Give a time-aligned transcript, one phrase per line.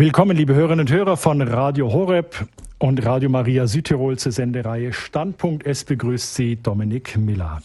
[0.00, 2.46] Willkommen, liebe Hörerinnen und Hörer von Radio Horeb
[2.78, 5.66] und Radio Maria Südtirol zur Sendereihe Standpunkt.
[5.66, 7.60] Es begrüßt Sie Dominik Miller.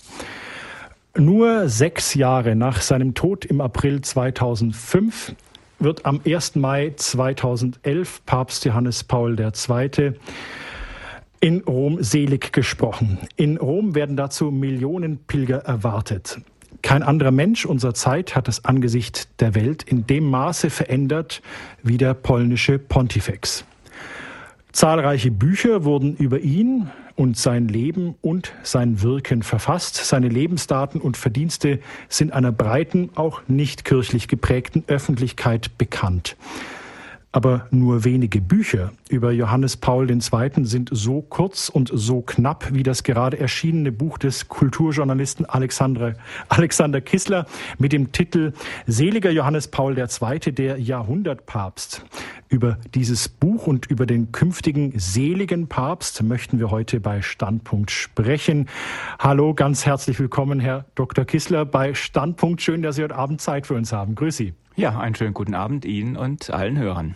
[1.18, 5.34] Nur sechs Jahre nach seinem Tod im April 2005
[5.80, 6.56] wird am 1.
[6.56, 10.12] Mai 2011 Papst Johannes Paul II.
[11.40, 13.18] in Rom selig gesprochen.
[13.38, 16.42] In Rom werden dazu Millionen Pilger erwartet.
[16.86, 21.42] Kein anderer Mensch unserer Zeit hat das Angesicht der Welt in dem Maße verändert
[21.82, 23.66] wie der polnische Pontifex.
[24.72, 29.96] Zahlreiche Bücher wurden über ihn und sein Leben und sein Wirken verfasst.
[29.96, 36.38] Seine Lebensdaten und Verdienste sind einer breiten, auch nicht kirchlich geprägten Öffentlichkeit bekannt.
[37.36, 40.20] Aber nur wenige Bücher über Johannes Paul II.
[40.60, 46.14] sind so kurz und so knapp wie das gerade erschienene Buch des Kulturjournalisten Alexander,
[46.48, 47.46] Alexander Kissler
[47.78, 48.54] mit dem Titel
[48.88, 52.06] Seliger Johannes Paul II., der Jahrhundertpapst.
[52.48, 58.70] Über dieses Buch und über den künftigen seligen Papst möchten wir heute bei Standpunkt sprechen.
[59.20, 61.26] Hallo, ganz herzlich willkommen, Herr Dr.
[61.26, 62.62] Kissler, bei Standpunkt.
[62.62, 64.16] Schön, dass Sie heute Abend Zeit für uns haben.
[64.16, 64.54] Grüß Sie.
[64.78, 67.16] Ja, einen schönen guten Abend Ihnen und allen Hörern.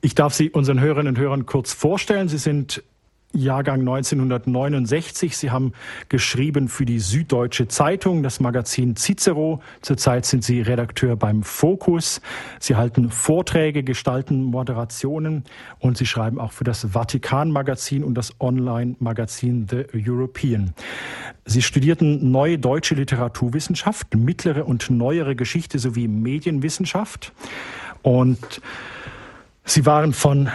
[0.00, 2.28] Ich darf Sie unseren Hörerinnen und Hörern kurz vorstellen.
[2.28, 2.82] Sie sind
[3.32, 5.36] Jahrgang 1969.
[5.36, 5.72] Sie haben
[6.08, 9.60] geschrieben für die Süddeutsche Zeitung, das Magazin Cicero.
[9.82, 12.22] Zurzeit sind Sie Redakteur beim Fokus.
[12.58, 15.44] Sie halten Vorträge, gestalten Moderationen
[15.78, 20.72] und Sie schreiben auch für das Vatikan-Magazin und das Online-Magazin The European.
[21.44, 27.32] Sie studierten neue deutsche Literaturwissenschaft, mittlere und neuere Geschichte sowie Medienwissenschaft
[28.02, 28.60] und
[29.68, 30.48] Sie waren von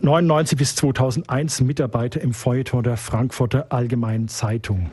[0.00, 4.92] 99 bis 2001 Mitarbeiter im Feuilleton der Frankfurter Allgemeinen Zeitung.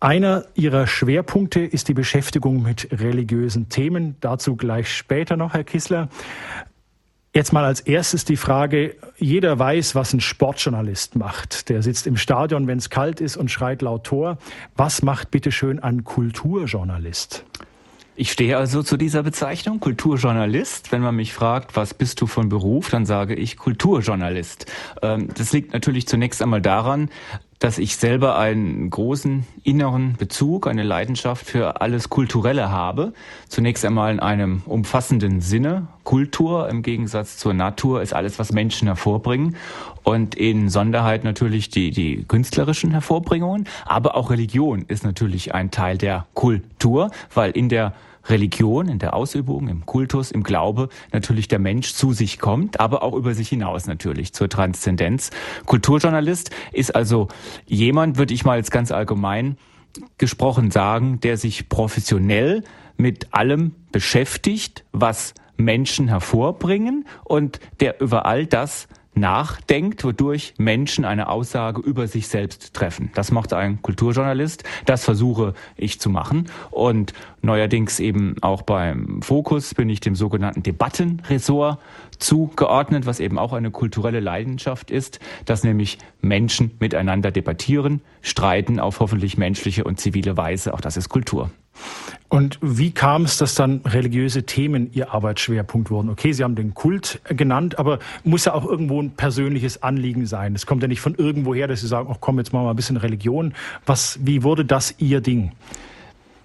[0.00, 4.16] Einer ihrer Schwerpunkte ist die Beschäftigung mit religiösen Themen.
[4.22, 6.08] Dazu gleich später noch, Herr Kissler.
[7.34, 11.68] Jetzt mal als erstes die Frage, jeder weiß, was ein Sportjournalist macht.
[11.68, 14.38] Der sitzt im Stadion, wenn es kalt ist und schreit laut Tor.
[14.76, 17.44] Was macht bitte schön ein Kulturjournalist?
[18.18, 20.90] Ich stehe also zu dieser Bezeichnung, Kulturjournalist.
[20.90, 24.64] Wenn man mich fragt, was bist du von Beruf, dann sage ich Kulturjournalist.
[25.02, 27.10] Ähm, das liegt natürlich zunächst einmal daran,
[27.58, 33.12] dass ich selber einen großen inneren Bezug, eine Leidenschaft für alles Kulturelle habe.
[33.48, 35.86] Zunächst einmal in einem umfassenden Sinne.
[36.04, 39.56] Kultur im Gegensatz zur Natur ist alles, was Menschen hervorbringen.
[40.02, 43.66] Und in Sonderheit natürlich die, die künstlerischen Hervorbringungen.
[43.86, 47.94] Aber auch Religion ist natürlich ein Teil der Kultur, weil in der
[48.28, 53.02] Religion, in der Ausübung, im Kultus, im Glaube natürlich der Mensch zu sich kommt, aber
[53.02, 55.30] auch über sich hinaus natürlich zur Transzendenz.
[55.66, 57.28] Kulturjournalist ist also
[57.66, 59.56] jemand, würde ich mal jetzt ganz allgemein
[60.18, 62.62] gesprochen sagen, der sich professionell
[62.96, 71.28] mit allem beschäftigt, was Menschen hervorbringen und der über all das nachdenkt, wodurch Menschen eine
[71.28, 73.10] Aussage über sich selbst treffen.
[73.14, 74.64] Das macht ein Kulturjournalist.
[74.84, 76.48] Das versuche ich zu machen.
[76.70, 77.12] Und
[77.42, 81.78] neuerdings eben auch beim Fokus bin ich dem sogenannten Debattenressort
[82.18, 89.00] zugeordnet, was eben auch eine kulturelle Leidenschaft ist, dass nämlich Menschen miteinander debattieren, streiten auf
[89.00, 90.74] hoffentlich menschliche und zivile Weise.
[90.74, 91.50] Auch das ist Kultur.
[92.28, 96.10] Und wie kam es, dass dann religiöse Themen Ihr Arbeitsschwerpunkt wurden?
[96.10, 100.54] Okay, Sie haben den Kult genannt, aber muss ja auch irgendwo ein persönliches Anliegen sein.
[100.54, 102.76] Es kommt ja nicht von irgendwoher, dass Sie sagen, ach komm, jetzt machen wir ein
[102.76, 103.54] bisschen Religion.
[103.84, 105.52] Was, wie wurde das Ihr Ding?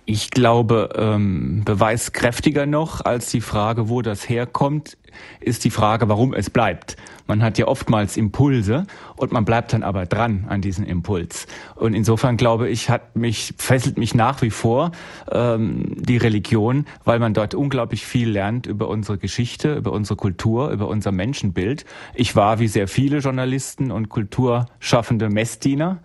[0.06, 4.98] Ich glaube, ähm, beweiskräftiger noch als die Frage, wo das herkommt,
[5.40, 6.98] ist die Frage, warum es bleibt.
[7.28, 8.88] Man hat ja oftmals Impulse
[9.22, 11.46] und man bleibt dann aber dran an diesen Impuls.
[11.76, 14.92] Und insofern glaube ich, hat mich, fesselt mich nach wie vor
[15.32, 20.72] ähm, die Religion, weil man dort unglaublich viel lernt über unsere Geschichte, über unsere Kultur,
[20.72, 21.86] über unser Menschenbild.
[22.16, 26.00] Ich war wie sehr viele Journalisten und Kulturschaffende Messdiener,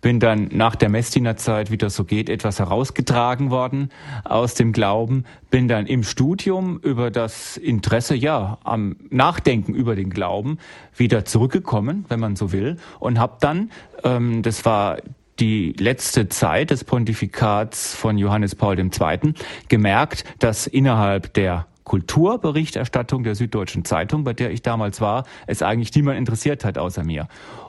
[0.00, 3.90] bin dann nach der Messdienerzeit, wie das so geht, etwas herausgetragen worden
[4.24, 10.10] aus dem Glauben, bin dann im Studium über das Interesse, ja, am Nachdenken über den
[10.10, 10.58] Glauben
[10.94, 12.55] wieder zurückgekommen, wenn man so will,
[12.98, 13.70] und habe dann,
[14.04, 14.98] ähm, das war
[15.38, 19.34] die letzte Zeit des Pontifikats von Johannes Paul II.
[19.68, 25.94] gemerkt, dass innerhalb der Kulturberichterstattung der Süddeutschen Zeitung, bei der ich damals war, es eigentlich
[25.94, 27.28] niemand interessiert hat außer mir.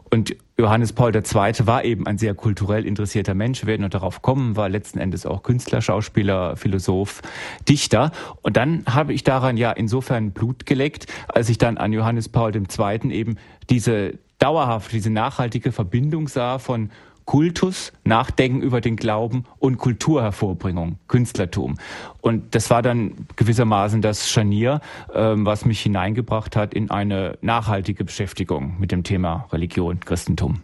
[0.09, 1.67] Und Johannes Paul II.
[1.67, 3.61] war eben ein sehr kulturell interessierter Mensch.
[3.61, 7.21] Wir werden noch darauf kommen, war letzten Endes auch Künstler, Schauspieler, Philosoph,
[7.67, 8.11] Dichter.
[8.41, 12.55] Und dann habe ich daran ja insofern Blut geleckt, als ich dann an Johannes Paul
[12.55, 13.11] II.
[13.11, 13.37] eben
[13.69, 16.91] diese dauerhaft, diese nachhaltige Verbindung sah von
[17.27, 21.77] Kultus, Nachdenken über den Glauben und Kulturhervorbringung, Künstlertum.
[22.21, 24.79] Und das war dann gewissermaßen das Scharnier,
[25.13, 30.61] ähm, was mich hineingebracht hat in eine nachhaltige Beschäftigung mit dem Thema Religion, Christentum.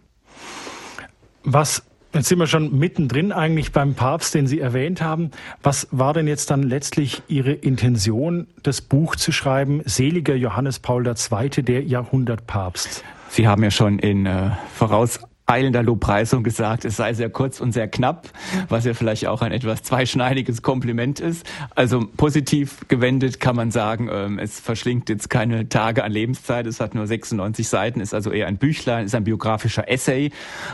[1.44, 1.84] Was
[2.16, 5.32] Jetzt sind wir schon mittendrin eigentlich beim Papst, den Sie erwähnt haben.
[5.64, 11.08] Was war denn jetzt dann letztlich Ihre Intention, das Buch zu schreiben, Seliger Johannes Paul
[11.08, 13.04] II., der Jahrhundertpapst?
[13.34, 17.88] Sie haben ja schon in äh, voraus Lobpreisung gesagt, es sei sehr kurz und sehr
[17.88, 18.30] knapp,
[18.70, 21.44] was ja vielleicht auch ein etwas zweischneidiges Kompliment ist.
[21.74, 26.80] Also positiv gewendet kann man sagen, ähm, es verschlingt jetzt keine Tage an Lebenszeit, es
[26.80, 30.30] hat nur 96 Seiten, ist also eher ein Büchlein, ist ein biografischer Essay,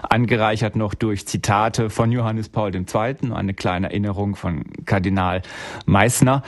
[0.09, 5.43] angereichert noch durch Zitate von Johannes Paul II., eine kleine Erinnerung von Kardinal
[5.85, 6.43] Meissner.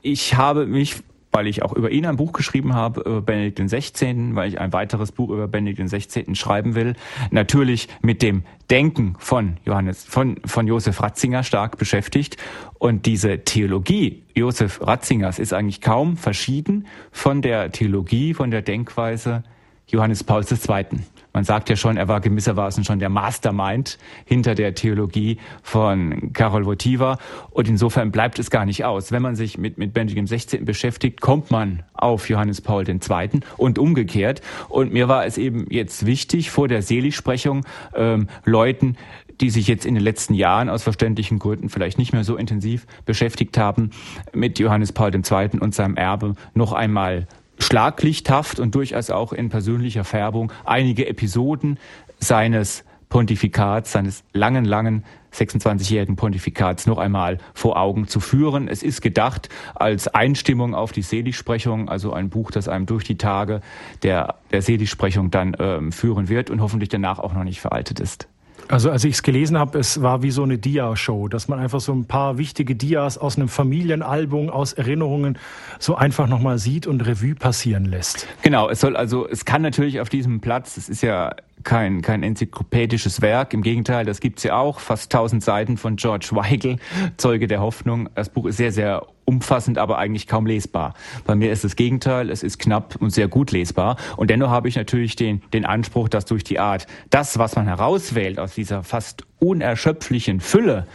[0.00, 1.02] Ich habe mich
[1.32, 4.72] weil ich auch über ihn ein Buch geschrieben habe, über Benedikt XVI., weil ich ein
[4.72, 6.34] weiteres Buch über Benedikt XVI.
[6.34, 6.94] schreiben will.
[7.30, 12.36] Natürlich mit dem Denken von Johannes, von, von Josef Ratzinger stark beschäftigt.
[12.78, 19.42] Und diese Theologie Josef Ratzingers ist eigentlich kaum verschieden von der Theologie, von der Denkweise
[19.86, 21.00] Johannes Pauls II.
[21.32, 26.66] Man sagt ja schon, er war gewissermaßen schon der Mastermind hinter der Theologie von Karol
[26.66, 27.18] Wojtyła.
[27.50, 29.12] Und insofern bleibt es gar nicht aus.
[29.12, 30.58] Wenn man sich mit, mit Benedikt XVI.
[30.58, 33.40] beschäftigt, kommt man auf Johannes Paul II.
[33.56, 34.42] und umgekehrt.
[34.68, 37.64] Und mir war es eben jetzt wichtig, vor der Seligsprechung
[37.94, 38.96] ähm, Leuten,
[39.40, 42.86] die sich jetzt in den letzten Jahren aus verständlichen Gründen vielleicht nicht mehr so intensiv
[43.06, 43.90] beschäftigt haben,
[44.32, 45.60] mit Johannes Paul II.
[45.60, 47.26] und seinem Erbe noch einmal
[47.62, 51.78] schlaglichthaft und durchaus auch in persönlicher Färbung einige Episoden
[52.18, 55.04] seines Pontifikats, seines langen, langen
[55.34, 58.68] 26-jährigen Pontifikats noch einmal vor Augen zu führen.
[58.68, 63.18] Es ist gedacht als Einstimmung auf die Seligsprechung, also ein Buch, das einem durch die
[63.18, 63.60] Tage
[64.02, 68.28] der, der Seligsprechung dann ähm, führen wird und hoffentlich danach auch noch nicht veraltet ist.
[68.72, 71.80] Also als ich es gelesen habe, es war wie so eine Dia-Show, dass man einfach
[71.80, 75.36] so ein paar wichtige Dias aus einem Familienalbum, aus Erinnerungen
[75.78, 78.26] so einfach nochmal sieht und Revue passieren lässt.
[78.40, 81.34] Genau, es soll also, es kann natürlich auf diesem Platz, es ist ja
[81.64, 83.54] kein, kein enzyklopädisches Werk.
[83.54, 84.80] Im Gegenteil, das gibt's ja auch.
[84.80, 86.76] Fast tausend Seiten von George Weigel,
[87.16, 88.08] Zeuge der Hoffnung.
[88.14, 90.94] Das Buch ist sehr, sehr umfassend, aber eigentlich kaum lesbar.
[91.24, 92.30] Bei mir ist das Gegenteil.
[92.30, 93.96] Es ist knapp und sehr gut lesbar.
[94.16, 97.66] Und dennoch habe ich natürlich den, den Anspruch, dass durch die Art, das, was man
[97.66, 100.86] herauswählt aus dieser fast unerschöpflichen Fülle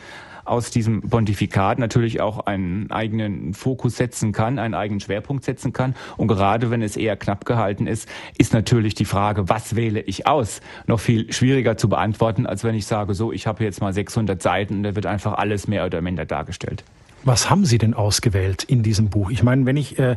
[0.48, 5.96] aus diesem Pontifikat natürlich auch einen eigenen Fokus setzen kann, einen eigenen Schwerpunkt setzen kann.
[6.18, 8.08] Und gerade wenn es eher knapp gehalten ist,
[8.38, 12.76] ist natürlich die Frage, was wähle ich aus, noch viel schwieriger zu beantworten, als wenn
[12.76, 15.86] ich sage, so, ich habe jetzt mal 600 Seiten und da wird einfach alles mehr
[15.86, 16.84] oder minder dargestellt.
[17.27, 19.31] Was haben Sie denn ausgewählt in diesem Buch?
[19.31, 20.15] Ich meine, wenn ich äh,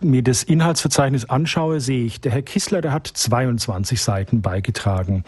[0.00, 5.24] mir das Inhaltsverzeichnis anschaue, sehe ich, der Herr Kissler, der hat 22 Seiten beigetragen.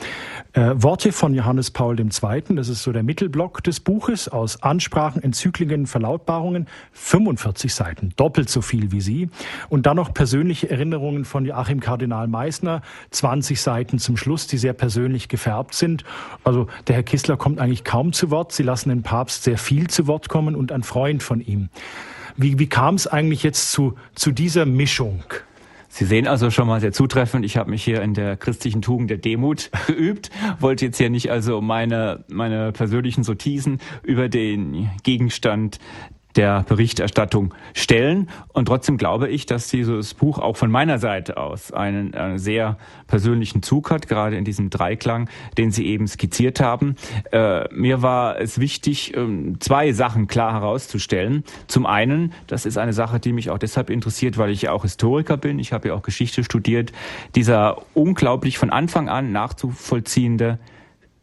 [0.53, 5.23] Äh, Worte von Johannes Paul II., das ist so der Mittelblock des Buches, aus Ansprachen,
[5.23, 9.31] Enzykliken, Verlautbarungen, 45 Seiten, doppelt so viel wie Sie.
[9.71, 14.75] Und dann noch persönliche Erinnerungen von Joachim Kardinal Meissner, 20 Seiten zum Schluss, die sehr
[14.75, 16.05] persönlich gefärbt sind.
[16.45, 18.53] Also der Herr Kissler kommt eigentlich kaum zu Wort.
[18.53, 21.69] Sie lassen den Papst sehr viel zu Wort kommen und ein Freund Von ihm.
[22.37, 25.23] Wie, wie kam es eigentlich jetzt zu, zu dieser Mischung?
[25.95, 27.45] Sie sehen also schon mal sehr zutreffend.
[27.45, 31.31] Ich habe mich hier in der christlichen Tugend der Demut geübt, wollte jetzt hier nicht
[31.31, 35.79] also meine, meine persönlichen Sortisen über den Gegenstand
[36.37, 38.31] der Berichterstattung stellen.
[38.49, 42.79] Und trotzdem glaube ich, dass dieses Buch auch von meiner Seite aus einen, einen sehr
[43.07, 46.97] persönlichen Zug hat, gerade in diesem Dreiklang, den Sie eben skizziert haben.
[47.33, 51.45] Äh, mir war es wichtig, ähm, zwei Sachen klar herauszustellen.
[51.67, 54.83] Zum einen, das ist eine Sache, die mich auch deshalb interessiert, weil ich ja auch
[54.83, 55.59] Historiker bin.
[55.59, 56.93] Ich habe ja auch Geschichte studiert.
[57.35, 60.59] Dieser unglaublich von Anfang an nachzuvollziehende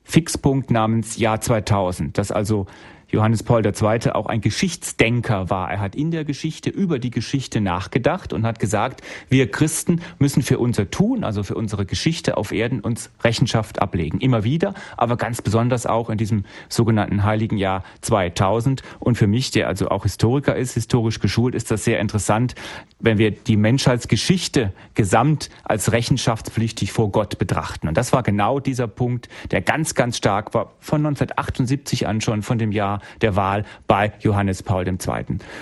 [0.04, 2.66] Fixpunkt namens Jahr 2000, das also
[3.12, 4.12] Johannes Paul II.
[4.12, 5.72] auch ein Geschichtsdenker war.
[5.72, 10.44] Er hat in der Geschichte über die Geschichte nachgedacht und hat gesagt, wir Christen müssen
[10.44, 14.20] für unser Tun, also für unsere Geschichte auf Erden uns Rechenschaft ablegen.
[14.20, 18.84] Immer wieder, aber ganz besonders auch in diesem sogenannten Heiligen Jahr 2000.
[19.00, 22.54] Und für mich, der also auch Historiker ist, historisch geschult, ist das sehr interessant,
[23.00, 27.88] wenn wir die Menschheitsgeschichte gesamt als rechenschaftspflichtig vor Gott betrachten.
[27.88, 32.44] Und das war genau dieser Punkt, der ganz, ganz stark war, von 1978 an schon,
[32.44, 34.98] von dem Jahr der Wahl bei Johannes Paul II.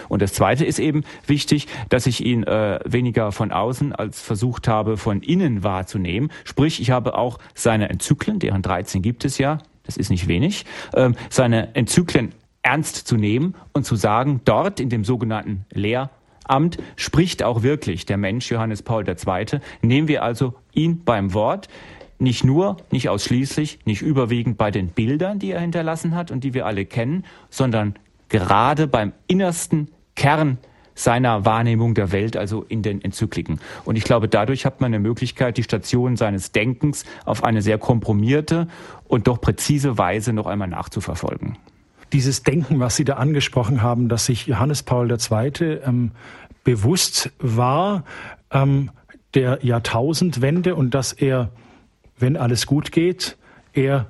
[0.09, 4.67] Und das Zweite ist eben wichtig, dass ich ihn äh, weniger von außen als versucht
[4.67, 6.31] habe, von innen wahrzunehmen.
[6.43, 10.65] Sprich, ich habe auch seine Enzyklen, deren 13 gibt es ja, das ist nicht wenig,
[10.93, 16.09] äh, seine Enzyklen ernst zu nehmen und zu sagen, dort in dem sogenannten Lehr
[16.47, 19.59] Amt spricht auch wirklich der Mensch Johannes Paul II.
[19.81, 21.67] Nehmen wir also ihn beim Wort.
[22.19, 26.53] Nicht nur, nicht ausschließlich, nicht überwiegend bei den Bildern, die er hinterlassen hat und die
[26.53, 27.95] wir alle kennen, sondern
[28.29, 30.57] gerade beim innersten Kern
[30.97, 33.59] seiner Wahrnehmung der Welt, also in den Enzykliken.
[33.85, 37.77] Und ich glaube, dadurch hat man eine Möglichkeit, die Station seines Denkens auf eine sehr
[37.77, 38.67] komprimierte
[39.07, 41.57] und doch präzise Weise noch einmal nachzuverfolgen.
[42.13, 45.51] Dieses Denken, was Sie da angesprochen haben, dass sich Johannes Paul II.
[45.85, 46.11] Ähm,
[46.63, 48.03] bewusst war
[48.51, 48.89] ähm,
[49.33, 51.51] der Jahrtausendwende und dass er,
[52.17, 53.37] wenn alles gut geht,
[53.73, 54.07] er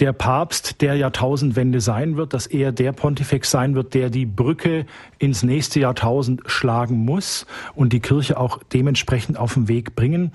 [0.00, 4.86] der Papst der Jahrtausendwende sein wird, dass er der Pontifex sein wird, der die Brücke
[5.18, 10.32] ins nächste Jahrtausend schlagen muss und die Kirche auch dementsprechend auf den Weg bringen.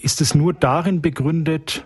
[0.00, 1.84] Ist es nur darin begründet,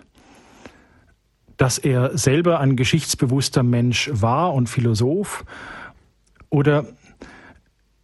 [1.57, 5.45] dass er selber ein geschichtsbewusster Mensch war und Philosoph?
[6.49, 6.85] Oder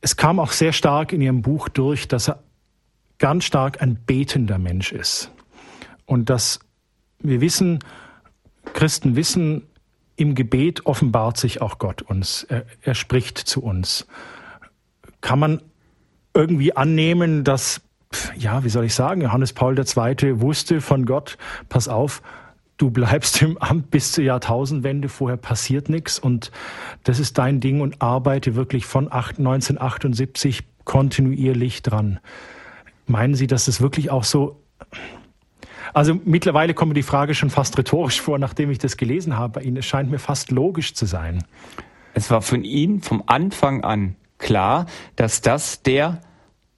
[0.01, 2.43] es kam auch sehr stark in Ihrem Buch durch, dass er
[3.17, 5.31] ganz stark ein betender Mensch ist.
[6.07, 6.59] Und dass
[7.19, 7.79] wir wissen,
[8.73, 9.67] Christen wissen,
[10.15, 12.43] im Gebet offenbart sich auch Gott uns.
[12.43, 14.07] Er, er spricht zu uns.
[15.21, 15.61] Kann man
[16.33, 17.81] irgendwie annehmen, dass,
[18.35, 20.41] ja, wie soll ich sagen, Johannes Paul II.
[20.41, 21.37] wusste von Gott,
[21.69, 22.21] pass auf,
[22.77, 26.51] du bleibst im Amt bis zur Jahrtausendwende, vorher passiert nichts und
[27.03, 32.19] das ist dein Ding und arbeite wirklich von 1978 kontinuierlich dran.
[33.07, 34.61] Meinen Sie, dass es wirklich auch so
[35.93, 39.59] also mittlerweile kommt mir die Frage schon fast rhetorisch vor, nachdem ich das gelesen habe
[39.59, 39.77] bei Ihnen.
[39.77, 41.43] Es scheint mir fast logisch zu sein.
[42.13, 46.21] Es war von Ihnen vom Anfang an klar, dass das der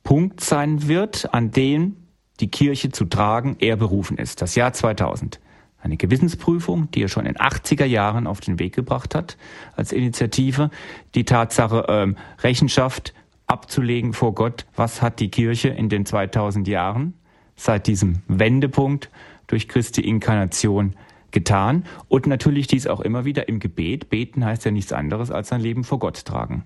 [0.04, 1.98] Punkt sein wird, an dem
[2.40, 4.42] die Kirche zu tragen er berufen ist.
[4.42, 5.40] Das Jahr 2000.
[5.82, 9.38] Eine Gewissensprüfung, die er schon in 80er Jahren auf den Weg gebracht hat
[9.76, 10.72] als Initiative.
[11.16, 13.14] Die Tatsache, ähm, Rechenschaft
[13.48, 17.14] abzulegen vor Gott, was hat die Kirche in den 2000 Jahren
[17.60, 19.10] seit diesem Wendepunkt
[19.48, 20.96] durch Christi Inkarnation
[21.32, 24.10] getan und natürlich dies auch immer wieder im Gebet.
[24.10, 26.64] Beten heißt ja nichts anderes als sein Leben vor Gott tragen.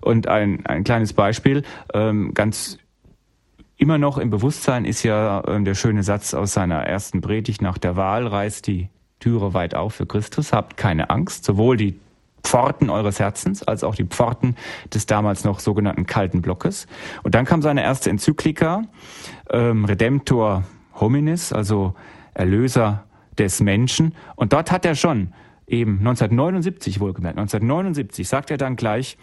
[0.00, 1.62] Und ein, ein kleines Beispiel,
[1.94, 2.78] ähm, ganz
[3.76, 7.78] immer noch im Bewusstsein ist ja ähm, der schöne Satz aus seiner ersten Predigt nach
[7.78, 11.98] der Wahl, reißt die Türe weit auf für Christus, habt keine Angst, sowohl die
[12.42, 14.56] Pforten eures Herzens, als auch die Pforten
[14.92, 16.86] des damals noch sogenannten kalten Blockes.
[17.22, 18.82] Und dann kam seine erste Enzyklika,
[19.50, 20.64] ähm, Redemptor
[21.00, 21.94] hominis, also
[22.34, 23.04] Erlöser
[23.38, 24.14] des Menschen.
[24.36, 25.32] Und dort hat er schon
[25.66, 29.16] eben 1979 wohlgemerkt, 1979 sagt er dann gleich,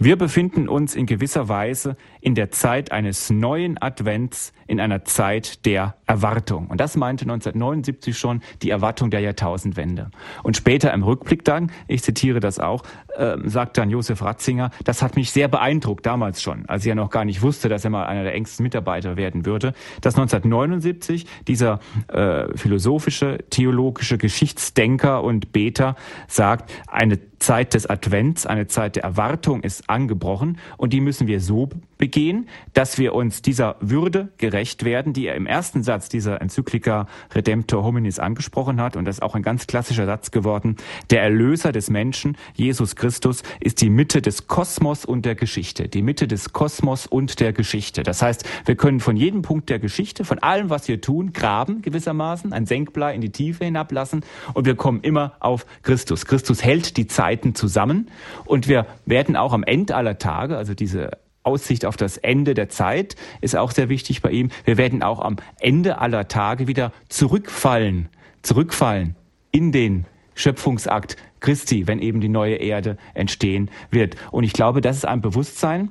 [0.00, 5.66] wir befinden uns in gewisser Weise in der Zeit eines neuen Advents, in einer Zeit
[5.66, 6.68] der Erwartung.
[6.68, 10.10] Und das meinte 1979 schon die Erwartung der Jahrtausendwende.
[10.42, 12.84] Und später im Rückblick dann, ich zitiere das auch,
[13.16, 17.10] äh, sagt dann Josef Ratzinger, das hat mich sehr beeindruckt damals schon, als er noch
[17.10, 21.80] gar nicht wusste, dass er mal einer der engsten Mitarbeiter werden würde, dass 1979 dieser
[22.08, 25.96] äh, philosophische, theologische Geschichtsdenker und Beter
[26.26, 31.40] sagt, eine Zeit des Advents, eine Zeit der Erwartung ist angebrochen und die müssen wir
[31.40, 36.40] so begehen, dass wir uns dieser Würde gerecht werden, die er im ersten Satz dieser
[36.40, 40.76] Enzyklika Redemptor Hominis angesprochen hat und das ist auch ein ganz klassischer Satz geworden.
[41.10, 46.02] Der Erlöser des Menschen, Jesus Christus, ist die Mitte des Kosmos und der Geschichte, die
[46.02, 48.02] Mitte des Kosmos und der Geschichte.
[48.02, 51.82] Das heißt, wir können von jedem Punkt der Geschichte, von allem, was wir tun, graben
[51.82, 54.24] gewissermaßen, ein Senkblei in die Tiefe hinablassen
[54.54, 56.26] und wir kommen immer auf Christus.
[56.26, 58.10] Christus hält die Zeit Zeiten zusammen
[58.46, 61.10] und wir werden auch am Ende aller Tage, also diese
[61.48, 64.50] Aussicht auf das Ende der Zeit ist auch sehr wichtig bei ihm.
[64.66, 68.10] Wir werden auch am Ende aller Tage wieder zurückfallen,
[68.42, 69.16] zurückfallen
[69.50, 74.16] in den Schöpfungsakt Christi, wenn eben die neue Erde entstehen wird.
[74.30, 75.88] Und ich glaube, das ist ein Bewusstsein,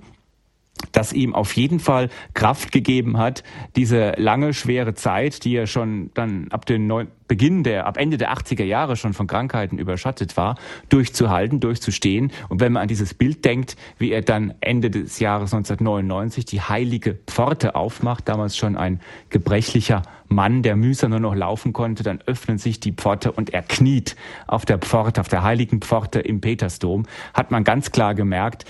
[0.92, 3.44] das ihm auf jeden Fall Kraft gegeben hat,
[3.76, 8.18] diese lange, schwere Zeit, die er schon dann ab dem Neu Beginn der, ab Ende
[8.18, 10.56] der 80er Jahre schon von Krankheiten überschattet war,
[10.88, 12.32] durchzuhalten, durchzustehen.
[12.48, 16.62] Und wenn man an dieses Bild denkt, wie er dann Ende des Jahres 1999 die
[16.62, 22.22] heilige Pforte aufmacht, damals schon ein gebrechlicher Mann, der mühsam nur noch laufen konnte, dann
[22.26, 24.16] öffnet sich die Pforte und er kniet
[24.48, 28.66] auf der Pforte, auf der heiligen Pforte im Petersdom, hat man ganz klar gemerkt,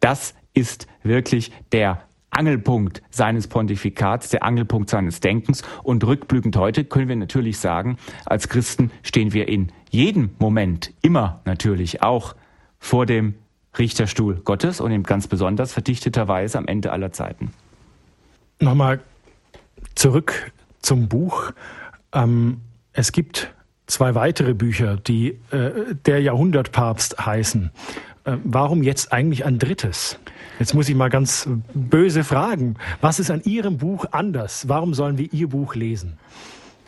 [0.00, 5.62] das ist wirklich der Angelpunkt seines Pontifikats, der Angelpunkt seines Denkens.
[5.82, 11.42] Und rückblickend heute können wir natürlich sagen, als Christen stehen wir in jedem Moment immer
[11.44, 12.34] natürlich auch
[12.78, 13.34] vor dem
[13.78, 17.52] Richterstuhl Gottes und in ganz besonders verdichteter Weise am Ende aller Zeiten.
[18.60, 19.00] Nochmal
[19.94, 21.52] zurück zum Buch.
[22.12, 22.60] Ähm,
[22.92, 23.52] es gibt
[23.86, 27.70] zwei weitere Bücher, die äh, der Jahrhundertpapst heißen.
[28.24, 30.18] Äh, warum jetzt eigentlich ein drittes?
[30.58, 32.76] Jetzt muss ich mal ganz böse fragen.
[33.00, 34.68] Was ist an Ihrem Buch anders?
[34.68, 36.18] Warum sollen wir Ihr Buch lesen?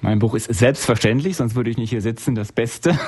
[0.04, 2.34] Mein Buch ist selbstverständlich, sonst würde ich nicht hier sitzen.
[2.34, 2.98] Das Beste,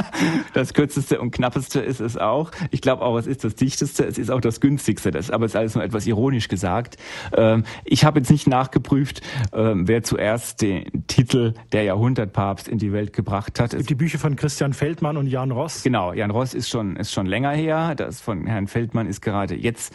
[0.52, 2.52] das kürzeste und knappeste ist es auch.
[2.70, 5.10] Ich glaube auch, es ist das dichteste, es ist auch das günstigste.
[5.10, 6.96] Das, aber es ist alles nur etwas ironisch gesagt.
[7.36, 9.20] Ähm, ich habe jetzt nicht nachgeprüft,
[9.52, 13.76] ähm, wer zuerst den Titel der Jahrhundertpapst in die Welt gebracht hat.
[13.90, 15.82] Die Bücher von Christian Feldmann und Jan Ross.
[15.82, 17.96] Genau, Jan Ross ist schon ist schon länger her.
[17.96, 19.92] Das von Herrn Feldmann ist gerade jetzt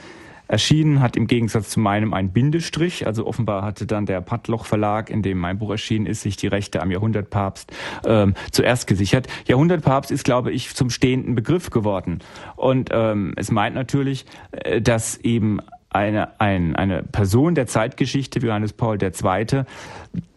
[0.49, 3.07] erschienen, hat im Gegensatz zu meinem ein Bindestrich.
[3.07, 6.47] Also offenbar hatte dann der Pattloch Verlag, in dem mein Buch erschienen ist, sich die
[6.47, 7.71] Rechte am Jahrhundertpapst
[8.05, 9.27] ähm, zuerst gesichert.
[9.47, 12.19] Jahrhundertpapst ist, glaube ich, zum stehenden Begriff geworden.
[12.55, 18.47] Und ähm, es meint natürlich, äh, dass eben eine, ein, eine Person der Zeitgeschichte wie
[18.47, 19.63] Johannes Paul II.,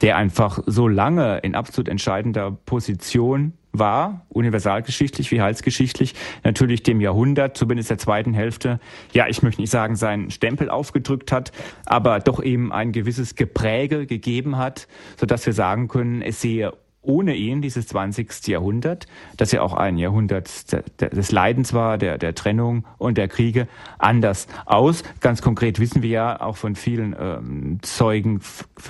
[0.00, 7.56] der einfach so lange in absolut entscheidender Position war, universalgeschichtlich wie heilsgeschichtlich, natürlich dem Jahrhundert,
[7.56, 8.80] zumindest der zweiten Hälfte,
[9.12, 11.52] ja, ich möchte nicht sagen, seinen Stempel aufgedrückt hat,
[11.86, 16.72] aber doch eben ein gewisses Gepräge gegeben hat, so dass wir sagen können, es sehe
[17.02, 18.46] ohne ihn dieses 20.
[18.46, 19.06] Jahrhundert,
[19.36, 23.66] das ja auch ein Jahrhundert des Leidens war, der, der Trennung und der Kriege,
[23.98, 25.02] anders aus.
[25.20, 28.40] Ganz konkret wissen wir ja auch von vielen ähm, Zeugen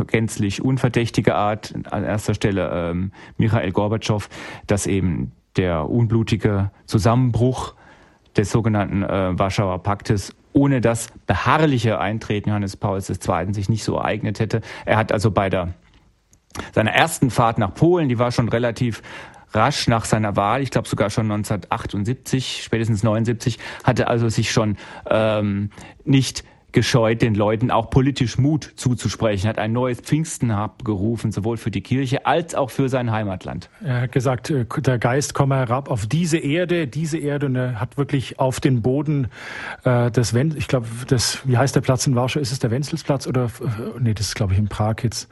[0.07, 4.29] gänzlich unverdächtiger Art, an erster Stelle ähm, Michael Gorbatschow,
[4.67, 7.75] dass eben der unblutige Zusammenbruch
[8.37, 13.55] des sogenannten äh, Warschauer Paktes ohne das beharrliche Eintreten Johannes Pauls II.
[13.55, 14.61] sich nicht so ereignet hätte.
[14.85, 15.75] Er hat also bei der
[16.73, 19.03] seiner ersten Fahrt nach Polen, die war schon relativ
[19.55, 24.77] rasch nach seiner Wahl, ich glaube sogar schon 1978, spätestens 79, hatte also sich schon
[25.11, 25.71] ähm,
[26.05, 31.71] nicht gescheut, den Leuten auch politisch Mut zuzusprechen, hat ein neues Pfingsten abgerufen, sowohl für
[31.71, 33.69] die Kirche als auch für sein Heimatland.
[33.85, 37.81] Er hat gesagt, äh, der Geist komme herab auf diese Erde, diese Erde, und er
[37.81, 39.29] hat wirklich auf den Boden
[39.85, 42.41] äh, des Wen ich glaube, das, wie heißt der Platz in Warschau?
[42.41, 45.29] Ist es der Wenzelsplatz oder, äh, nee, das ist glaube ich in Prag jetzt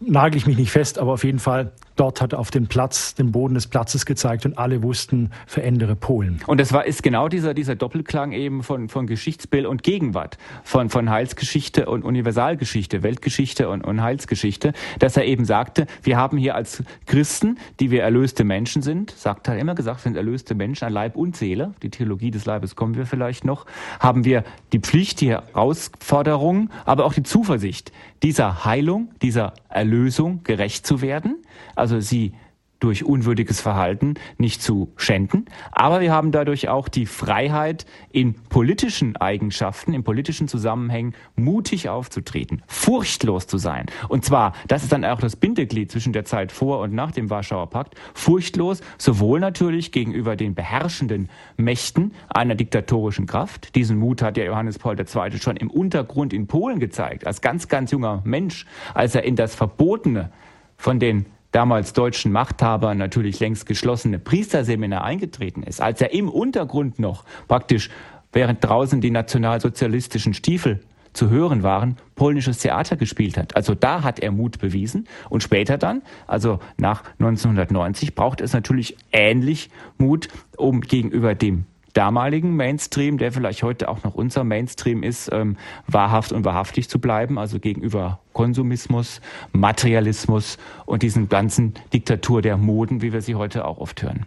[0.00, 3.14] nagel ich mich nicht fest, aber auf jeden Fall dort hat er auf den Platz,
[3.14, 6.40] den Boden des Platzes gezeigt und alle wussten, verändere Polen.
[6.46, 10.90] Und das war, ist genau dieser, dieser Doppelklang eben von, von Geschichtsbild und Gegenwart, von,
[10.90, 16.54] von Heilsgeschichte und Universalgeschichte, Weltgeschichte und, und Heilsgeschichte, dass er eben sagte, wir haben hier
[16.54, 20.92] als Christen, die wir erlöste Menschen sind, sagt er immer gesagt, sind erlöste Menschen an
[20.92, 23.66] Leib und Seele, die Theologie des Leibes kommen wir vielleicht noch,
[23.98, 30.86] haben wir die Pflicht, die Herausforderung, aber auch die Zuversicht, dieser Heilung, dieser Erlösung gerecht
[30.86, 31.36] zu werden,
[31.74, 32.32] also sie
[32.80, 35.46] durch unwürdiges Verhalten nicht zu schänden.
[35.72, 42.62] Aber wir haben dadurch auch die Freiheit, in politischen Eigenschaften, in politischen Zusammenhängen mutig aufzutreten,
[42.66, 43.86] furchtlos zu sein.
[44.08, 47.30] Und zwar, das ist dann auch das Bindeglied zwischen der Zeit vor und nach dem
[47.30, 53.74] Warschauer Pakt, furchtlos sowohl natürlich gegenüber den beherrschenden Mächten einer diktatorischen Kraft.
[53.74, 55.38] Diesen Mut hat ja Johannes Paul II.
[55.38, 59.54] schon im Untergrund in Polen gezeigt, als ganz, ganz junger Mensch, als er in das
[59.54, 60.30] Verbotene
[60.76, 66.98] von den damals deutschen Machthaber natürlich längst geschlossene Priesterseminar eingetreten ist, als er im Untergrund
[66.98, 67.90] noch praktisch,
[68.32, 70.80] während draußen die nationalsozialistischen Stiefel
[71.12, 73.56] zu hören waren, polnisches Theater gespielt hat.
[73.56, 75.08] Also da hat er Mut bewiesen.
[75.30, 82.56] Und später dann, also nach 1990, braucht es natürlich ähnlich Mut, um gegenüber dem damaligen
[82.56, 87.38] Mainstream, der vielleicht heute auch noch unser Mainstream ist, ähm, wahrhaft und wahrhaftig zu bleiben,
[87.38, 89.20] also gegenüber Konsumismus,
[89.52, 94.26] Materialismus und diesen ganzen Diktatur der Moden, wie wir sie heute auch oft hören.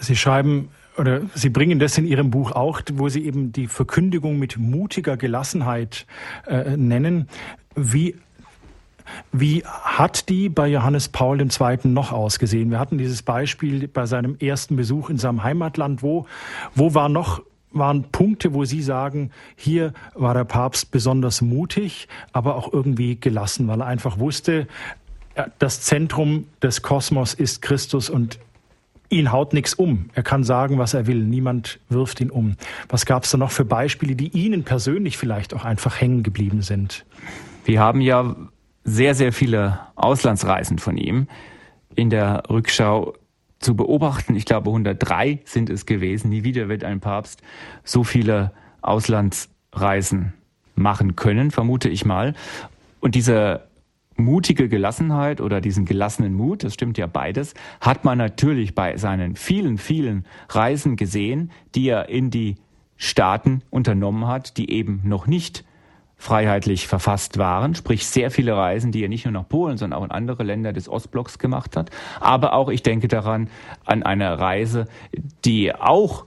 [0.00, 0.68] Sie schreiben
[0.98, 5.16] oder Sie bringen das in Ihrem Buch auch, wo Sie eben die Verkündigung mit mutiger
[5.16, 6.06] Gelassenheit
[6.46, 7.28] äh, nennen.
[7.74, 8.16] Wie
[9.32, 11.78] wie hat die bei Johannes Paul II.
[11.84, 12.70] noch ausgesehen?
[12.70, 16.02] Wir hatten dieses Beispiel bei seinem ersten Besuch in seinem Heimatland.
[16.02, 16.26] Wo,
[16.74, 17.42] wo war noch
[17.72, 23.68] waren Punkte, wo Sie sagen, hier war der Papst besonders mutig, aber auch irgendwie gelassen,
[23.68, 24.66] weil er einfach wusste,
[25.58, 28.38] das Zentrum des Kosmos ist Christus und
[29.08, 30.10] ihn haut nichts um.
[30.14, 31.22] Er kann sagen, was er will.
[31.22, 32.56] Niemand wirft ihn um.
[32.88, 36.62] Was gab es da noch für Beispiele, die Ihnen persönlich vielleicht auch einfach hängen geblieben
[36.62, 37.04] sind?
[37.64, 38.34] Wir haben ja
[38.86, 41.26] sehr, sehr viele Auslandsreisen von ihm
[41.96, 43.14] in der Rückschau
[43.58, 44.36] zu beobachten.
[44.36, 46.30] Ich glaube, 103 sind es gewesen.
[46.30, 47.42] Nie wieder wird ein Papst
[47.84, 50.34] so viele Auslandsreisen
[50.76, 52.34] machen können, vermute ich mal.
[53.00, 53.66] Und diese
[54.14, 59.34] mutige Gelassenheit oder diesen gelassenen Mut, das stimmt ja beides, hat man natürlich bei seinen
[59.34, 62.54] vielen, vielen Reisen gesehen, die er in die
[62.96, 65.64] Staaten unternommen hat, die eben noch nicht
[66.16, 70.04] freiheitlich verfasst waren, sprich sehr viele Reisen, die er nicht nur nach Polen, sondern auch
[70.04, 71.90] in andere Länder des Ostblocks gemacht hat.
[72.20, 73.48] Aber auch, ich denke daran,
[73.84, 74.86] an eine Reise,
[75.44, 76.24] die auch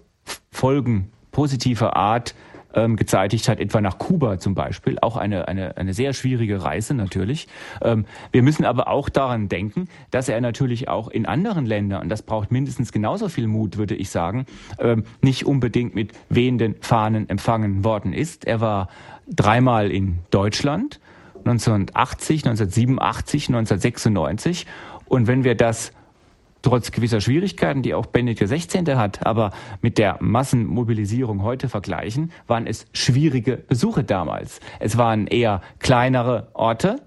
[0.51, 2.35] Folgen positiver Art
[2.73, 4.97] ähm, gezeitigt hat, etwa nach Kuba zum Beispiel.
[5.01, 7.47] Auch eine, eine, eine sehr schwierige Reise natürlich.
[7.81, 12.09] Ähm, wir müssen aber auch daran denken, dass er natürlich auch in anderen Ländern, und
[12.09, 14.45] das braucht mindestens genauso viel Mut, würde ich sagen,
[14.77, 18.45] ähm, nicht unbedingt mit wehenden Fahnen empfangen worden ist.
[18.45, 18.89] Er war
[19.29, 20.99] dreimal in Deutschland,
[21.39, 24.65] 1980, 1987, 1996.
[25.07, 25.91] Und wenn wir das
[26.61, 28.95] trotz gewisser Schwierigkeiten, die auch Benedikt XVI.
[28.95, 34.59] hat, aber mit der Massenmobilisierung heute vergleichen, waren es schwierige Besuche damals.
[34.79, 36.97] Es waren eher kleinere Orte,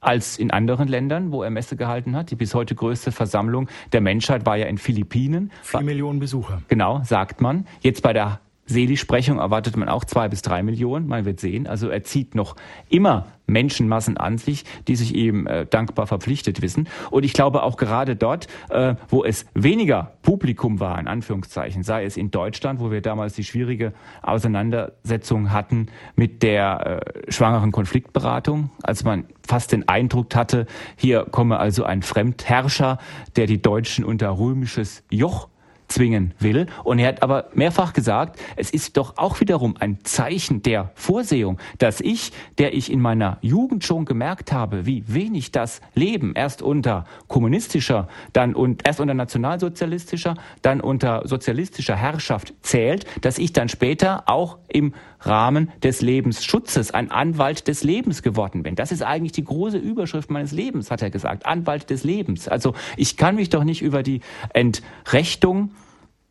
[0.00, 2.30] als in anderen Ländern, wo er Messe gehalten hat.
[2.30, 5.52] Die bis heute größte Versammlung der Menschheit war ja in Philippinen.
[5.62, 6.60] Vier Millionen Besucher.
[6.68, 7.66] Genau, sagt man.
[7.80, 8.40] Jetzt bei der
[8.72, 11.06] Seligsprechung erwartet man auch zwei bis drei Millionen.
[11.06, 11.66] Man wird sehen.
[11.66, 12.56] Also er zieht noch
[12.88, 16.88] immer Menschenmassen an sich, die sich ihm äh, dankbar verpflichtet wissen.
[17.10, 22.04] Und ich glaube auch gerade dort, äh, wo es weniger Publikum war, in Anführungszeichen, sei
[22.04, 28.70] es in Deutschland, wo wir damals die schwierige Auseinandersetzung hatten mit der äh, schwangeren Konfliktberatung,
[28.82, 32.98] als man fast den Eindruck hatte, hier komme also ein Fremdherrscher,
[33.36, 35.48] der die Deutschen unter römisches Joch
[35.92, 36.66] zwingen will.
[36.84, 41.58] Und er hat aber mehrfach gesagt, es ist doch auch wiederum ein Zeichen der Vorsehung,
[41.78, 46.62] dass ich, der ich in meiner Jugend schon gemerkt habe, wie wenig das Leben erst
[46.62, 53.68] unter kommunistischer, dann und erst unter nationalsozialistischer, dann unter sozialistischer Herrschaft zählt, dass ich dann
[53.68, 58.74] später auch im Rahmen des Lebensschutzes ein Anwalt des Lebens geworden bin.
[58.74, 61.46] Das ist eigentlich die große Überschrift meines Lebens, hat er gesagt.
[61.46, 62.48] Anwalt des Lebens.
[62.48, 64.20] Also ich kann mich doch nicht über die
[64.52, 65.70] Entrechtung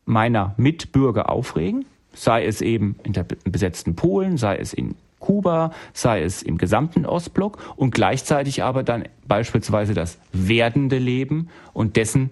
[0.06, 6.24] meiner Mitbürger aufregen, sei es eben in der besetzten Polen, sei es in Kuba, sei
[6.24, 12.32] es im gesamten Ostblock und gleichzeitig aber dann beispielsweise das werdende Leben und dessen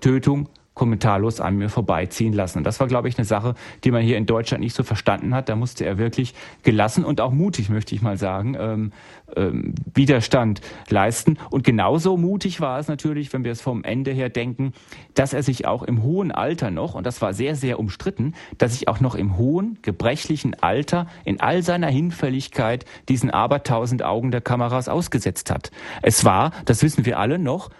[0.00, 2.58] Tötung kommentarlos an mir vorbeiziehen lassen.
[2.58, 5.34] Und das war, glaube ich, eine Sache, die man hier in Deutschland nicht so verstanden
[5.34, 5.50] hat.
[5.50, 8.92] Da musste er wirklich gelassen und auch mutig, möchte ich mal sagen, ähm,
[9.36, 11.38] ähm, Widerstand leisten.
[11.50, 14.72] Und genauso mutig war es natürlich, wenn wir es vom Ende her denken,
[15.14, 18.72] dass er sich auch im hohen Alter noch, und das war sehr, sehr umstritten, dass
[18.72, 24.40] sich auch noch im hohen, gebrechlichen Alter in all seiner Hinfälligkeit diesen abertausend Augen der
[24.40, 25.70] Kameras ausgesetzt hat.
[26.02, 27.70] Es war, das wissen wir alle noch,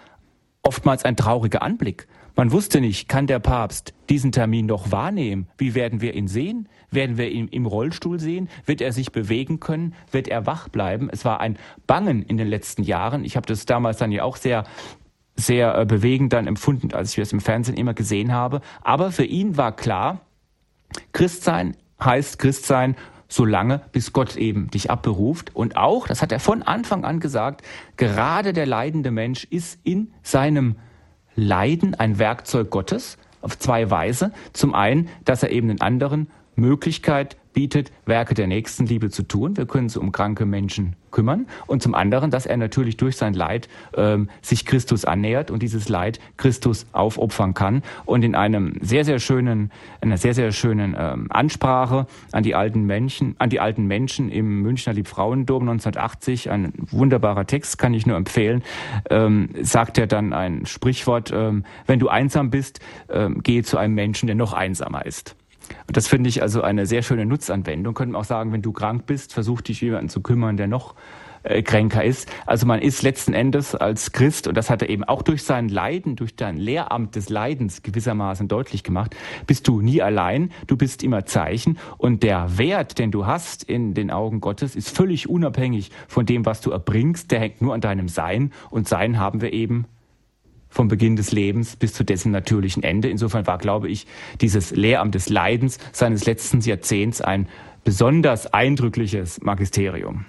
[0.61, 2.07] oftmals ein trauriger Anblick.
[2.39, 5.49] Man wusste nicht, kann der Papst diesen Termin noch wahrnehmen?
[5.57, 6.69] Wie werden wir ihn sehen?
[6.89, 8.47] Werden wir ihn im Rollstuhl sehen?
[8.65, 9.93] Wird er sich bewegen können?
[10.09, 11.09] Wird er wach bleiben?
[11.11, 13.25] Es war ein Bangen in den letzten Jahren.
[13.25, 14.63] Ich habe das damals dann ja auch sehr
[15.35, 18.61] sehr äh, bewegend dann empfunden, als ich es im Fernsehen immer gesehen habe.
[18.83, 20.21] Aber für ihn war klar,
[21.11, 22.95] Christsein heißt Christsein
[23.27, 25.53] solange bis Gott eben dich abberuft.
[25.57, 27.63] Und auch, das hat er von Anfang an gesagt,
[27.97, 30.77] gerade der leidende Mensch ist in seinem
[31.39, 34.31] Leiden ein Werkzeug Gottes auf zwei Weise.
[34.53, 39.57] Zum einen, dass er eben den anderen Möglichkeit bietet, Werke der Nächstenliebe zu tun.
[39.57, 41.47] Wir können uns um kranke Menschen kümmern.
[41.67, 45.89] Und zum anderen, dass er natürlich durch sein Leid ähm, sich Christus annähert und dieses
[45.89, 47.83] Leid Christus aufopfern kann.
[48.05, 52.85] Und in einem sehr, sehr schönen, einer sehr, sehr schönen ähm, Ansprache an die alten
[52.85, 58.17] Menschen, an die alten Menschen im Münchner Liebfrauendom 1980, ein wunderbarer Text, kann ich nur
[58.17, 58.63] empfehlen,
[59.09, 63.95] ähm, sagt er dann ein Sprichwort, ähm, wenn du einsam bist, ähm, gehe zu einem
[63.95, 65.35] Menschen, der noch einsamer ist.
[65.87, 67.93] Und das finde ich also eine sehr schöne Nutzanwendung.
[67.93, 70.95] Könnte man auch sagen, wenn du krank bist, versuch dich jemanden zu kümmern, der noch
[71.43, 72.29] äh, kränker ist.
[72.45, 75.69] Also man ist letzten Endes als Christ, und das hat er eben auch durch sein
[75.69, 79.15] Leiden, durch dein Lehramt des Leidens gewissermaßen deutlich gemacht,
[79.47, 83.93] bist du nie allein, du bist immer Zeichen und der Wert, den du hast in
[83.93, 87.81] den Augen Gottes, ist völlig unabhängig von dem, was du erbringst, der hängt nur an
[87.81, 89.85] deinem Sein und Sein haben wir eben
[90.69, 93.09] vom Beginn des Lebens bis zu dessen natürlichen Ende.
[93.09, 94.05] Insofern war, glaube ich,
[94.41, 97.47] dieses Lehramt des Leidens seines letzten Jahrzehnts ein
[97.83, 100.25] besonders eindrückliches Magisterium.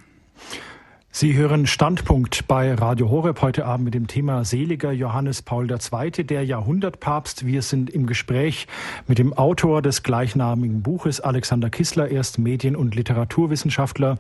[1.13, 6.25] Sie hören Standpunkt bei Radio Horeb heute Abend mit dem Thema Seliger Johannes Paul II.,
[6.25, 7.45] der Jahrhundertpapst.
[7.45, 8.69] Wir sind im Gespräch
[9.09, 14.19] mit dem Autor des gleichnamigen Buches, Alexander Kissler, erst Medien- und Literaturwissenschaftler,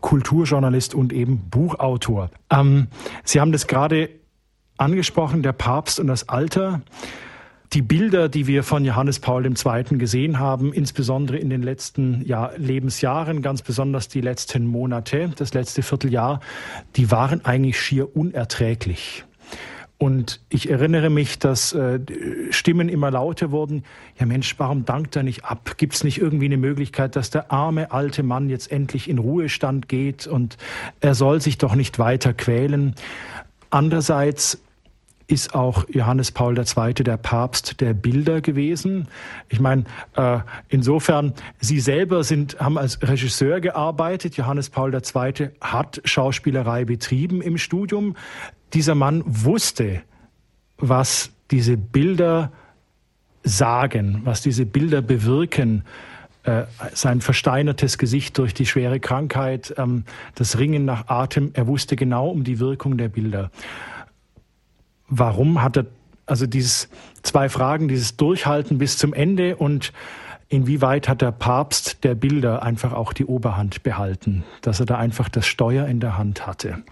[0.00, 2.30] Kulturjournalist und eben Buchautor.
[2.50, 2.86] Ähm,
[3.24, 4.08] Sie haben das gerade
[4.78, 6.80] angesprochen, der Papst und das Alter.
[7.74, 9.98] Die Bilder, die wir von Johannes Paul II.
[9.98, 15.82] gesehen haben, insbesondere in den letzten Jahr, Lebensjahren, ganz besonders die letzten Monate, das letzte
[15.82, 16.40] Vierteljahr,
[16.96, 19.24] die waren eigentlich schier unerträglich.
[19.98, 21.98] Und ich erinnere mich, dass äh,
[22.50, 23.82] Stimmen immer lauter wurden.
[24.18, 25.74] Ja Mensch, warum dankt er nicht ab?
[25.76, 29.88] Gibt es nicht irgendwie eine Möglichkeit, dass der arme alte Mann jetzt endlich in Ruhestand
[29.88, 30.56] geht und
[31.00, 32.94] er soll sich doch nicht weiter quälen?
[33.70, 34.62] Andererseits
[35.28, 36.94] ist auch Johannes Paul II.
[36.94, 39.08] der Papst der Bilder gewesen.
[39.48, 39.84] Ich meine,
[40.16, 40.38] äh,
[40.68, 44.36] insofern, Sie selber sind, haben als Regisseur gearbeitet.
[44.36, 45.50] Johannes Paul II.
[45.60, 48.16] hat Schauspielerei betrieben im Studium.
[48.72, 50.00] Dieser Mann wusste,
[50.78, 52.50] was diese Bilder
[53.44, 55.84] sagen, was diese Bilder bewirken,
[56.44, 56.64] äh,
[56.94, 61.50] sein versteinertes Gesicht durch die schwere Krankheit, ähm, das Ringen nach Atem.
[61.52, 63.50] Er wusste genau um die Wirkung der Bilder.
[65.08, 65.86] Warum hat er
[66.26, 66.88] also dieses
[67.22, 69.92] zwei Fragen, dieses Durchhalten bis zum Ende und
[70.48, 75.28] inwieweit hat der Papst der Bilder einfach auch die Oberhand behalten, dass er da einfach
[75.28, 76.82] das Steuer in der Hand hatte?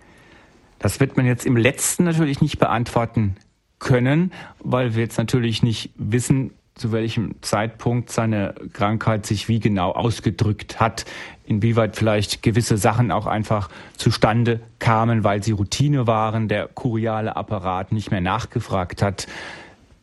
[0.78, 3.36] Das wird man jetzt im letzten natürlich nicht beantworten
[3.78, 9.92] können, weil wir jetzt natürlich nicht wissen, zu welchem Zeitpunkt seine Krankheit sich wie genau
[9.92, 11.06] ausgedrückt hat,
[11.46, 17.92] inwieweit vielleicht gewisse Sachen auch einfach zustande kamen, weil sie Routine waren, der kuriale Apparat
[17.92, 19.26] nicht mehr nachgefragt hat.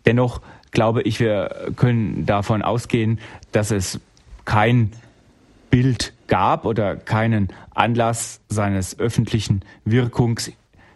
[0.06, 3.20] Dennoch glaube ich, wir können davon ausgehen,
[3.52, 4.00] dass es
[4.46, 4.92] kein
[5.70, 10.52] Bild gab oder keinen Anlass seines öffentlichen Wirkungs,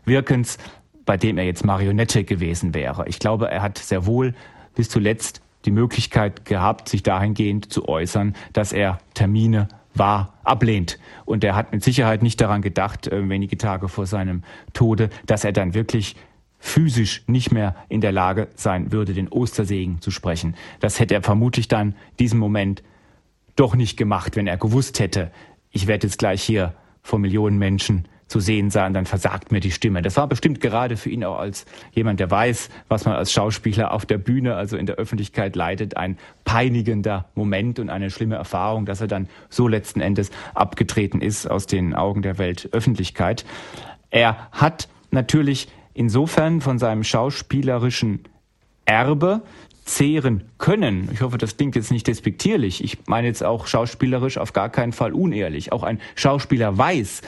[0.06, 0.58] Wirkens,
[1.06, 3.08] bei dem er jetzt Marionette gewesen wäre.
[3.08, 4.34] Ich glaube, er hat sehr wohl
[4.76, 11.00] bis zuletzt die Möglichkeit gehabt, sich dahingehend zu äußern, dass er Termine wahr ablehnt.
[11.26, 14.44] Und er hat mit Sicherheit nicht daran gedacht, äh, wenige Tage vor seinem
[14.74, 16.16] Tode, dass er dann wirklich
[16.60, 20.56] physisch nicht mehr in der Lage sein würde, den Ostersegen zu sprechen.
[20.80, 22.84] Das hätte er vermutlich dann diesem Moment
[23.56, 25.32] doch nicht gemacht, wenn er gewusst hätte,
[25.72, 29.72] ich werde jetzt gleich hier vor Millionen Menschen zu sehen sein, dann versagt mir die
[29.72, 30.02] Stimme.
[30.02, 33.92] Das war bestimmt gerade für ihn auch als jemand, der weiß, was man als Schauspieler
[33.94, 38.86] auf der Bühne, also in der Öffentlichkeit leidet, ein peinigender Moment und eine schlimme Erfahrung,
[38.86, 43.46] dass er dann so letzten Endes abgetreten ist aus den Augen der Weltöffentlichkeit.
[44.10, 48.24] Er hat natürlich insofern von seinem schauspielerischen
[48.86, 49.42] Erbe
[49.88, 51.10] zehren können.
[51.14, 52.84] Ich hoffe, das klingt jetzt nicht despektierlich.
[52.84, 55.72] Ich meine jetzt auch schauspielerisch auf gar keinen Fall unehrlich.
[55.72, 57.22] Auch ein Schauspieler weiß,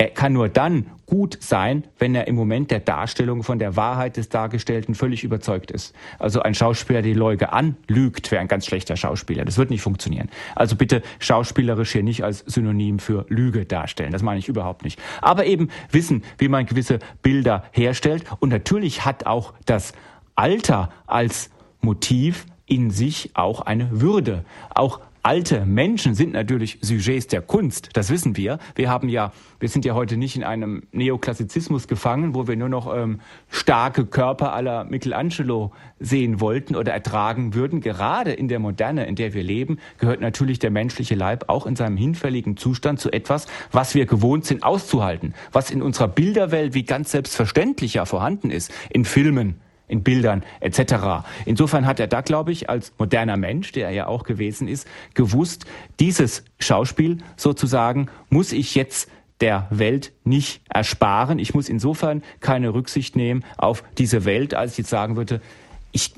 [0.00, 4.16] er kann nur dann gut sein, wenn er im Moment der Darstellung von der Wahrheit
[4.16, 5.94] des Dargestellten völlig überzeugt ist.
[6.18, 9.44] Also ein Schauspieler, der die Leute anlügt, wäre ein ganz schlechter Schauspieler.
[9.44, 10.30] Das wird nicht funktionieren.
[10.56, 14.10] Also bitte schauspielerisch hier nicht als Synonym für Lüge darstellen.
[14.10, 14.98] Das meine ich überhaupt nicht.
[15.20, 18.24] Aber eben wissen, wie man gewisse Bilder herstellt.
[18.38, 19.92] Und natürlich hat auch das
[20.34, 21.50] Alter als
[21.82, 24.46] Motiv in sich auch eine Würde.
[24.74, 28.58] Auch Alte Menschen sind natürlich Sujets der Kunst, das wissen wir.
[28.74, 32.70] Wir haben ja, wir sind ja heute nicht in einem Neoklassizismus gefangen, wo wir nur
[32.70, 37.82] noch ähm, starke Körper aller Michelangelo sehen wollten oder ertragen würden.
[37.82, 41.76] Gerade in der Moderne, in der wir leben, gehört natürlich der menschliche Leib auch in
[41.76, 46.84] seinem hinfälligen Zustand zu etwas, was wir gewohnt sind auszuhalten, was in unserer Bilderwelt wie
[46.84, 51.26] ganz selbstverständlich ja vorhanden ist, in Filmen, in Bildern etc.
[51.44, 54.86] Insofern hat er da, glaube ich, als moderner Mensch, der er ja auch gewesen ist,
[55.14, 55.66] gewusst,
[55.98, 61.38] dieses Schauspiel sozusagen muss ich jetzt der Welt nicht ersparen.
[61.38, 65.40] Ich muss insofern keine Rücksicht nehmen auf diese Welt, als ich jetzt sagen würde,
[65.92, 66.14] ich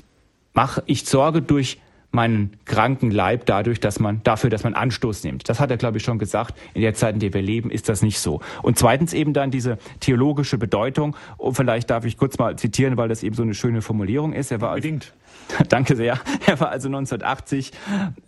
[0.53, 1.79] mache, ich sorge durch
[2.13, 5.49] meinen kranken Leib dadurch, dass man dafür, dass man Anstoß nimmt.
[5.49, 6.55] Das hat er, glaube ich, schon gesagt.
[6.73, 8.39] In der Zeit, in der wir leben, ist das nicht so.
[8.61, 11.15] Und zweitens eben dann diese theologische Bedeutung.
[11.37, 14.51] Und vielleicht darf ich kurz mal zitieren, weil das eben so eine schöne Formulierung ist.
[14.51, 15.13] Er war Unbedingt.
[15.49, 16.19] Also, danke sehr.
[16.45, 17.71] Er war also 1980,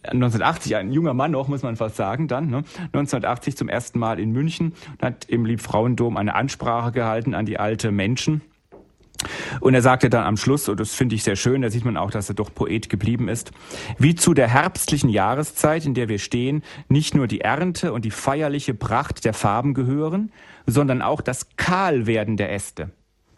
[0.03, 2.57] 1980 ein junger Mann noch, muss man fast sagen, dann, ne?
[2.93, 7.59] 1980 zum ersten Mal in München und hat im Liebfrauendom eine Ansprache gehalten an die
[7.59, 8.41] alte Menschen
[9.59, 11.97] und er sagte dann am Schluss, und das finde ich sehr schön, da sieht man
[11.97, 13.51] auch, dass er doch Poet geblieben ist,
[13.97, 18.11] wie zu der herbstlichen Jahreszeit, in der wir stehen, nicht nur die Ernte und die
[18.11, 20.31] feierliche Pracht der Farben gehören,
[20.65, 22.91] sondern auch das Kahlwerden der Äste,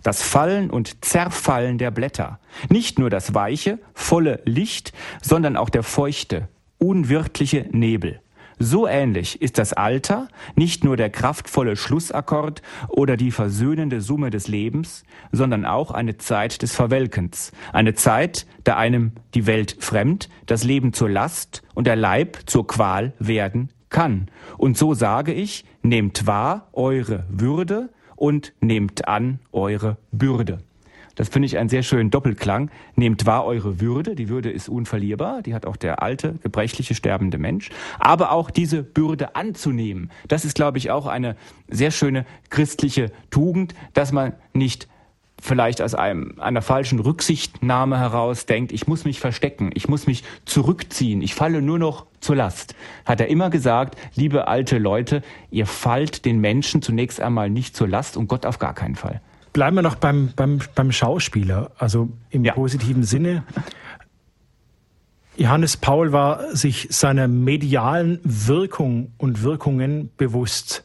[0.03, 5.83] das Fallen und Zerfallen der Blätter, nicht nur das weiche, volle Licht, sondern auch der
[5.83, 8.21] feuchte, unwirtliche Nebel.
[8.60, 14.48] So ähnlich ist das Alter nicht nur der kraftvolle Schlussakkord oder die versöhnende Summe des
[14.48, 20.63] Lebens, sondern auch eine Zeit des Verwelkens, eine Zeit, da einem die Welt fremd, das
[20.63, 24.28] Leben zur Last und der Leib zur Qual werden kann.
[24.58, 30.60] Und so sage ich, nehmt wahr eure Würde und nehmt an eure Bürde.
[31.17, 32.69] Das finde ich einen sehr schönen Doppelklang.
[32.95, 34.15] Nehmt wahr eure Würde.
[34.15, 35.41] Die Würde ist unverlierbar.
[35.41, 37.69] Die hat auch der alte, gebrechliche, sterbende Mensch.
[37.99, 40.12] Aber auch diese Bürde anzunehmen.
[40.27, 41.36] Das ist, glaube ich, auch eine
[41.67, 44.88] sehr schöne christliche Tugend, dass man nicht
[45.41, 50.23] vielleicht aus einem, einer falschen Rücksichtnahme heraus denkt, ich muss mich verstecken, ich muss mich
[50.45, 52.75] zurückziehen, ich falle nur noch zur Last.
[53.06, 57.88] Hat er immer gesagt, liebe alte Leute, ihr fallt den Menschen zunächst einmal nicht zur
[57.88, 59.21] Last und Gott auf gar keinen Fall.
[59.58, 62.54] Bleiben wir noch beim, beim, beim Schauspieler, also im ja.
[62.54, 63.43] positiven Sinne.
[65.36, 70.84] Johannes Paul war sich seiner medialen Wirkung und Wirkungen bewusst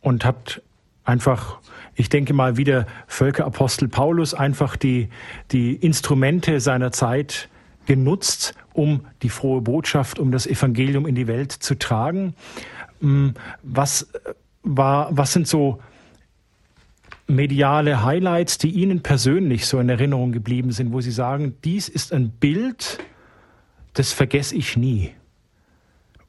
[0.00, 0.62] und hat
[1.02, 1.58] einfach,
[1.96, 5.08] ich denke mal, wie der Völkerapostel Paulus einfach die,
[5.50, 7.48] die Instrumente seiner Zeit
[7.86, 12.36] genutzt, um die frohe Botschaft, um das Evangelium in die Welt zu tragen.
[13.00, 14.06] Hm, was
[14.62, 15.80] war, was sind so
[17.26, 22.12] mediale Highlights, die Ihnen persönlich so in Erinnerung geblieben sind, wo Sie sagen, dies ist
[22.12, 22.98] ein Bild,
[23.94, 25.12] das vergesse ich nie.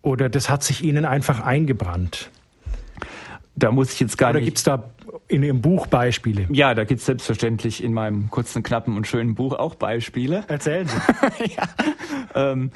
[0.01, 2.29] Oder das hat sich Ihnen einfach eingebrannt.
[3.55, 4.43] Da muss ich jetzt gar Oder nicht.
[4.43, 6.45] Oder gibt es da in Ihrem Buch Beispiele?
[6.51, 10.43] Ja, da gibt es selbstverständlich in meinem kurzen, knappen und schönen Buch auch Beispiele.
[10.47, 10.95] Erzählen Sie.
[11.55, 11.63] ja.
[12.51, 12.71] ähm,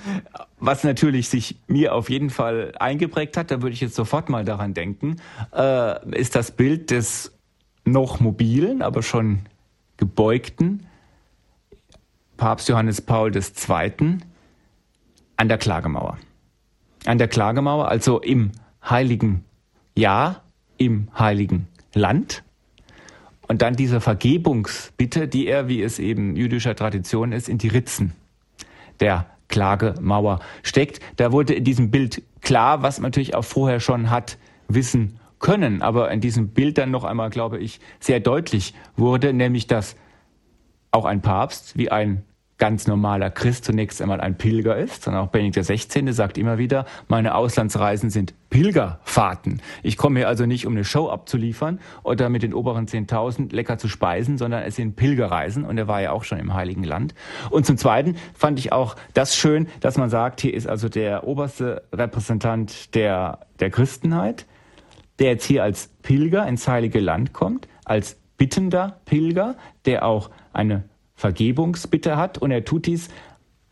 [0.59, 4.45] was natürlich sich mir auf jeden Fall eingeprägt hat, da würde ich jetzt sofort mal
[4.45, 5.17] daran denken,
[5.55, 7.38] äh, ist das Bild des
[7.91, 9.39] noch mobilen, aber schon
[9.97, 10.85] gebeugten
[12.37, 14.17] Papst Johannes Paul II.
[15.35, 16.17] an der Klagemauer.
[17.05, 18.51] An der Klagemauer, also im
[18.83, 19.43] heiligen
[19.95, 20.43] Jahr,
[20.77, 22.43] im heiligen Land.
[23.47, 28.13] Und dann diese Vergebungsbitte, die er, wie es eben jüdischer Tradition ist, in die Ritzen
[28.99, 30.99] der Klagemauer steckt.
[31.17, 35.81] Da wurde in diesem Bild klar, was man natürlich auch vorher schon hat wissen können,
[35.81, 39.95] aber in diesem Bild dann noch einmal, glaube ich, sehr deutlich wurde, nämlich dass
[40.91, 42.23] auch ein Papst wie ein
[42.59, 46.11] ganz normaler Christ zunächst einmal ein Pilger ist, sondern auch Benedikt XVI.
[46.11, 49.61] sagt immer wieder, meine Auslandsreisen sind Pilgerfahrten.
[49.81, 53.77] Ich komme hier also nicht, um eine Show abzuliefern oder mit den oberen 10.000 lecker
[53.77, 57.15] zu speisen, sondern es sind Pilgerreisen und er war ja auch schon im Heiligen Land.
[57.49, 61.25] Und zum Zweiten fand ich auch das schön, dass man sagt, hier ist also der
[61.25, 64.45] oberste Repräsentant der, der Christenheit,
[65.19, 69.55] der jetzt hier als Pilger ins Heilige Land kommt, als bittender Pilger,
[69.85, 73.09] der auch eine Vergebungsbitte hat und er tut dies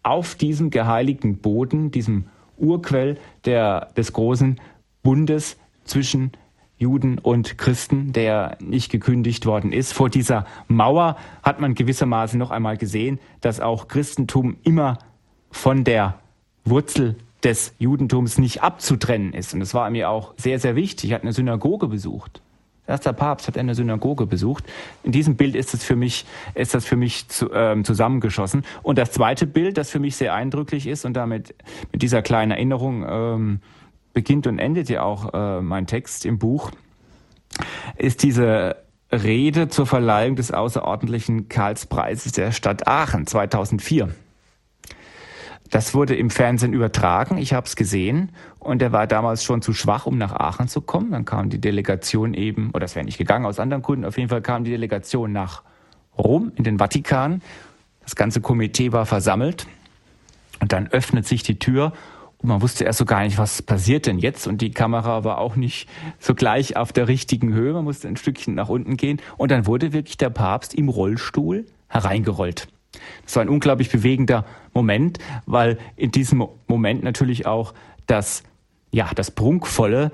[0.04, 2.26] auf diesem geheiligten Boden, diesem
[2.58, 4.60] Urquell der, des großen
[5.04, 6.32] Bundes zwischen
[6.78, 9.94] Juden und Christen, der nicht gekündigt worden ist.
[9.94, 15.00] Vor dieser Mauer hat man gewissermaßen noch einmal gesehen, dass auch Christentum immer
[15.50, 16.20] von der
[16.66, 17.16] Wurzel
[17.48, 19.54] des Judentums nicht abzutrennen ist.
[19.54, 21.10] Und das war mir auch sehr, sehr wichtig.
[21.10, 22.42] Ich hatte eine Synagoge besucht.
[22.86, 24.66] Erster Papst hat eine Synagoge besucht.
[25.04, 28.66] In diesem Bild ist das für mich, ist das für mich zu, ähm, zusammengeschossen.
[28.84, 31.56] Und das zweite Bild, das für mich sehr eindrücklich ist und damit
[31.94, 33.60] mit dieser kleinen Erinnerung ähm,
[34.14, 36.72] beginnt und endet ja auch äh, mein Text im Buch,
[37.98, 38.76] ist diese
[39.10, 44.10] Rede zur Verleihung des außerordentlichen Karlspreises der Stadt Aachen 2004.
[45.70, 48.32] Das wurde im Fernsehen übertragen, ich habe es gesehen.
[48.60, 51.12] Und er war damals schon zu schwach, um nach Aachen zu kommen.
[51.12, 54.30] Dann kam die Delegation eben, oder das wäre nicht gegangen aus anderen Gründen, auf jeden
[54.30, 55.64] Fall kam die Delegation nach
[56.18, 57.42] Rom in den Vatikan.
[58.04, 59.68] Das ganze Komitee war versammelt.
[60.60, 61.94] Und dann öffnet sich die Tür.
[62.40, 64.48] Und man wusste erst so gar nicht, was passiert denn jetzt.
[64.48, 68.18] Und die Kamera war auch nicht so gleich auf der richtigen Höhe, man musste ein
[68.18, 69.22] Stückchen nach unten gehen.
[69.38, 72.68] Und dann wurde wirklich der Papst im Rollstuhl hereingerollt.
[73.24, 77.74] Das war ein unglaublich bewegender Moment, weil in diesem Moment natürlich auch
[78.06, 78.44] das,
[78.92, 80.12] ja, das Prunkvolle,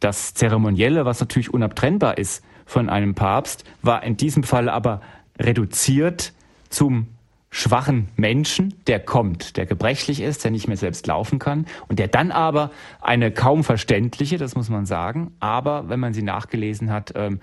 [0.00, 5.00] das Zeremonielle, was natürlich unabtrennbar ist von einem Papst, war in diesem Fall aber
[5.38, 6.32] reduziert
[6.68, 7.06] zum
[7.50, 12.08] schwachen Menschen, der kommt, der gebrechlich ist, der nicht mehr selbst laufen kann und der
[12.08, 12.70] dann aber
[13.02, 17.40] eine kaum verständliche, das muss man sagen, aber wenn man sie nachgelesen hat, ähm,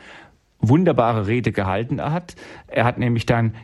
[0.62, 2.36] wunderbare Rede gehalten hat.
[2.68, 3.56] Er hat nämlich dann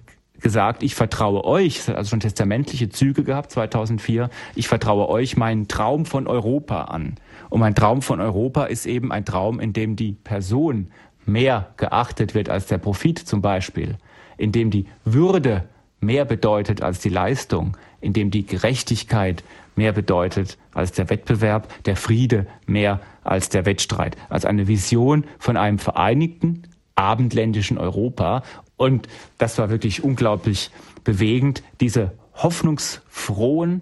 [0.42, 5.38] gesagt, ich vertraue euch, es hat also schon testamentliche Züge gehabt, 2004, ich vertraue euch
[5.38, 7.16] meinen Traum von Europa an.
[7.50, 10.88] Und mein Traum von Europa ist eben ein Traum, in dem die Person
[11.26, 13.98] mehr geachtet wird als der Profit zum Beispiel,
[14.38, 15.64] in dem die Würde
[16.00, 19.44] mehr bedeutet als die Leistung, in dem die Gerechtigkeit
[19.76, 25.58] mehr bedeutet als der Wettbewerb, der Friede mehr als der Wettstreit, als eine Vision von
[25.58, 26.64] einem vereinigten,
[26.96, 28.44] abendländischen Europa.
[28.78, 29.08] Und
[29.38, 30.72] das war wirklich unglaublich
[31.04, 33.82] bewegend, diese hoffnungsfrohen,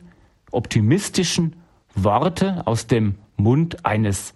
[0.51, 1.55] optimistischen
[1.95, 4.33] Worte aus dem Mund eines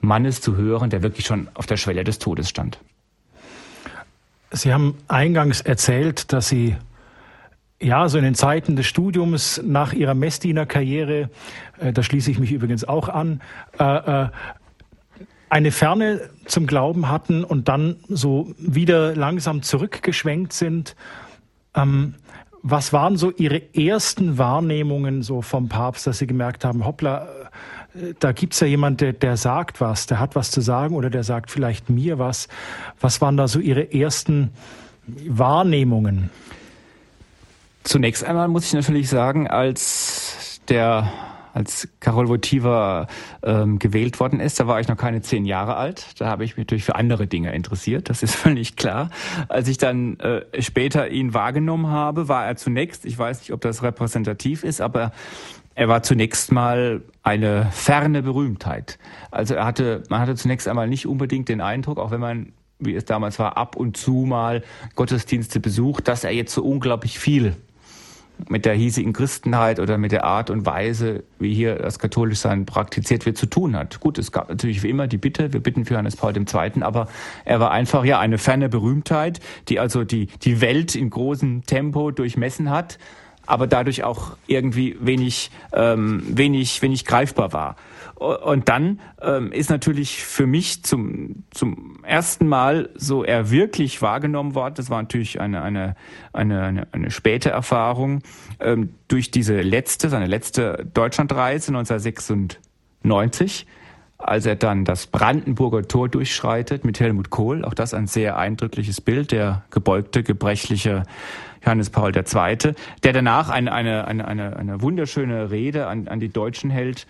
[0.00, 2.78] Mannes zu hören, der wirklich schon auf der Schwelle des Todes stand.
[4.50, 6.76] Sie haben eingangs erzählt, dass Sie
[7.82, 11.30] ja, so in den Zeiten des Studiums nach Ihrer Messdienerkarriere,
[11.78, 13.40] äh, da schließe ich mich übrigens auch an,
[13.78, 14.28] äh, äh,
[15.50, 20.96] eine Ferne zum Glauben hatten und dann so wieder langsam zurückgeschwenkt sind.
[21.74, 22.14] Ähm,
[22.62, 27.28] was waren so Ihre ersten Wahrnehmungen so vom Papst, dass Sie gemerkt haben, hoppla,
[28.20, 31.10] da gibt es ja jemand, der, der sagt was, der hat was zu sagen oder
[31.10, 32.48] der sagt vielleicht mir was.
[33.00, 34.50] Was waren da so Ihre ersten
[35.06, 36.30] Wahrnehmungen?
[37.82, 41.10] Zunächst einmal muss ich natürlich sagen, als der
[41.52, 43.06] als Karol Votiva
[43.42, 46.20] ähm, gewählt worden ist, da war ich noch keine zehn Jahre alt.
[46.20, 49.10] Da habe ich mich natürlich für andere Dinge interessiert, das ist völlig klar.
[49.48, 53.60] Als ich dann äh, später ihn wahrgenommen habe, war er zunächst, ich weiß nicht, ob
[53.60, 55.12] das repräsentativ ist, aber
[55.74, 58.98] er war zunächst mal eine ferne Berühmtheit.
[59.30, 62.94] Also er hatte, man hatte zunächst einmal nicht unbedingt den Eindruck, auch wenn man, wie
[62.94, 64.62] es damals war, ab und zu mal
[64.94, 67.56] Gottesdienste besucht, dass er jetzt so unglaublich viel
[68.48, 73.26] mit der hiesigen Christenheit oder mit der Art und Weise, wie hier das Katholischsein praktiziert
[73.26, 74.00] wird, zu tun hat.
[74.00, 77.08] Gut, es gab natürlich wie immer die Bitte, wir bitten für Johannes Paul II., aber
[77.44, 82.10] er war einfach ja eine ferne Berühmtheit, die also die, die Welt in großem Tempo
[82.10, 82.98] durchmessen hat
[83.46, 87.76] aber dadurch auch irgendwie wenig, ähm, wenig, wenig greifbar war.
[88.20, 94.54] Und dann ähm, ist natürlich für mich zum, zum ersten Mal so er wirklich wahrgenommen
[94.54, 94.74] worden.
[94.76, 95.96] Das war natürlich eine, eine,
[96.34, 98.22] eine, eine, eine späte Erfahrung
[98.60, 103.66] ähm, durch diese letzte, seine letzte Deutschlandreise 1996
[104.18, 107.64] als er dann das Brandenburger Tor durchschreitet mit Helmut Kohl.
[107.64, 111.04] Auch das ein sehr eindrückliches Bild, der gebeugte, gebrechliche
[111.64, 116.28] Johannes Paul II., der danach eine, eine, eine, eine, eine wunderschöne Rede an, an die
[116.28, 117.06] Deutschen hält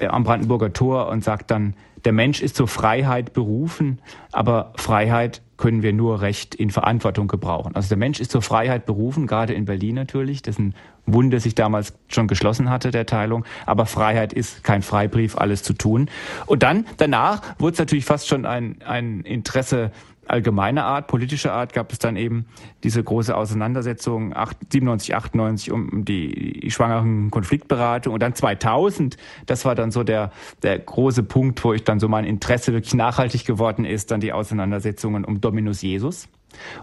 [0.00, 1.74] am Brandenburger Tor und sagt dann,
[2.04, 7.74] der Mensch ist zur Freiheit berufen, aber Freiheit können wir nur recht in Verantwortung gebrauchen.
[7.74, 10.74] Also der Mensch ist zur Freiheit berufen, gerade in Berlin natürlich, dessen
[11.06, 13.44] Wunde sich damals schon geschlossen hatte, der Teilung.
[13.64, 16.10] Aber Freiheit ist kein Freibrief, alles zu tun.
[16.46, 19.90] Und dann, danach, wurde es natürlich fast schon ein, ein Interesse
[20.28, 22.46] allgemeiner Art, politischer Art gab es dann eben
[22.82, 24.34] diese große Auseinandersetzung
[24.70, 29.16] 97, 98 um die, die schwangeren Konfliktberatung und dann 2000,
[29.46, 30.30] das war dann so der,
[30.62, 34.32] der große Punkt, wo ich dann so mein Interesse wirklich nachhaltig geworden ist, dann die
[34.32, 36.28] Auseinandersetzungen um Dominus Jesus.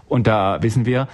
[0.06, 1.08] Und da wissen wir,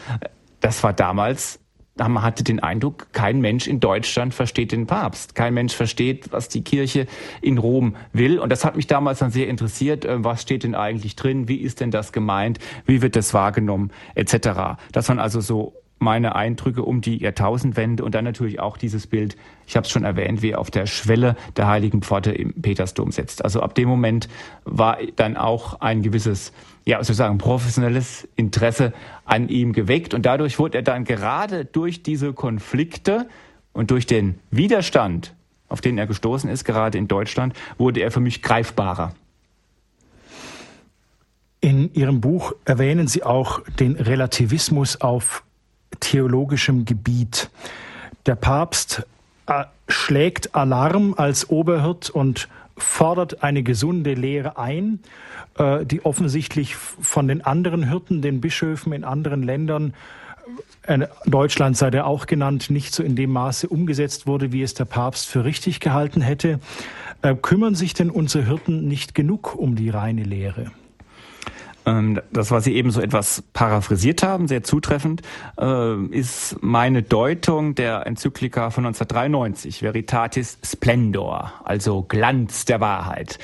[0.61, 1.61] das war damals
[2.09, 5.35] man hatte den Eindruck, kein Mensch in Deutschland versteht den Papst.
[5.35, 7.07] Kein Mensch versteht, was die Kirche
[7.43, 8.39] in Rom will.
[8.39, 10.05] Und das hat mich damals dann sehr interessiert.
[10.05, 11.49] Äh, was steht denn eigentlich drin?
[11.49, 12.59] Wie ist denn das gemeint?
[12.87, 13.91] Wie wird das wahrgenommen?
[14.15, 14.79] Etc.
[14.93, 19.37] Das waren also so meine Eindrücke um die Jahrtausendwende und dann natürlich auch dieses Bild,
[19.67, 23.13] ich habe es schon erwähnt, wie er auf der Schwelle der Heiligen Pforte im Petersdom
[23.13, 23.45] sitzt.
[23.45, 24.29] Also ab dem Moment
[24.65, 26.53] war dann auch ein gewisses,
[26.85, 28.93] ja, sozusagen professionelles Interesse
[29.25, 33.29] an ihm geweckt und dadurch wurde er dann gerade durch diese Konflikte
[33.73, 35.35] und durch den Widerstand,
[35.69, 39.15] auf den er gestoßen ist, gerade in Deutschland, wurde er für mich greifbarer.
[41.61, 45.45] In Ihrem Buch erwähnen Sie auch den Relativismus auf
[46.01, 47.51] theologischem Gebiet.
[48.25, 49.07] Der Papst
[49.47, 52.49] äh, schlägt Alarm als Oberhirt und
[52.83, 55.01] fordert eine gesunde Lehre ein,
[55.59, 59.95] äh, die offensichtlich von den anderen Hirten, den Bischöfen in anderen Ländern,
[60.83, 64.75] äh, Deutschland sei der auch genannt, nicht so in dem Maße umgesetzt wurde, wie es
[64.75, 66.61] der Papst für richtig gehalten hätte.
[67.43, 70.73] Kümmern sich denn unsere Hirten nicht genug um die reine Lehre?
[71.91, 75.23] Ähm, das, was Sie eben so etwas paraphrasiert haben, sehr zutreffend,
[75.59, 83.39] äh, ist meine Deutung der Enzyklika von 1993, Veritatis Splendor, also Glanz der Wahrheit.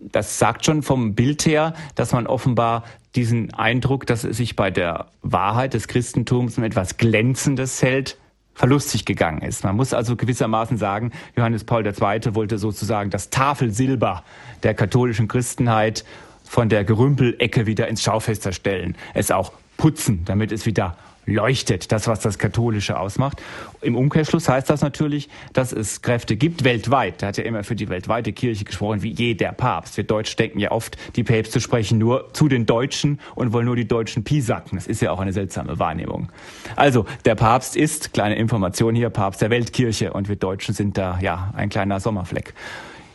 [0.00, 2.84] Das sagt schon vom Bild her, dass man offenbar
[3.14, 8.18] diesen Eindruck, dass es sich bei der Wahrheit des Christentums um etwas Glänzendes hält,
[8.54, 9.64] verlustig gegangen ist.
[9.64, 12.34] Man muss also gewissermaßen sagen, Johannes Paul II.
[12.34, 14.24] wollte sozusagen das Tafelsilber
[14.62, 16.04] der katholischen Christenheit
[16.46, 22.06] von der Gerümpelecke wieder ins Schaufenster stellen, es auch putzen, damit es wieder leuchtet, das,
[22.06, 23.42] was das Katholische ausmacht.
[23.82, 27.22] Im Umkehrschluss heißt das natürlich, dass es Kräfte gibt weltweit.
[27.22, 29.96] Er hat ja immer für die weltweite Kirche gesprochen, wie jeder Papst.
[29.96, 33.76] Wir Deutsch denken ja oft, die Päpste sprechen nur zu den Deutschen und wollen nur
[33.76, 34.78] die Deutschen piesacken.
[34.78, 36.30] Das ist ja auch eine seltsame Wahrnehmung.
[36.76, 41.18] Also, der Papst ist, kleine Information hier, Papst der Weltkirche und wir Deutschen sind da,
[41.20, 42.54] ja, ein kleiner Sommerfleck.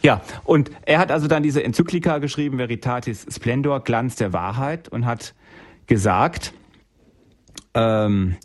[0.01, 5.05] Ja, und er hat also dann diese Enzyklika geschrieben, Veritatis Splendor, Glanz der Wahrheit, und
[5.05, 5.35] hat
[5.85, 6.53] gesagt,
[7.73, 8.37] ähm,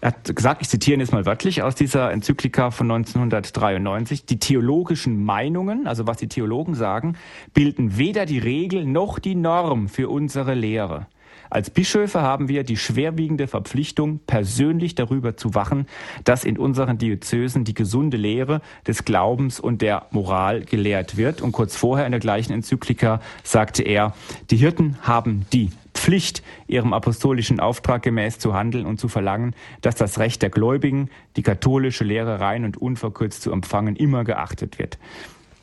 [0.00, 5.22] er hat gesagt, ich zitiere jetzt mal wörtlich aus dieser Enzyklika von 1993, die theologischen
[5.24, 7.16] Meinungen, also was die Theologen sagen,
[7.52, 11.06] bilden weder die Regel noch die Norm für unsere Lehre.
[11.50, 15.86] Als Bischöfe haben wir die schwerwiegende Verpflichtung, persönlich darüber zu wachen,
[16.22, 21.42] dass in unseren Diözesen die gesunde Lehre des Glaubens und der Moral gelehrt wird.
[21.42, 24.14] Und kurz vorher in der gleichen Enzyklika sagte er,
[24.50, 29.96] die Hirten haben die Pflicht, ihrem apostolischen Auftrag gemäß zu handeln und zu verlangen, dass
[29.96, 34.98] das Recht der Gläubigen, die katholische Lehre rein und unverkürzt zu empfangen, immer geachtet wird.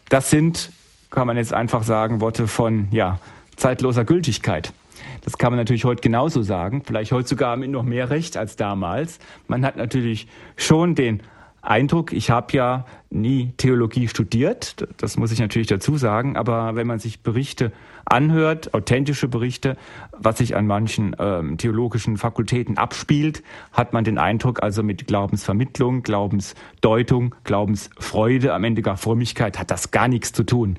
[0.09, 0.71] das sind,
[1.09, 3.19] kann man jetzt einfach sagen, Worte von ja,
[3.55, 4.73] zeitloser Gültigkeit.
[5.21, 8.55] Das kann man natürlich heute genauso sagen, vielleicht heute sogar mit noch mehr Recht als
[8.55, 9.19] damals.
[9.47, 11.21] Man hat natürlich schon den
[11.61, 16.87] Eindruck, ich habe ja nie Theologie studiert, das muss ich natürlich dazu sagen, aber wenn
[16.87, 17.73] man sich Berichte
[18.05, 19.75] anhört, authentische Berichte,
[20.17, 23.43] was sich an manchen ähm, theologischen Fakultäten abspielt,
[23.73, 29.91] hat man den Eindruck, also mit Glaubensvermittlung, Glaubensdeutung, Glaubensfreude, am Ende gar Frömmigkeit, hat das
[29.91, 30.77] gar nichts zu tun.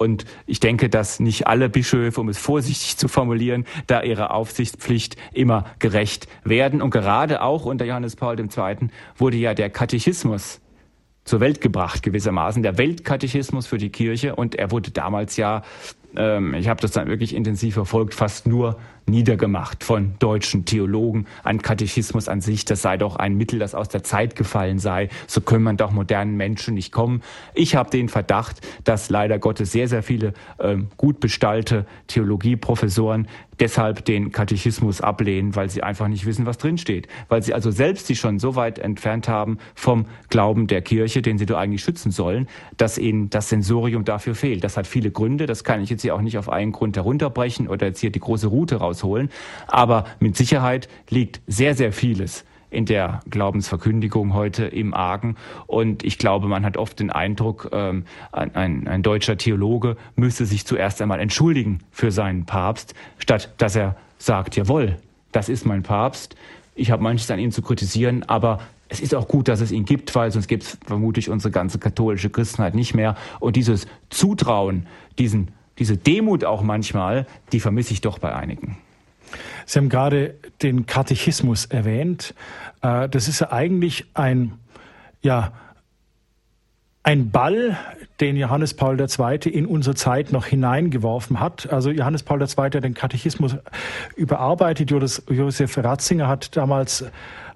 [0.00, 5.16] Und ich denke, dass nicht alle Bischöfe, um es vorsichtig zu formulieren, da ihrer Aufsichtspflicht
[5.34, 6.80] immer gerecht werden.
[6.80, 8.88] Und gerade auch unter Johannes Paul II.
[9.18, 10.62] wurde ja der Katechismus
[11.24, 14.36] zur Welt gebracht, gewissermaßen, der Weltkatechismus für die Kirche.
[14.36, 15.60] Und er wurde damals ja,
[16.16, 18.78] ähm, ich habe das dann wirklich intensiv verfolgt, fast nur
[19.10, 21.26] niedergemacht von deutschen Theologen.
[21.44, 25.08] Ein Katechismus an sich, das sei doch ein Mittel, das aus der Zeit gefallen sei.
[25.26, 27.22] So können man doch modernen Menschen nicht kommen.
[27.54, 33.26] Ich habe den Verdacht, dass leider Gottes sehr, sehr viele ähm, gut bestallte Theologieprofessoren
[33.60, 37.06] deshalb den Katechismus ablehnen, weil sie einfach nicht wissen, was drinsteht.
[37.28, 41.38] Weil sie also selbst sich schon so weit entfernt haben vom Glauben der Kirche, den
[41.38, 44.64] sie doch eigentlich schützen sollen, dass ihnen das Sensorium dafür fehlt.
[44.64, 45.46] Das hat viele Gründe.
[45.46, 48.20] Das kann ich jetzt hier auch nicht auf einen Grund herunterbrechen oder jetzt hier die
[48.20, 49.30] große Route raus rausholen.
[49.66, 55.34] Aber mit Sicherheit liegt sehr, sehr vieles in der Glaubensverkündigung heute im Argen.
[55.66, 60.64] Und ich glaube, man hat oft den Eindruck, ähm, ein, ein, deutscher Theologe müsse sich
[60.64, 64.96] zuerst einmal entschuldigen für seinen Papst, statt dass er sagt, jawohl,
[65.32, 66.36] das ist mein Papst.
[66.76, 69.84] Ich habe manches an ihm zu kritisieren, aber es ist auch gut, dass es ihn
[69.84, 73.16] gibt, weil sonst gibt es vermutlich unsere ganze katholische Christenheit nicht mehr.
[73.40, 74.86] Und dieses Zutrauen,
[75.18, 75.48] diesen
[75.80, 78.76] diese Demut auch manchmal, die vermisse ich doch bei einigen.
[79.66, 82.34] Sie haben gerade den Katechismus erwähnt.
[82.82, 84.52] Äh, das ist ja eigentlich ein,
[85.22, 85.52] ja,
[87.02, 87.78] ein Ball,
[88.20, 89.50] den Johannes Paul II.
[89.50, 91.72] in unsere Zeit noch hineingeworfen hat.
[91.72, 92.48] Also Johannes Paul II.
[92.48, 93.56] hat den Katechismus
[94.16, 94.90] überarbeitet.
[94.90, 97.04] Josef Ratzinger hat damals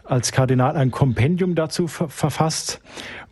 [0.05, 2.81] als Kardinal ein Kompendium dazu verfasst.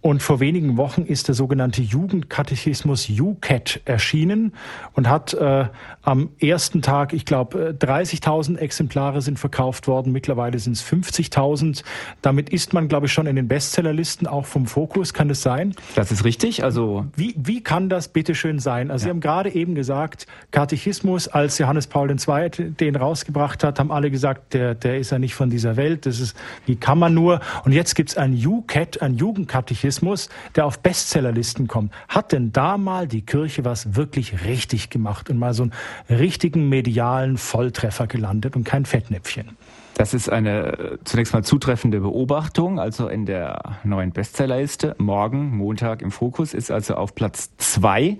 [0.02, 4.52] Und vor wenigen Wochen ist der sogenannte Jugendkatechismus UCAT erschienen
[4.94, 5.66] und hat äh,
[6.02, 10.10] am ersten Tag, ich glaube, 30.000 Exemplare sind verkauft worden.
[10.10, 11.84] Mittlerweile sind es 50.000.
[12.20, 15.14] Damit ist man, glaube ich, schon in den Bestsellerlisten auch vom Fokus.
[15.14, 15.72] Kann das sein?
[15.94, 16.64] Das ist richtig.
[16.64, 18.90] Also wie, wie kann das bitteschön sein?
[18.90, 19.06] Also ja.
[19.06, 22.50] Sie haben gerade eben gesagt, Katechismus, als Johannes Paul II.
[22.50, 26.06] den rausgebracht hat, haben alle gesagt, der, der ist ja nicht von dieser Welt.
[26.06, 26.36] Das ist,
[26.66, 27.38] wie kann man nur?
[27.64, 31.92] Und jetzt gibt's ein UCAT, ein Jugendkatechismus Journalismus, der auf Bestsellerlisten kommt.
[32.08, 35.72] Hat denn da mal die Kirche was wirklich richtig gemacht und mal so einen
[36.08, 39.56] richtigen medialen Volltreffer gelandet und kein Fettnäpfchen?
[39.94, 42.80] Das ist eine äh, zunächst mal zutreffende Beobachtung.
[42.80, 48.16] Also in der neuen Bestsellerliste, morgen, Montag im Fokus, ist also auf Platz zwei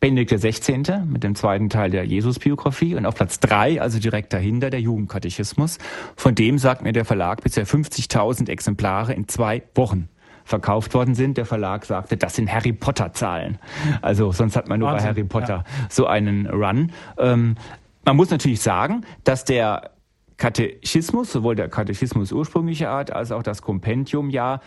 [0.00, 0.84] Benedikt 16.
[1.06, 5.78] mit dem zweiten Teil der Jesus-Biografie und auf Platz drei, also direkt dahinter, der Jugendkatechismus.
[6.14, 10.10] Von dem sagt mir der Verlag bisher 50.000 Exemplare in zwei Wochen
[10.44, 11.36] verkauft worden sind.
[11.36, 13.58] Der Verlag sagte, das sind Harry Potter Zahlen.
[14.02, 15.86] Also sonst hat man nur Wahnsinn, bei Harry Potter ja.
[15.88, 16.92] so einen Run.
[17.18, 17.56] Ähm,
[18.04, 19.90] man muss natürlich sagen, dass der
[20.36, 24.60] Katechismus, sowohl der Katechismus ursprünglicher Art als auch das Kompendium ja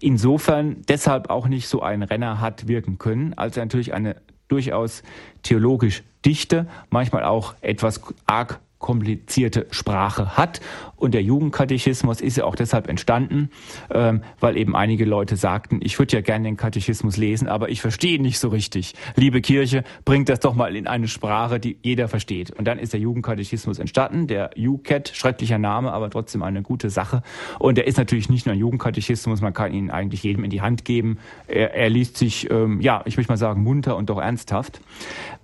[0.00, 4.16] insofern deshalb auch nicht so ein Renner hat wirken können, als er natürlich eine
[4.48, 5.02] durchaus
[5.42, 10.60] theologisch dichte, manchmal auch etwas arg komplizierte Sprache hat.
[11.02, 13.50] Und der Jugendkatechismus ist ja auch deshalb entstanden,
[13.92, 17.80] ähm, weil eben einige Leute sagten, ich würde ja gerne den Katechismus lesen, aber ich
[17.80, 18.94] verstehe ihn nicht so richtig.
[19.16, 22.52] Liebe Kirche, bringt das doch mal in eine Sprache, die jeder versteht.
[22.52, 27.24] Und dann ist der Jugendkatechismus entstanden, der UCAT, schrecklicher Name, aber trotzdem eine gute Sache.
[27.58, 30.60] Und er ist natürlich nicht nur ein Jugendkatechismus, man kann ihn eigentlich jedem in die
[30.60, 31.18] Hand geben.
[31.48, 34.80] Er, er liest sich, ähm, ja, ich möchte mal sagen, munter und doch ernsthaft.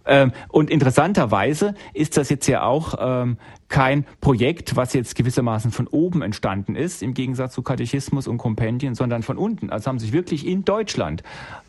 [0.07, 3.39] Ähm, und interessanterweise ist das jetzt ja auch ähm,
[3.69, 8.95] kein Projekt, was jetzt gewissermaßen von oben entstanden ist, im Gegensatz zu Katechismus und Kompendien,
[8.95, 9.71] sondern von unten.
[9.71, 11.23] Also haben sich wirklich in Deutschland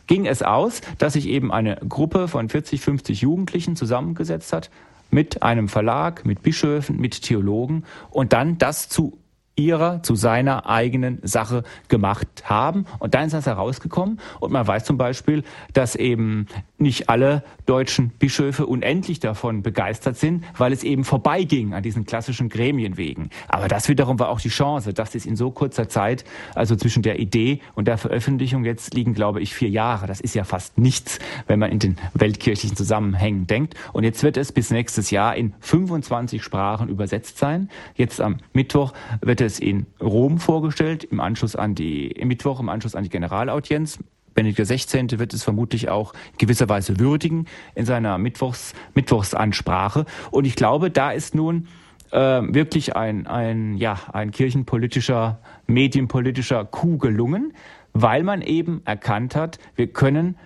[0.06, 4.70] ging es aus, dass sich eben eine Gruppe von 40, 50 Jugendlichen zusammengesetzt hat
[5.10, 9.18] mit einem Verlag, mit Bischöfen, mit Theologen und dann das zu
[9.56, 12.86] ihrer, zu seiner eigenen Sache gemacht haben.
[12.98, 14.20] Und dann ist das herausgekommen.
[14.40, 15.42] Und man weiß zum Beispiel,
[15.72, 16.46] dass eben
[16.78, 22.48] nicht alle deutschen Bischöfe unendlich davon begeistert sind, weil es eben vorbeiging an diesen klassischen
[22.48, 23.30] Gremienwegen.
[23.48, 26.24] Aber das wiederum war auch die Chance, dass es in so kurzer Zeit,
[26.54, 30.06] also zwischen der Idee und der Veröffentlichung, jetzt liegen, glaube ich, vier Jahre.
[30.06, 33.74] Das ist ja fast nichts, wenn man in den weltkirchlichen Zusammenhängen denkt.
[33.92, 37.68] Und jetzt wird es bis nächstes Jahr in 25 Sprachen übersetzt sein.
[37.94, 42.68] Jetzt am Mittwoch wird es in Rom vorgestellt, im Anschluss an die, im Mittwoch, im
[42.68, 43.98] Anschluss an die Generalaudienz
[44.34, 45.18] Benedikt XVI.
[45.18, 50.06] wird es vermutlich auch gewisser Weise würdigen in seiner Mittwochs, Mittwochsansprache.
[50.30, 51.68] Und ich glaube, da ist nun
[52.10, 57.52] äh, wirklich ein, ein, ja, ein kirchenpolitischer, medienpolitischer Coup gelungen,
[57.92, 60.36] weil man eben erkannt hat, wir können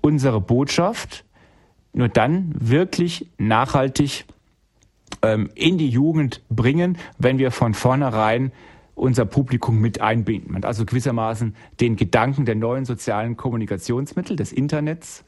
[0.00, 1.24] unsere Botschaft
[1.92, 4.24] nur dann wirklich nachhaltig
[5.22, 8.52] ähm, in die Jugend bringen, wenn wir von vornherein
[8.94, 10.52] unser Publikum mit einbinden.
[10.52, 15.24] Man also gewissermaßen den Gedanken der neuen sozialen Kommunikationsmittel, des Internets,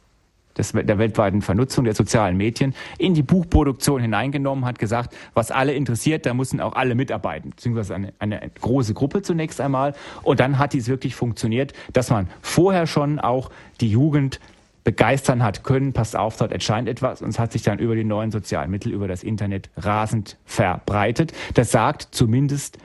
[0.56, 5.72] des, der weltweiten Vernutzung der sozialen Medien in die Buchproduktion hineingenommen hat, gesagt, was alle
[5.72, 9.94] interessiert, da müssen auch alle mitarbeiten, beziehungsweise eine, eine große Gruppe zunächst einmal.
[10.22, 14.40] Und dann hat dies wirklich funktioniert, dass man vorher schon auch die Jugend
[14.84, 18.04] begeistern hat können, passt auf, dort erscheint etwas und es hat sich dann über die
[18.04, 21.32] neuen sozialen Mittel, über das Internet rasend verbreitet.
[21.54, 22.78] Das sagt zumindest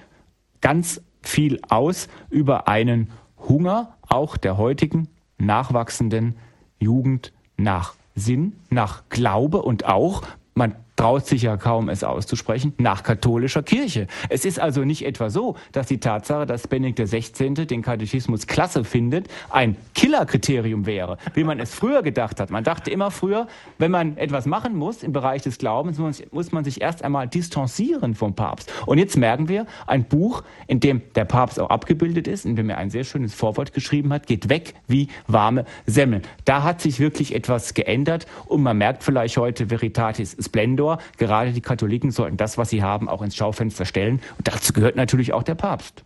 [0.62, 6.36] ganz viel aus über einen Hunger auch der heutigen nachwachsenden
[6.80, 10.24] Jugend nach Sinn, nach Glaube und auch,
[10.56, 14.08] man traut sich ja kaum es auszusprechen, nach katholischer Kirche.
[14.30, 17.54] Es ist also nicht etwa so, dass die Tatsache, dass Benedikt XVI.
[17.66, 22.50] den Katechismus klasse findet, ein Killerkriterium wäre, wie man es früher gedacht hat.
[22.50, 26.00] Man dachte immer früher, wenn man etwas machen muss im Bereich des Glaubens,
[26.32, 28.74] muss man sich erst einmal distanzieren vom Papst.
[28.88, 32.72] Und jetzt merken wir, ein Buch, in dem der Papst auch abgebildet ist, in dem
[32.72, 36.24] er ein sehr schönes Vorwort geschrieben hat, geht weg wie warme Semmeln.
[36.46, 41.00] Da hat sich wirklich etwas geändert und man merkt vielleicht heute Veritatis Splendor, Splendor.
[41.18, 44.22] Gerade die Katholiken sollten das, was sie haben, auch ins Schaufenster stellen.
[44.38, 46.04] Und dazu gehört natürlich auch der Papst.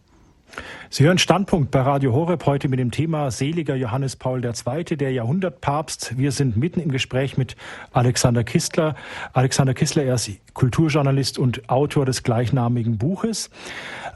[0.89, 5.13] Sie hören Standpunkt bei Radio Horeb heute mit dem Thema Seliger Johannes Paul II., der
[5.13, 6.17] Jahrhundertpapst.
[6.17, 7.55] Wir sind mitten im Gespräch mit
[7.93, 8.95] Alexander Kistler.
[9.31, 13.49] Alexander Kistler, er ist Kulturjournalist und Autor des gleichnamigen Buches.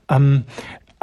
[0.10, 0.44] Ähm,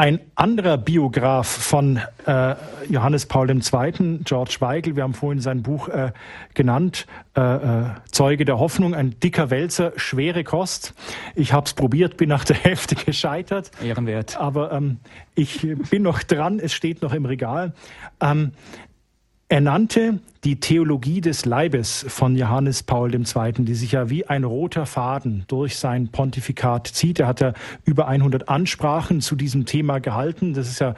[0.03, 2.57] ein anderer Biograf von äh,
[2.89, 6.11] Johannes Paul II., George Weigel, wir haben vorhin sein Buch äh,
[6.55, 10.95] genannt, äh, äh Zeuge der Hoffnung, ein dicker Wälzer, schwere Kost.
[11.37, 13.71] Ich habe es probiert, bin nach der Hälfte gescheitert.
[13.81, 14.37] Ehrenwert.
[14.39, 14.97] Aber ähm,
[15.37, 17.73] ich bin noch dran, es steht noch im Regal.
[18.21, 18.55] Ähm,
[19.53, 24.45] er nannte die Theologie des Leibes von Johannes Paul II., die sich ja wie ein
[24.45, 27.21] roter Faden durch sein Pontifikat zieht.
[27.21, 27.53] Er hat ja
[27.85, 30.55] über 100 Ansprachen zu diesem Thema gehalten.
[30.55, 30.95] Das ist ja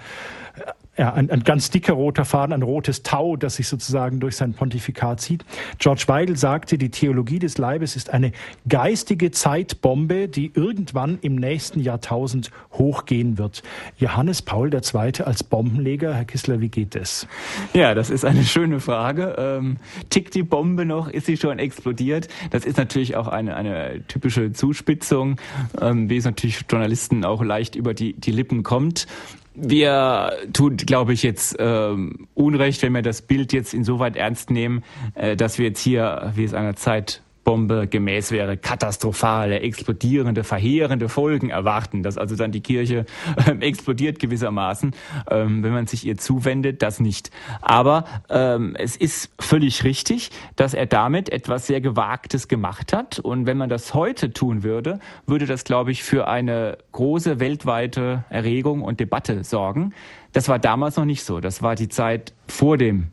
[0.96, 4.54] ja, ein, ein ganz dicker roter Faden, ein rotes Tau, das sich sozusagen durch sein
[4.54, 5.44] Pontifikat zieht.
[5.78, 8.32] George Weigel sagte, die Theologie des Leibes ist eine
[8.68, 13.62] geistige Zeitbombe, die irgendwann im nächsten Jahrtausend hochgehen wird.
[13.98, 15.22] Johannes Paul II.
[15.24, 17.26] als Bombenleger, Herr Kissler, wie geht es?
[17.72, 19.34] Ja, das ist eine schöne Frage.
[19.36, 19.78] Ähm,
[20.10, 21.08] tickt die Bombe noch?
[21.08, 22.28] Ist sie schon explodiert?
[22.50, 25.36] Das ist natürlich auch eine, eine typische Zuspitzung,
[25.80, 29.06] ähm, wie es natürlich Journalisten auch leicht über die, die Lippen kommt
[29.54, 34.84] wir tun, glaube ich, jetzt ähm, Unrecht, wenn wir das Bild jetzt insoweit ernst nehmen,
[35.14, 41.08] äh, dass wir jetzt hier, wie es einer Zeit Bombe gemäß wäre, katastrophale, explodierende, verheerende
[41.08, 43.04] Folgen erwarten, dass also dann die Kirche
[43.46, 44.94] ähm, explodiert gewissermaßen,
[45.30, 47.30] ähm, wenn man sich ihr zuwendet, das nicht.
[47.60, 53.18] Aber ähm, es ist völlig richtig, dass er damit etwas sehr Gewagtes gemacht hat.
[53.18, 58.24] Und wenn man das heute tun würde, würde das, glaube ich, für eine große weltweite
[58.30, 59.92] Erregung und Debatte sorgen.
[60.32, 61.40] Das war damals noch nicht so.
[61.40, 63.10] Das war die Zeit vor dem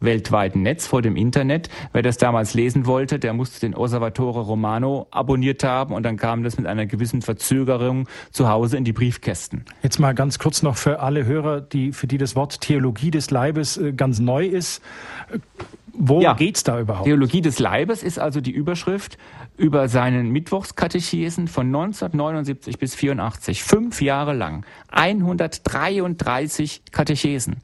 [0.00, 1.68] weltweiten Netz vor dem Internet.
[1.92, 6.42] Wer das damals lesen wollte, der musste den Osservatore Romano abonniert haben und dann kam
[6.42, 9.64] das mit einer gewissen Verzögerung zu Hause in die Briefkästen.
[9.82, 13.30] Jetzt mal ganz kurz noch für alle Hörer, die, für die das Wort Theologie des
[13.30, 14.82] Leibes äh, ganz neu ist.
[16.00, 17.06] Wo ja, geht's da überhaupt?
[17.06, 19.18] Theologie des Leibes ist also die Überschrift
[19.56, 23.64] über seinen Mittwochskatechesen von 1979 bis 84.
[23.64, 24.64] Fünf Jahre lang.
[24.92, 27.56] 133 Katechesen.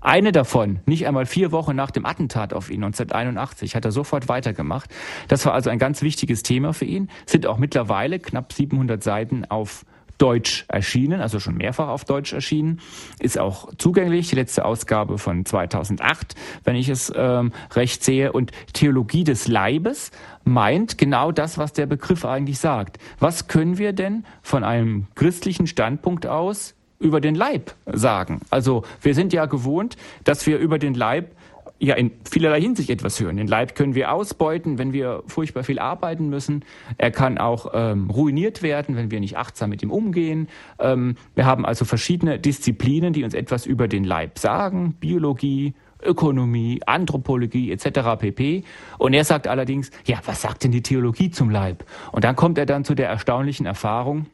[0.00, 4.28] Eine davon, nicht einmal vier Wochen nach dem Attentat auf ihn 1981, hat er sofort
[4.28, 4.90] weitergemacht.
[5.28, 7.10] Das war also ein ganz wichtiges Thema für ihn.
[7.26, 9.84] Sind auch mittlerweile knapp 700 Seiten auf
[10.20, 12.80] Deutsch erschienen, also schon mehrfach auf Deutsch erschienen,
[13.20, 14.28] ist auch zugänglich.
[14.28, 16.34] Die letzte Ausgabe von 2008,
[16.64, 18.32] wenn ich es ähm, recht sehe.
[18.32, 20.10] Und Theologie des Leibes
[20.44, 22.98] meint genau das, was der Begriff eigentlich sagt.
[23.18, 28.40] Was können wir denn von einem christlichen Standpunkt aus über den Leib sagen?
[28.50, 31.32] Also wir sind ja gewohnt, dass wir über den Leib
[31.80, 33.38] ja in vielerlei Hinsicht etwas hören.
[33.38, 36.64] Den Leib können wir ausbeuten, wenn wir furchtbar viel arbeiten müssen.
[36.98, 40.48] Er kann auch ähm, ruiniert werden, wenn wir nicht achtsam mit ihm umgehen.
[40.78, 44.94] Ähm, wir haben also verschiedene Disziplinen, die uns etwas über den Leib sagen.
[45.00, 48.18] Biologie, Ökonomie, Anthropologie etc.
[48.18, 48.64] pp.
[48.98, 51.84] Und er sagt allerdings, ja, was sagt denn die Theologie zum Leib?
[52.12, 54.26] Und dann kommt er dann zu der erstaunlichen Erfahrung,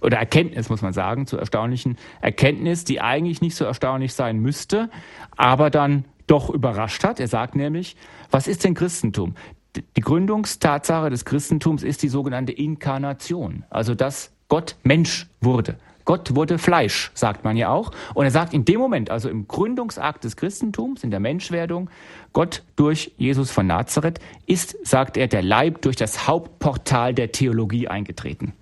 [0.00, 4.90] oder Erkenntnis, muss man sagen, zur erstaunlichen Erkenntnis, die eigentlich nicht so erstaunlich sein müsste,
[5.36, 7.20] aber dann doch überrascht hat.
[7.20, 7.96] Er sagt nämlich,
[8.30, 9.34] was ist denn Christentum?
[9.96, 15.76] Die Gründungstatsache des Christentums ist die sogenannte Inkarnation, also dass Gott Mensch wurde.
[16.06, 17.90] Gott wurde Fleisch, sagt man ja auch.
[18.14, 21.90] Und er sagt in dem Moment, also im Gründungsakt des Christentums, in der Menschwerdung,
[22.32, 27.88] Gott durch Jesus von Nazareth ist, sagt er, der Leib durch das Hauptportal der Theologie
[27.88, 28.52] eingetreten.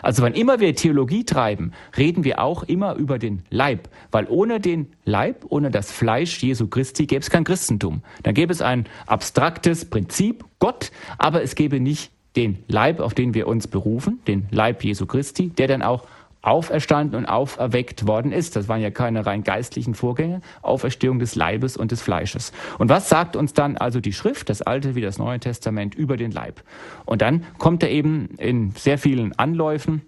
[0.00, 4.60] Also wann immer wir Theologie treiben, reden wir auch immer über den Leib, weil ohne
[4.60, 8.02] den Leib, ohne das Fleisch Jesu Christi gäbe es kein Christentum.
[8.22, 13.34] Dann gäbe es ein abstraktes Prinzip, Gott, aber es gäbe nicht den Leib, auf den
[13.34, 16.06] wir uns berufen, den Leib Jesu Christi, der dann auch
[16.42, 18.56] auferstanden und auferweckt worden ist.
[18.56, 22.52] Das waren ja keine rein geistlichen Vorgänge, Auferstehung des Leibes und des Fleisches.
[22.78, 26.16] Und was sagt uns dann also die Schrift, das Alte wie das Neue Testament, über
[26.16, 26.62] den Leib?
[27.06, 30.02] Und dann kommt er eben in sehr vielen Anläufen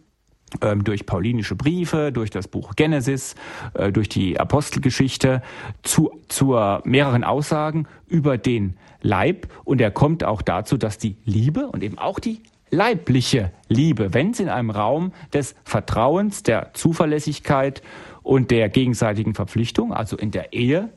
[0.61, 3.37] ähm, durch paulinische Briefe, durch das Buch Genesis,
[3.75, 5.41] äh, durch die Apostelgeschichte
[5.83, 9.47] zu, zu mehreren Aussagen über den Leib.
[9.65, 12.41] Und er kommt auch dazu, dass die Liebe und eben auch die
[12.75, 17.83] leibliche Liebe, wenn es in einem Raum des Vertrauens, der Zuverlässigkeit
[18.23, 20.91] und der gegenseitigen Verpflichtung, also in der Ehe,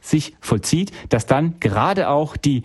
[0.00, 2.62] sich vollzieht, dass dann gerade auch die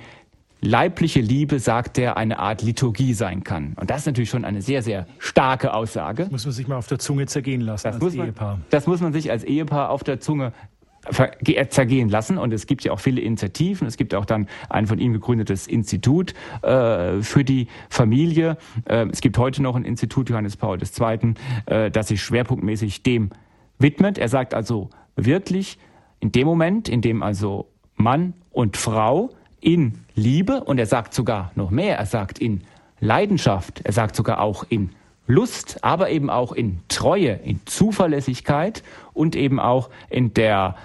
[0.62, 3.74] leibliche Liebe, sagt er, eine Art Liturgie sein kann.
[3.80, 6.24] Und das ist natürlich schon eine sehr, sehr starke Aussage.
[6.24, 8.60] Das muss man sich mal auf der Zunge zergehen lassen das als Ehepaar.
[8.70, 10.54] das muss man sich als Ehepaar auf der Zunge
[11.70, 12.38] zergehen lassen.
[12.38, 13.88] Und es gibt ja auch viele Initiativen.
[13.88, 18.58] Es gibt auch dann ein von ihm gegründetes Institut äh, für die Familie.
[18.86, 21.34] Äh, es gibt heute noch ein Institut Johannes Paul II.,
[21.66, 23.30] äh, das sich schwerpunktmäßig dem
[23.80, 24.18] widmet.
[24.18, 25.78] Er sagt also wirklich,
[26.20, 29.30] in dem Moment, in dem also Mann und Frau
[29.62, 32.62] in Liebe, und er sagt sogar noch mehr, er sagt in
[33.00, 34.92] Leidenschaft, er sagt sogar auch in
[35.28, 38.84] Lust, aber eben auch in Treue, in Zuverlässigkeit
[39.14, 40.76] und eben auch in der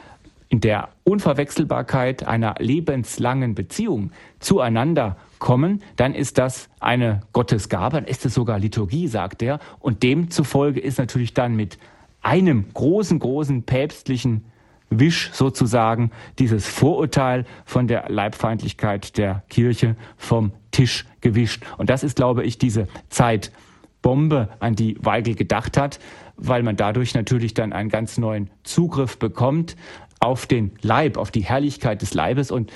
[0.51, 8.27] in der Unverwechselbarkeit einer lebenslangen Beziehung zueinander kommen, dann ist das eine Gottesgabe, dann ist
[8.27, 9.61] es sogar Liturgie, sagt er.
[9.79, 11.79] Und demzufolge ist natürlich dann mit
[12.21, 14.45] einem großen, großen päpstlichen
[14.91, 21.63] Wisch sozusagen dieses Vorurteil von der Leibfeindlichkeit der Kirche vom Tisch gewischt.
[21.79, 26.01] Und das ist, glaube ich, diese Zeitbombe, an die Weigel gedacht hat,
[26.37, 29.77] weil man dadurch natürlich dann einen ganz neuen Zugriff bekommt
[30.21, 32.71] auf den Leib, auf die Herrlichkeit des Leibes und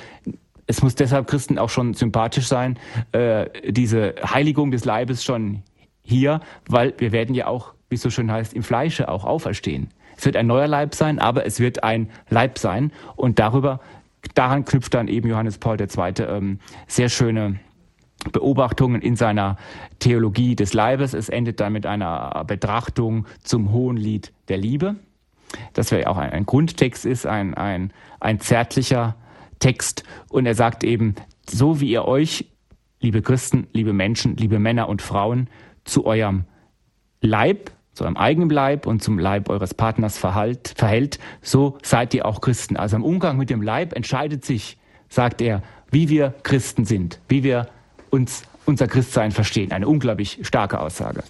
[0.66, 2.78] es muss deshalb Christen auch schon sympathisch sein,
[3.12, 5.62] äh, diese Heiligung des Leibes schon
[6.02, 9.88] hier, weil wir werden ja auch, wie es so schön heißt, im Fleische auch auferstehen.
[10.16, 13.80] Es wird ein neuer Leib sein, aber es wird ein Leib sein und darüber,
[14.34, 16.14] daran knüpft dann eben Johannes Paul II.
[16.20, 17.60] Ähm, sehr schöne
[18.32, 19.58] Beobachtungen in seiner
[19.98, 21.12] Theologie des Leibes.
[21.12, 24.96] Es endet dann mit einer Betrachtung zum Hohen Lied der Liebe
[25.72, 29.16] das ja auch ein, ein Grundtext ist, ein, ein, ein zärtlicher
[29.58, 30.04] Text.
[30.28, 31.14] Und er sagt eben,
[31.48, 32.46] so wie ihr euch,
[33.00, 35.48] liebe Christen, liebe Menschen, liebe Männer und Frauen,
[35.84, 36.44] zu eurem
[37.20, 42.26] Leib, zu eurem eigenen Leib und zum Leib eures Partners verhalt, verhält, so seid ihr
[42.26, 42.76] auch Christen.
[42.76, 44.78] Also im Umgang mit dem Leib entscheidet sich,
[45.08, 47.68] sagt er, wie wir Christen sind, wie wir
[48.10, 49.72] uns unser Christsein verstehen.
[49.72, 51.22] Eine unglaublich starke Aussage.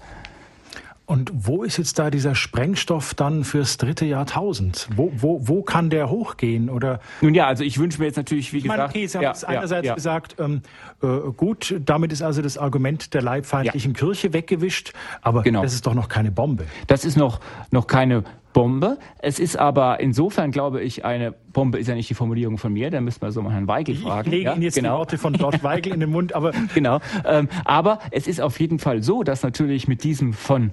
[1.06, 4.88] Und wo ist jetzt da dieser Sprengstoff dann fürs dritte Jahrtausend?
[4.96, 6.70] Wo, wo, wo kann der hochgehen?
[6.70, 8.78] Oder Nun ja, also ich wünsche mir jetzt natürlich, wie ich gesagt...
[8.78, 9.94] Meine, okay, Sie haben ja, jetzt einerseits ja.
[9.94, 10.62] gesagt, ähm,
[11.02, 13.98] äh, gut, damit ist also das Argument der leibfeindlichen ja.
[13.98, 15.60] Kirche weggewischt, aber genau.
[15.60, 16.64] das ist doch noch keine Bombe.
[16.86, 17.40] Das ist noch,
[17.70, 18.24] noch keine
[18.54, 18.96] Bombe.
[19.18, 22.90] Es ist aber insofern, glaube ich, eine Bombe ist ja nicht die Formulierung von mir,
[22.90, 24.28] da müssen wir so mal Herrn Weigel fragen.
[24.28, 24.94] Ich lege Ihnen jetzt genau.
[24.94, 26.52] die Worte von George Weigel in den Mund, aber...
[26.74, 30.70] Genau, ähm, aber es ist auf jeden Fall so, dass natürlich mit diesem von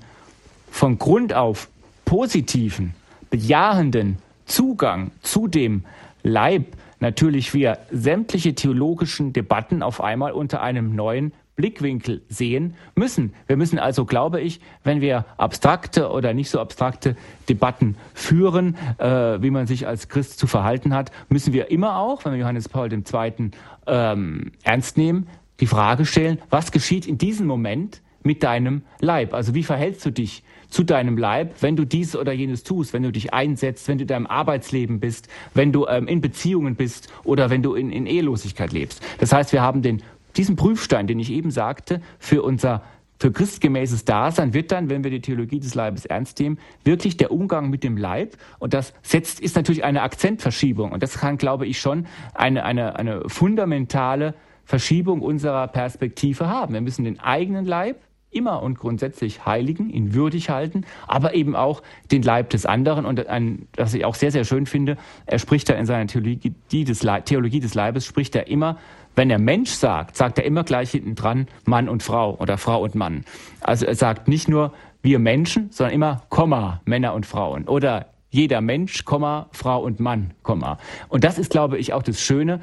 [0.71, 1.69] von Grund auf
[2.05, 2.95] positiven,
[3.29, 5.83] bejahenden Zugang zu dem
[6.23, 6.65] Leib
[6.99, 13.33] natürlich wir sämtliche theologischen Debatten auf einmal unter einem neuen Blickwinkel sehen müssen.
[13.47, 17.15] Wir müssen also, glaube ich, wenn wir abstrakte oder nicht so abstrakte
[17.49, 22.23] Debatten führen, äh, wie man sich als Christ zu verhalten hat, müssen wir immer auch,
[22.23, 23.51] wenn wir Johannes Paul II.
[23.87, 25.27] Ähm, ernst nehmen,
[25.59, 29.33] die Frage stellen, was geschieht in diesem Moment mit deinem Leib?
[29.33, 33.03] Also wie verhältst du dich zu deinem Leib, wenn du dies oder jenes tust, wenn
[33.03, 37.13] du dich einsetzt, wenn du in deinem Arbeitsleben bist, wenn du ähm, in Beziehungen bist
[37.23, 39.03] oder wenn du in, in Ehelosigkeit lebst.
[39.19, 40.01] Das heißt, wir haben den,
[40.37, 42.81] diesen Prüfstein, den ich eben sagte, für unser
[43.19, 47.31] für christgemäßes Dasein wird dann, wenn wir die Theologie des Leibes ernst nehmen, wirklich der
[47.31, 48.35] Umgang mit dem Leib.
[48.57, 50.91] Und das setzt, ist natürlich eine Akzentverschiebung.
[50.91, 54.33] Und das kann, glaube ich, schon eine, eine, eine fundamentale
[54.65, 56.73] Verschiebung unserer Perspektive haben.
[56.73, 57.97] Wir müssen den eigenen Leib
[58.31, 63.05] immer und grundsätzlich heiligen, ihn würdig halten, aber eben auch den Leib des anderen.
[63.05, 66.53] Und ein, was ich auch sehr, sehr schön finde, er spricht da in seiner Theologie
[66.71, 68.77] des, Theologie des Leibes, spricht er immer,
[69.15, 72.81] wenn er Mensch sagt, sagt er immer gleich hinten dran Mann und Frau oder Frau
[72.81, 73.25] und Mann.
[73.59, 77.67] Also er sagt nicht nur wir Menschen, sondern immer Komma, Männer und Frauen.
[77.67, 80.77] Oder jeder Mensch, Komma, Frau und Mann, Komma.
[81.09, 82.61] Und das ist, glaube ich, auch das Schöne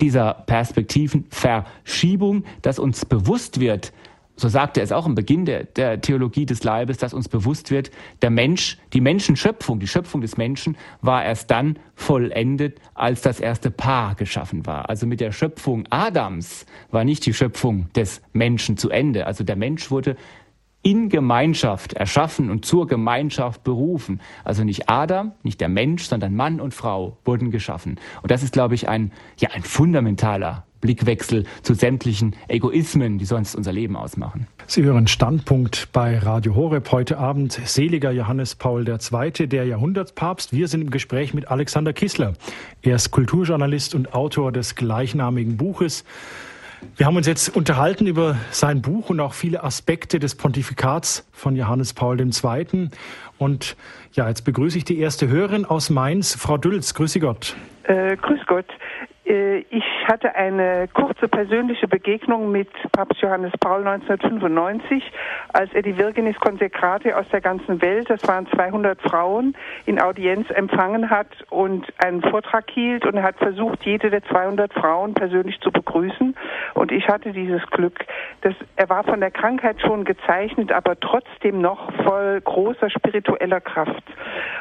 [0.00, 3.92] dieser Perspektivenverschiebung, dass uns bewusst wird,
[4.38, 7.72] so sagte er es auch am Beginn der, der, Theologie des Leibes, dass uns bewusst
[7.72, 7.90] wird,
[8.22, 13.72] der Mensch, die Menschenschöpfung, die Schöpfung des Menschen war erst dann vollendet, als das erste
[13.72, 14.88] Paar geschaffen war.
[14.88, 19.26] Also mit der Schöpfung Adams war nicht die Schöpfung des Menschen zu Ende.
[19.26, 20.16] Also der Mensch wurde
[20.82, 24.20] in Gemeinschaft erschaffen und zur Gemeinschaft berufen.
[24.44, 27.98] Also nicht Adam, nicht der Mensch, sondern Mann und Frau wurden geschaffen.
[28.22, 33.54] Und das ist, glaube ich, ein, ja, ein fundamentaler Blickwechsel zu sämtlichen Egoismen, die sonst
[33.54, 34.46] unser Leben ausmachen.
[34.66, 37.52] Sie hören Standpunkt bei Radio Horeb heute Abend.
[37.52, 40.52] Seliger Johannes Paul II., der Jahrhundertpapst.
[40.52, 42.34] Wir sind im Gespräch mit Alexander Kissler.
[42.82, 46.04] Er ist Kulturjournalist und Autor des gleichnamigen Buches.
[46.96, 51.56] Wir haben uns jetzt unterhalten über sein Buch und auch viele Aspekte des Pontifikats von
[51.56, 52.90] Johannes Paul II.
[53.38, 53.76] Und
[54.12, 56.94] ja, jetzt begrüße ich die erste Hörerin aus Mainz, Frau Dülz.
[56.94, 57.56] Grüße Gott.
[57.84, 58.66] Äh, grüß Gott.
[59.28, 65.04] Äh, ich hatte eine kurze persönliche Begegnung mit Papst Johannes Paul 1995,
[65.52, 69.54] als er die Virginis Consecrate aus der ganzen Welt, das waren 200 Frauen,
[69.84, 74.72] in Audienz empfangen hat und einen Vortrag hielt und er hat versucht, jede der 200
[74.72, 76.34] Frauen persönlich zu begrüßen.
[76.74, 78.04] Und ich hatte dieses Glück,
[78.40, 84.04] dass er war von der Krankheit schon gezeichnet, aber trotzdem noch voll großer spiritueller Kraft.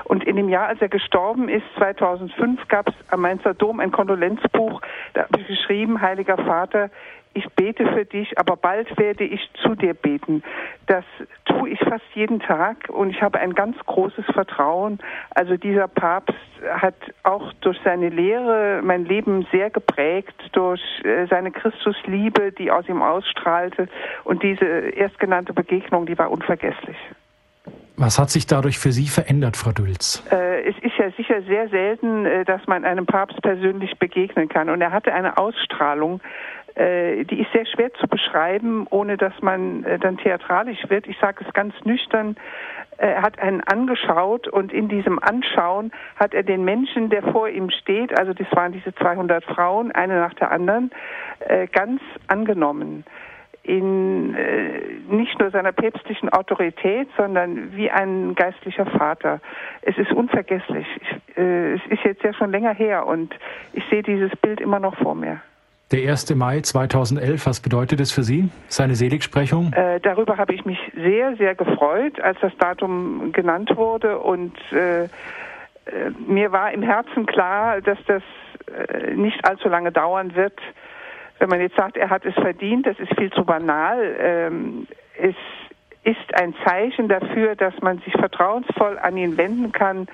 [0.05, 3.91] Und in dem Jahr, als er gestorben ist, 2005, gab es am Mainzer Dom ein
[3.91, 4.56] Kondolenzbuch,
[5.13, 6.89] da habe ich geschrieben, Heiliger Vater,
[7.37, 10.41] ich bete für dich, aber bald werde ich zu dir beten.
[10.87, 11.05] Das
[11.45, 14.97] tue ich fast jeden Tag und ich habe ein ganz großes Vertrauen.
[15.35, 16.35] Also dieser Papst
[16.67, 22.89] hat auch durch seine Lehre mein Leben sehr geprägt, durch äh, seine Christusliebe, die aus
[22.89, 23.87] ihm ausstrahlte
[24.23, 26.97] und diese erstgenannte Begegnung, die war unvergesslich.
[27.99, 30.23] Was hat sich dadurch für Sie verändert, Frau Dülz?
[30.31, 34.69] Äh, es ist ja sicher sehr selten, äh, dass man einem Papst persönlich begegnen kann.
[34.69, 36.21] Und er hatte eine Ausstrahlung,
[36.75, 41.07] äh, die ist sehr schwer zu beschreiben, ohne dass man äh, dann theatralisch wird.
[41.07, 42.35] Ich sage es ganz nüchtern.
[42.99, 47.69] Er hat einen angeschaut und in diesem Anschauen hat er den Menschen, der vor ihm
[47.69, 50.91] steht, also das waren diese 200 Frauen, eine nach der anderen,
[51.39, 53.05] äh, ganz angenommen
[53.67, 59.41] in äh, nicht nur seiner päpstlichen Autorität, sondern wie ein geistlicher Vater.
[59.81, 60.87] Es ist unvergesslich.
[61.01, 63.35] Ich, äh, es ist jetzt ja schon länger her und
[63.73, 65.41] ich sehe dieses Bild immer noch vor mir.
[65.91, 66.35] Der 1.
[66.35, 69.73] Mai 2011, was bedeutet es für Sie, seine Seligsprechung?
[69.73, 75.03] Äh, darüber habe ich mich sehr, sehr gefreut, als das Datum genannt wurde und äh,
[75.03, 75.07] äh
[76.25, 78.23] mir war im Herzen klar, dass das
[79.15, 80.59] nicht allzu lange dauern wird,
[81.39, 84.15] wenn man jetzt sagt, er hat es verdient, das ist viel zu banal.
[84.19, 85.35] Ähm, es
[86.03, 90.07] ist ein Zeichen dafür, dass man sich vertrauensvoll an ihn wenden kann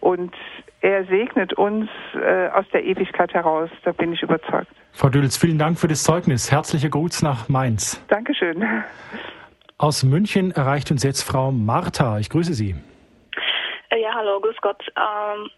[0.00, 0.34] und
[0.80, 3.70] er segnet uns äh, aus der Ewigkeit heraus.
[3.84, 4.68] Da bin ich überzeugt.
[4.92, 6.50] Frau Dülz, vielen Dank für das Zeugnis.
[6.50, 8.04] Herzliche Gruß nach Mainz.
[8.08, 8.64] Dankeschön.
[9.78, 12.18] Aus München erreicht uns jetzt Frau Martha.
[12.18, 12.74] Ich grüße Sie.
[13.90, 14.82] Äh, ja, hallo, grüß Gott.
[14.96, 15.50] Ähm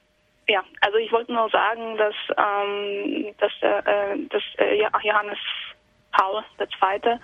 [0.49, 5.39] ja, also ich wollte nur sagen, dass, ähm, dass, äh, dass äh, Johannes
[6.13, 7.19] Paul II.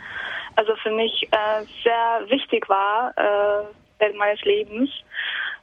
[0.57, 3.65] also für mich äh, sehr wichtig war äh,
[3.99, 4.91] während meines Lebens,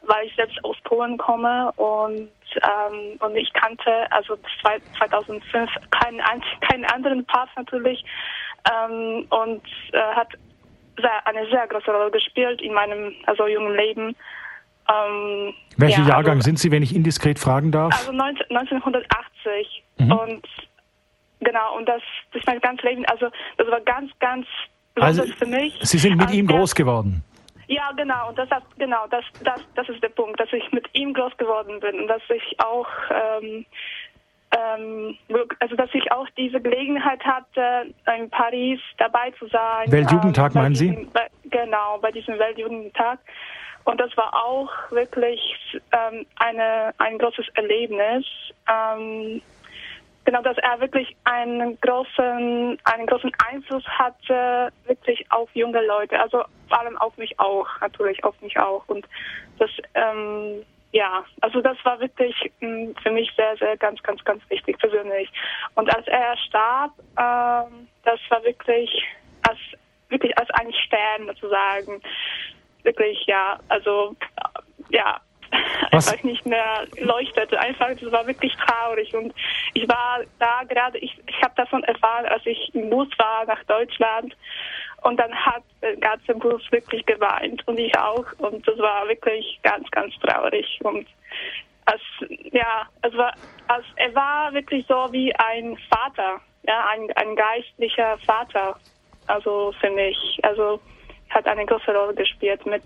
[0.03, 6.21] weil ich selbst aus Polen komme und ähm, und ich kannte also 2005 keinen
[6.61, 8.03] keinen anderen Papst natürlich
[8.71, 10.29] ähm, und äh, hat
[10.97, 14.15] sehr, eine sehr große Rolle gespielt in meinem also jungen Leben
[14.89, 17.93] ähm, Welcher ja, Jahrgang also, sind Sie, wenn ich indiskret fragen darf?
[17.93, 19.83] Also 19, 1980.
[19.97, 20.11] Mhm.
[20.11, 20.47] Und
[21.39, 24.45] genau, und das durch mein ganzes Leben, also das war ganz, ganz
[24.95, 25.77] also, für mich.
[25.81, 27.23] Sie sind mit ihm groß geworden.
[27.67, 31.13] Ja, genau, und das genau, das, das, das ist der Punkt, dass ich mit ihm
[31.13, 33.65] groß geworden bin und dass ich auch ähm,
[34.57, 35.15] ähm,
[35.59, 39.91] also dass ich auch diese Gelegenheit hatte, in Paris dabei zu sein.
[39.91, 41.09] Weltjugendtag ähm, meinen diesem, Sie?
[41.13, 43.19] Bei, genau, bei diesem Weltjugendtag.
[43.89, 45.41] Und das war auch wirklich
[45.91, 48.23] ähm, eine, ein großes Erlebnis.
[48.69, 49.41] Ähm,
[50.25, 56.19] genau, dass er wirklich einen großen, einen großen Einfluss hatte, wirklich auf junge Leute.
[56.19, 58.83] Also vor allem auf mich auch, natürlich auf mich auch.
[58.85, 59.07] Und
[59.57, 64.23] das, ähm, ja, also das war wirklich mh, hm, für mich sehr, sehr ganz, ganz,
[64.23, 65.31] ganz wichtig persönlich.
[65.73, 69.03] Und als er starb, ähm, das war wirklich,
[69.47, 69.57] als
[70.09, 72.03] wirklich als ein Stern sozusagen.
[72.83, 74.15] Wirklich, ja, also
[74.89, 75.19] ja,
[75.91, 76.07] Was?
[76.07, 77.59] einfach nicht mehr leuchtete.
[77.59, 79.13] Einfach, es war wirklich traurig.
[79.13, 79.33] Und
[79.73, 83.63] ich war da gerade, ich, ich habe davon erfahren, als ich im Bus war nach
[83.65, 84.35] Deutschland.
[85.01, 88.25] Und dann hat der ganze Bus wirklich geweint und ich auch.
[88.37, 90.79] Und das war wirklich ganz, ganz traurig.
[90.83, 91.07] Und
[91.85, 92.01] als,
[92.51, 93.33] ja, es war,
[93.67, 98.77] als, er war wirklich so wie ein Vater, ja, ein, ein geistlicher Vater.
[99.27, 100.39] Also für mich.
[100.43, 100.79] Also
[101.29, 102.83] hat eine große Rolle gespielt mit,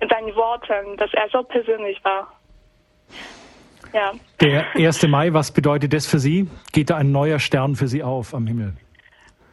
[0.00, 2.32] mit seinen Worten, dass er so persönlich war.
[3.92, 4.12] Ja.
[4.40, 5.06] Der 1.
[5.08, 6.48] Mai, was bedeutet das für Sie?
[6.72, 8.74] Geht da ein neuer Stern für Sie auf am Himmel?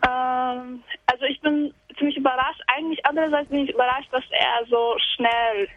[0.05, 2.61] Ähm, also ich bin ziemlich überrascht.
[2.67, 5.67] Eigentlich andererseits bin ich überrascht, dass er so schnell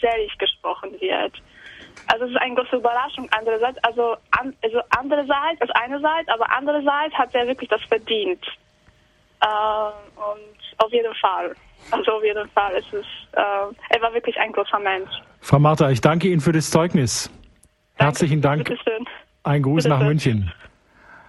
[0.00, 1.32] selig gesprochen wird.
[2.08, 3.28] Also es ist eine große Überraschung.
[3.36, 8.44] Andererseits, also, an, also andererseits, also einerseits, aber andererseits hat er wirklich das verdient.
[9.40, 11.54] Äh, und auf jeden Fall.
[11.90, 13.40] Also auf jeden Fall ist es, äh,
[13.94, 15.10] er war wirklich ein großer Mensch.
[15.40, 17.30] Frau Martha, ich danke Ihnen für das Zeugnis.
[17.30, 18.04] Danke.
[18.04, 18.68] Herzlichen Dank.
[18.68, 19.06] Bitteschön.
[19.44, 19.98] Ein Gruß Bitteschön.
[19.98, 20.52] nach München.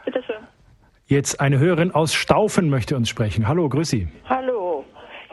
[0.06, 0.36] Bitte schön.
[1.06, 3.48] Jetzt eine Hörerin aus Staufen möchte uns sprechen.
[3.48, 4.08] Hallo, grüß Sie.
[4.28, 4.84] Hallo.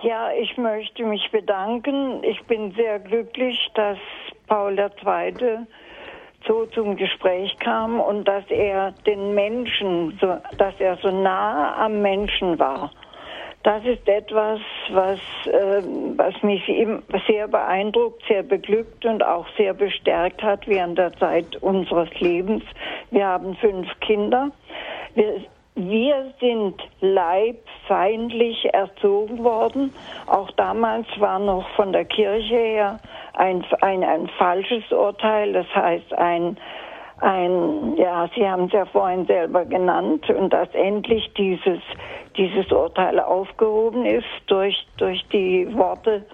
[0.02, 2.22] Ja, ich möchte mich bedanken.
[2.22, 3.96] Ich bin sehr glücklich, dass
[4.46, 5.58] Paul II.
[6.46, 12.02] so zum Gespräch kam und dass er den Menschen, so, dass er so nah am
[12.02, 12.90] Menschen war.
[13.64, 14.60] Das ist etwas,
[14.90, 15.82] was, äh,
[16.16, 16.62] was mich
[17.26, 22.62] sehr beeindruckt, sehr beglückt und auch sehr bestärkt hat während der Zeit unseres Lebens.
[23.10, 24.50] Wir haben fünf Kinder.
[25.14, 25.46] Wir,
[25.76, 29.94] wir sind leibfeindlich erzogen worden.
[30.26, 33.00] Auch damals war noch von der Kirche her
[33.32, 36.58] ein, ein, ein falsches Urteil, das heißt ein
[37.24, 41.80] ein, ja, Sie haben es ja vorhin selber genannt, und dass endlich dieses,
[42.36, 46.24] dieses Urteil aufgehoben ist durch, durch die Worte.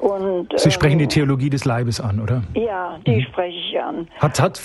[0.00, 2.42] Und, Sie sprechen die ähm, Theologie des Leibes an, oder?
[2.54, 3.22] Ja, die mhm.
[3.22, 4.08] spreche ich an.
[4.20, 4.60] Hat, hat,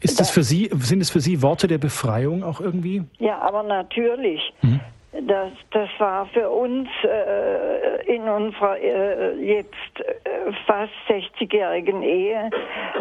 [0.00, 3.02] ist das für Sie, sind es für Sie Worte der Befreiung auch irgendwie?
[3.18, 4.40] Ja, aber natürlich.
[4.62, 4.80] Mhm.
[5.10, 12.50] Das, das war für uns äh, in unserer äh, jetzt äh, fast 60-jährigen Ehe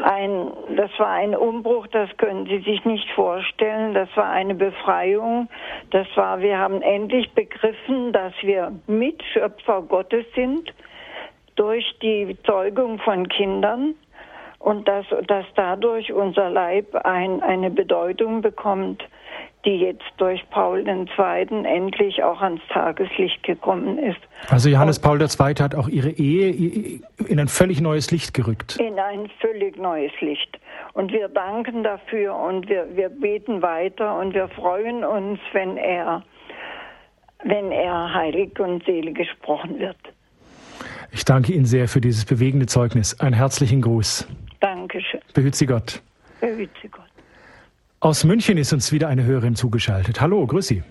[0.03, 3.93] ein, das war ein Umbruch, das können Sie sich nicht vorstellen.
[3.93, 5.49] Das war eine Befreiung.
[5.91, 10.73] Das war, wir haben endlich begriffen, dass wir Mitschöpfer Gottes sind
[11.57, 13.95] durch die Zeugung von Kindern
[14.59, 19.03] und dass, dass dadurch unser Leib ein, eine Bedeutung bekommt
[19.67, 21.65] die jetzt durch Paul II.
[21.65, 24.19] endlich auch ans Tageslicht gekommen ist.
[24.49, 25.27] Also Johannes Paul II.
[25.59, 28.77] hat auch ihre Ehe in ein völlig neues Licht gerückt.
[28.79, 30.57] In ein völlig neues Licht.
[30.93, 36.23] Und wir danken dafür und wir, wir beten weiter und wir freuen uns, wenn er,
[37.43, 39.97] wenn er heilig und selig gesprochen wird.
[41.11, 43.19] Ich danke Ihnen sehr für dieses bewegende Zeugnis.
[43.19, 44.29] Einen herzlichen Gruß.
[44.61, 45.19] Dankeschön.
[45.33, 46.01] Behüt Sie Gott.
[46.39, 47.06] Behüt Sie Gott.
[47.99, 50.21] Aus München ist uns wieder eine Hörerin zugeschaltet.
[50.21, 50.83] Hallo, grüß Sie.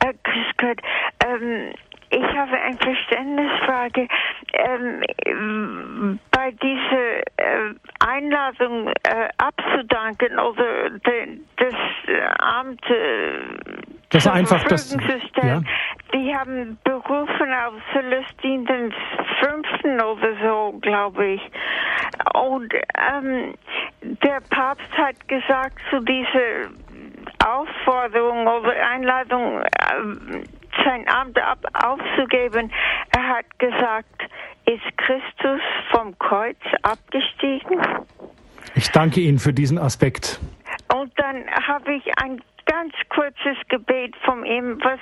[0.00, 0.78] Äh, grüß Gott.
[1.24, 1.72] Ähm,
[2.10, 4.06] ich habe eine Verständnisfrage.
[4.52, 11.74] Ähm, bei dieser äh, Einladung äh, abzudanken oder de, das
[12.40, 12.82] Amt
[14.10, 14.96] das einfach das,
[15.42, 15.62] ja.
[16.12, 18.92] Die haben berufen auf Celestin den
[19.40, 21.42] Fünften oder so, glaube ich.
[22.34, 23.54] Und ähm,
[24.02, 26.70] der Papst hat gesagt zu dieser
[27.46, 30.44] Aufforderung oder Einladung, äh,
[30.84, 32.70] sein Amt ab, aufzugeben,
[33.14, 34.22] er hat gesagt,
[34.66, 37.80] ist Christus vom Kreuz abgestiegen?
[38.74, 40.40] Ich danke Ihnen für diesen Aspekt.
[40.94, 42.40] Und dann habe ich ein
[42.70, 45.00] ganz kurzes Gebet von ihm, was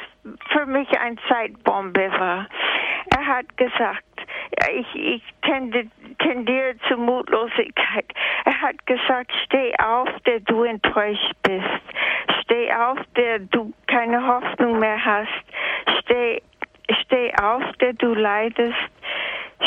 [0.51, 2.49] für mich ein Zeitbombe war.
[3.15, 4.05] Er hat gesagt,
[4.73, 8.07] ich, ich tendiere zur Mutlosigkeit.
[8.47, 11.83] Er hat gesagt, steh auf, der du enttäuscht bist.
[12.43, 15.29] Steh auf, der du keine Hoffnung mehr hast.
[16.01, 16.41] Steh,
[17.03, 18.77] steh auf, der du leidest.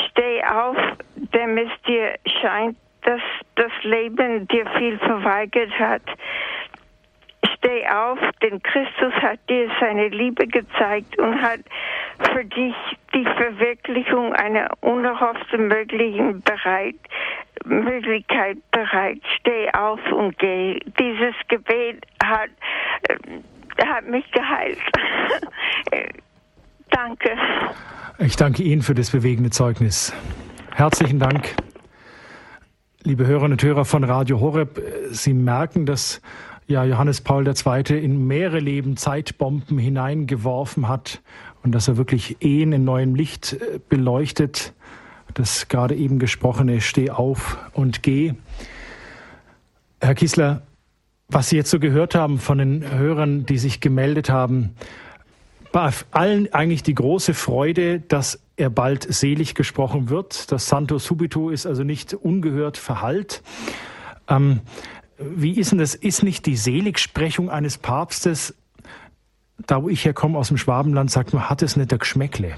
[0.09, 0.77] Steh auf,
[1.15, 3.21] dem es dir scheint, dass
[3.55, 6.03] das Leben dir viel verweigert hat.
[7.57, 11.61] Steh auf, denn Christus hat dir seine Liebe gezeigt und hat
[12.33, 12.75] für dich
[13.13, 16.95] die Verwirklichung einer unerhofften möglichen bereit,
[17.65, 19.21] Möglichkeit bereit.
[19.39, 20.79] Steh auf und geh.
[20.99, 22.49] Dieses Gebet hat,
[23.09, 24.79] äh, hat mich geheilt.
[26.89, 27.37] danke.
[28.19, 30.13] Ich danke Ihnen für das bewegende Zeugnis.
[30.75, 31.55] Herzlichen Dank.
[33.03, 34.79] Liebe Hörerinnen und Hörer von Radio Horeb,
[35.09, 36.21] Sie merken, dass
[36.67, 38.03] ja Johannes Paul II.
[38.03, 41.21] in mehrere Leben Zeitbomben hineingeworfen hat
[41.63, 44.73] und dass er wirklich Ehen in neuem Licht äh, beleuchtet.
[45.33, 48.33] Das gerade eben gesprochene Steh auf und geh.
[50.01, 50.63] Herr Kiesler,
[51.29, 54.75] was Sie jetzt so gehört haben von den Hörern, die sich gemeldet haben,
[55.71, 60.51] bei allen eigentlich die große Freude, dass er bald selig gesprochen wird.
[60.51, 63.41] Das Santo Subito ist also nicht ungehört verhallt.
[64.27, 64.59] Ähm,
[65.21, 65.95] wie ist denn das?
[65.95, 68.53] Ist nicht die Seligsprechung eines Papstes,
[69.67, 72.57] da wo ich herkomme aus dem Schwabenland, sagt man, hat es nicht der Geschmäckle?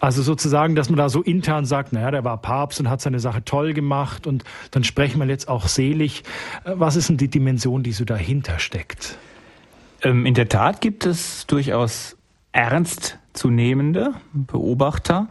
[0.00, 3.20] Also sozusagen, dass man da so intern sagt, naja, der war Papst und hat seine
[3.20, 6.24] Sache toll gemacht und dann sprechen wir jetzt auch selig.
[6.64, 9.16] Was ist denn die Dimension, die so dahinter steckt?
[10.02, 12.16] Ähm, in der Tat gibt es durchaus
[12.52, 15.28] ernstzunehmende Beobachter,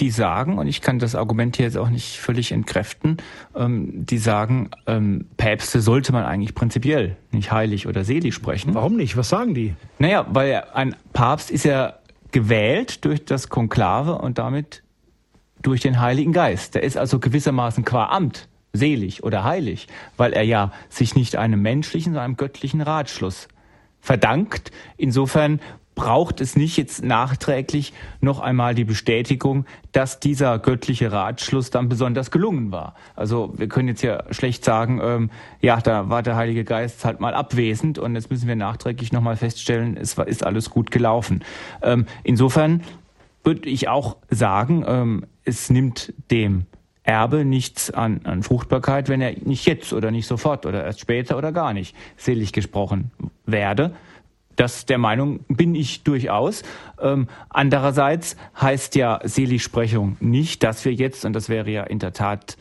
[0.00, 3.18] die sagen, und ich kann das Argument hier jetzt auch nicht völlig entkräften,
[3.54, 8.74] ähm, die sagen, ähm, Päpste sollte man eigentlich prinzipiell nicht heilig oder selig sprechen.
[8.74, 9.16] Warum nicht?
[9.16, 9.74] Was sagen die?
[9.98, 11.94] Naja, weil ein Papst ist ja
[12.32, 14.82] gewählt durch das Konklave und damit
[15.62, 16.74] durch den Heiligen Geist.
[16.74, 21.60] Der ist also gewissermaßen qua Amt selig oder heilig, weil er ja sich nicht einem
[21.60, 23.48] menschlichen, sondern einem göttlichen Ratschluss
[24.00, 24.70] verdankt.
[24.96, 25.60] Insofern
[26.00, 27.92] braucht es nicht jetzt nachträglich
[28.22, 32.94] noch einmal die Bestätigung, dass dieser göttliche Ratschluss dann besonders gelungen war.
[33.16, 35.30] Also wir können jetzt ja schlecht sagen, ähm,
[35.60, 39.36] ja, da war der Heilige Geist halt mal abwesend und jetzt müssen wir nachträglich nochmal
[39.36, 41.44] feststellen, es war, ist alles gut gelaufen.
[41.82, 42.82] Ähm, insofern
[43.44, 46.64] würde ich auch sagen, ähm, es nimmt dem
[47.02, 51.36] Erbe nichts an, an Fruchtbarkeit, wenn er nicht jetzt oder nicht sofort oder erst später
[51.36, 53.10] oder gar nicht selig gesprochen
[53.44, 53.94] werde.
[54.56, 56.62] Das der Meinung bin ich durchaus.
[57.00, 62.12] Ähm, andererseits heißt ja Seligsprechung nicht, dass wir jetzt, und das wäre ja in der
[62.12, 62.56] Tat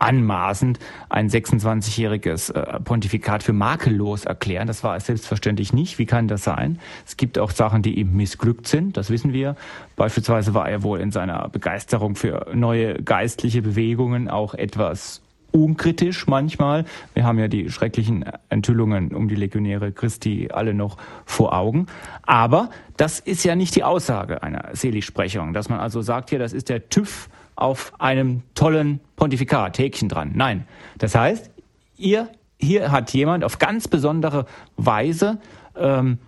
[0.00, 0.78] anmaßend,
[1.08, 4.66] ein 26-jähriges äh, Pontifikat für makellos erklären.
[4.66, 5.98] Das war es selbstverständlich nicht.
[5.98, 6.80] Wie kann das sein?
[7.06, 9.56] Es gibt auch Sachen, die ihm missglückt sind, das wissen wir.
[9.96, 15.22] Beispielsweise war er wohl in seiner Begeisterung für neue geistliche Bewegungen auch etwas
[15.52, 16.84] unkritisch manchmal.
[17.14, 21.86] Wir haben ja die schrecklichen Enthüllungen um die Legionäre Christi alle noch vor Augen.
[22.22, 26.52] Aber das ist ja nicht die Aussage einer Seligsprechung, dass man also sagt, hier, das
[26.52, 30.32] ist der TÜV auf einem tollen Pontifikat, Häkchen dran.
[30.34, 30.66] Nein.
[30.98, 31.50] Das heißt,
[31.96, 32.28] ihr,
[32.58, 34.46] hier hat jemand auf ganz besondere
[34.76, 35.38] Weise
[35.76, 36.18] ähm,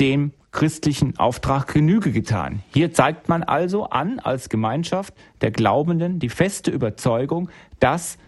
[0.00, 2.62] dem christlichen Auftrag Genüge getan.
[2.72, 7.48] Hier zeigt man also an als Gemeinschaft der Glaubenden die feste Überzeugung,
[7.80, 8.18] dass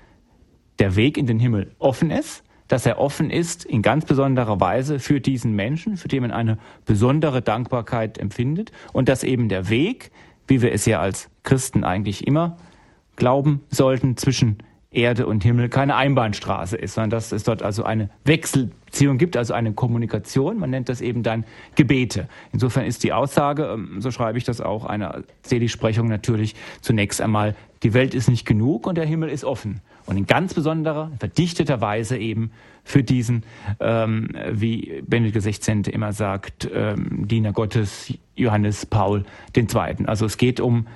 [0.78, 4.98] der Weg in den Himmel offen ist, dass er offen ist in ganz besonderer Weise
[4.98, 10.10] für diesen Menschen, für den man eine besondere Dankbarkeit empfindet und dass eben der Weg,
[10.48, 12.56] wie wir es ja als Christen eigentlich immer
[13.16, 14.58] glauben sollten, zwischen
[14.90, 19.52] Erde und Himmel keine Einbahnstraße ist, sondern dass es dort also eine Wechselbeziehung gibt, also
[19.52, 20.58] eine Kommunikation.
[20.58, 21.44] Man nennt das eben dann
[21.74, 22.28] Gebete.
[22.52, 27.56] Insofern ist die Aussage, ähm, so schreibe ich das auch, einer Seligsprechung natürlich zunächst einmal,
[27.82, 31.80] die Welt ist nicht genug und der Himmel ist offen und in ganz besonderer, verdichteter
[31.80, 32.50] Weise eben
[32.84, 33.44] für diesen,
[33.80, 35.90] ähm, wie Benedikt XVI.
[35.90, 39.24] immer sagt, ähm, Diener Gottes Johannes Paul
[39.56, 40.06] II.
[40.06, 40.86] Also es geht um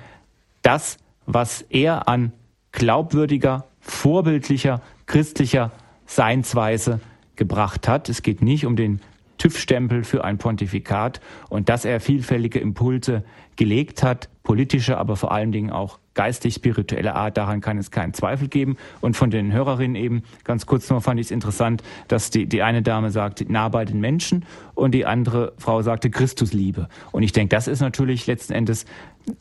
[0.61, 2.31] das, was er an
[2.71, 5.71] glaubwürdiger, vorbildlicher, christlicher
[6.05, 6.99] Seinsweise
[7.35, 8.09] gebracht hat.
[8.09, 8.99] Es geht nicht um den
[9.39, 13.23] TÜV-Stempel für ein Pontifikat und dass er vielfältige Impulse
[13.55, 18.49] gelegt hat, politische, aber vor allen Dingen auch geistig-spirituelle Art, daran kann es keinen Zweifel
[18.49, 18.75] geben.
[18.99, 22.61] Und von den Hörerinnen eben, ganz kurz noch fand ich es interessant, dass die, die
[22.61, 24.43] eine Dame sagte, nah bei den Menschen
[24.75, 26.89] und die andere Frau sagte Christusliebe.
[27.13, 28.85] Und ich denke, das ist natürlich letzten Endes,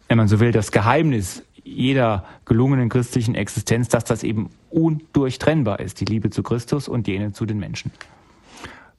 [0.07, 6.01] wenn man so will, das Geheimnis jeder gelungenen christlichen Existenz, dass das eben undurchtrennbar ist,
[6.01, 7.91] die Liebe zu Christus und jene zu den Menschen.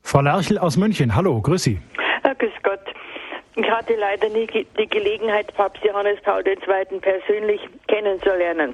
[0.04, 1.80] Frau Lerchel aus München, hallo, grüß Sie.
[2.26, 2.79] Ja, grüß Gott.
[3.60, 7.00] Ich hatte leider nie die Gelegenheit, Papst Johannes Paul II.
[7.02, 8.74] persönlich kennenzulernen.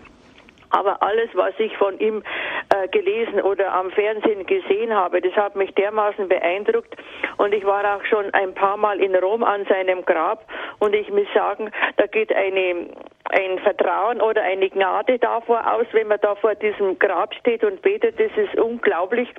[0.69, 2.21] Aber alles, was ich von ihm
[2.69, 6.95] äh, gelesen oder am Fernsehen gesehen habe, das hat mich dermaßen beeindruckt.
[7.37, 10.45] Und ich war auch schon ein paar Mal in Rom an seinem Grab.
[10.77, 12.87] Und ich muss sagen, da geht eine,
[13.31, 17.81] ein Vertrauen oder eine Gnade davor aus, wenn man da vor diesem Grab steht und
[17.81, 18.19] betet.
[18.19, 19.29] Das ist unglaublich.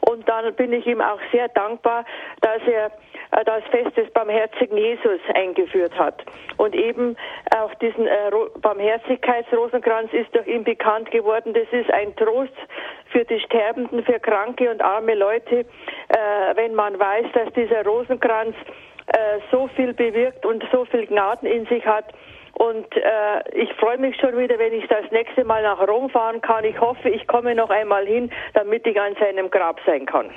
[0.00, 2.04] Und dann bin ich ihm auch sehr dankbar,
[2.40, 2.90] dass er
[3.44, 6.22] das Fest des barmherzigen Jesus eingeführt hat.
[6.58, 7.16] Und eben
[7.56, 8.30] auch diesen äh,
[8.60, 11.54] Barmherzigkeitsrosenkranz ist durch ihn bekannt geworden.
[11.54, 12.52] Das ist ein Trost
[13.10, 15.64] für die Sterbenden, für kranke und arme Leute, äh,
[16.54, 18.54] wenn man weiß, dass dieser Rosenkranz
[19.50, 22.14] so viel bewirkt und so viel Gnaden in sich hat.
[22.54, 26.40] Und äh, ich freue mich schon wieder, wenn ich das nächste Mal nach Rom fahren
[26.40, 26.64] kann.
[26.64, 30.30] Ich hoffe, ich komme noch einmal hin, damit ich an seinem Grab sein kann.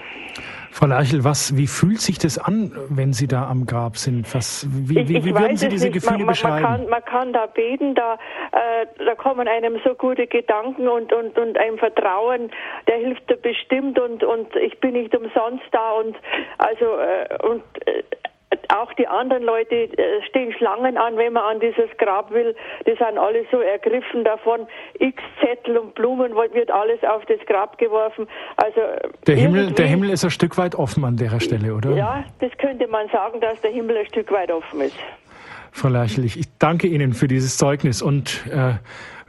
[0.75, 4.35] Frau Lerchel, was, wie fühlt sich das an, wenn Sie da am Grab sind?
[4.35, 5.93] Was, wie, ich, wie, wie würden Sie diese nicht.
[5.93, 6.63] Gefühle man, man, beschreiben?
[6.63, 8.15] Man kann, man kann da beten, da,
[8.51, 12.51] äh, da kommen einem so gute Gedanken und, und, und ein Vertrauen,
[12.89, 16.17] der hilft da bestimmt und, und ich bin nicht umsonst da und
[16.57, 18.03] also äh, und äh,
[18.69, 22.55] auch die anderen Leute äh, stehen Schlangen an, wenn man an dieses Grab will.
[22.85, 24.67] Die sind alle so ergriffen davon.
[24.99, 28.27] X Zettel und Blumen wird alles auf das Grab geworfen.
[28.57, 28.81] Also
[29.27, 31.91] der Himmel, der Himmel ist ein Stück weit offen an der Stelle, oder?
[31.91, 34.97] Ja, das könnte man sagen, dass der Himmel ein Stück weit offen ist.
[35.71, 38.75] Frau Lerchel, ich danke Ihnen für dieses Zeugnis und äh,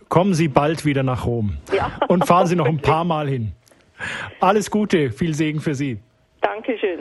[0.09, 3.53] kommen Sie bald wieder nach Rom ja, und fahren Sie noch ein paar Mal hin.
[4.41, 5.99] Alles Gute, viel Segen für Sie.
[6.41, 7.01] Dankeschön.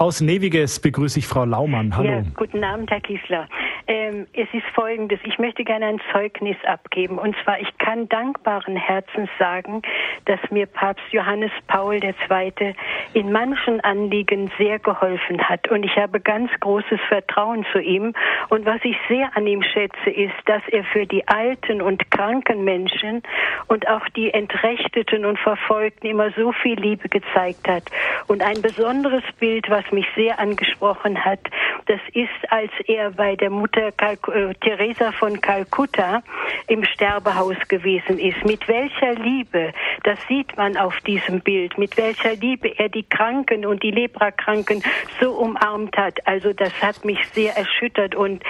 [0.00, 1.94] Aus Neviges begrüße ich Frau Laumann.
[1.94, 2.08] Hallo.
[2.08, 3.46] Ja, guten Abend, Herr Kiesler.
[3.86, 5.18] Ähm, es ist Folgendes.
[5.24, 7.18] Ich möchte gerne ein Zeugnis abgeben.
[7.18, 9.82] Und zwar, ich kann dankbaren Herzens sagen,
[10.24, 12.74] dass mir Papst Johannes Paul II.
[13.12, 15.68] in manchen Anliegen sehr geholfen hat.
[15.68, 18.14] Und ich habe ganz großes Vertrauen zu ihm.
[18.48, 22.64] Und was ich sehr an ihm schätze, ist, dass er für die alten und kranken
[22.64, 23.22] Menschen
[23.66, 27.84] und auch die Entrechteten und Verfolgten immer so viel Liebe gezeigt hat.
[28.28, 31.40] Und ein besonderes Bild, was mich sehr angesprochen hat,
[31.86, 36.22] das ist, als er bei der Mutter Kalk äh, Teresa von Kalkutta
[36.68, 38.44] im Sterbehaus gewesen ist.
[38.44, 39.72] Mit welcher Liebe,
[40.04, 44.82] das sieht man auf diesem Bild, mit welcher Liebe er die Kranken und die Leprakranken
[45.20, 46.26] so umarmt hat.
[46.26, 48.42] Also das hat mich sehr erschüttert und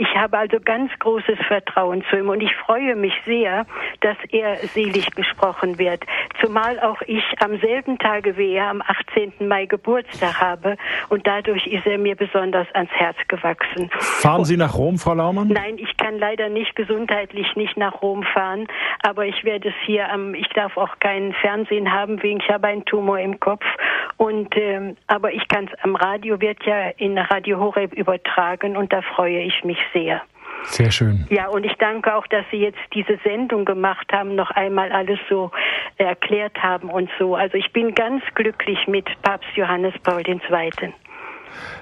[0.00, 3.66] ich habe also ganz großes Vertrauen zu ihm und ich freue mich sehr,
[4.00, 6.04] dass er selig gesprochen wird.
[6.40, 9.46] Zumal auch ich am selben Tage wie er am 18.
[9.46, 10.77] Mai Geburtstag habe
[11.08, 13.90] und dadurch ist er mir besonders ans Herz gewachsen.
[13.98, 15.48] Fahren Sie nach Rom, Frau Laumann?
[15.48, 18.66] Nein, ich kann leider nicht gesundheitlich nicht nach Rom fahren,
[19.02, 22.68] aber ich werde es hier am, ich darf auch keinen Fernsehen haben, wegen ich habe
[22.68, 23.64] einen Tumor im Kopf
[24.16, 28.92] und ähm, aber ich kann es am Radio wird ja in Radio Horeb übertragen und
[28.92, 30.22] da freue ich mich sehr.
[30.64, 31.26] Sehr schön.
[31.30, 35.18] Ja, und ich danke auch, dass Sie jetzt diese Sendung gemacht haben, noch einmal alles
[35.28, 35.50] so
[35.96, 37.36] erklärt haben und so.
[37.36, 40.40] Also ich bin ganz glücklich mit Papst Johannes Paul II.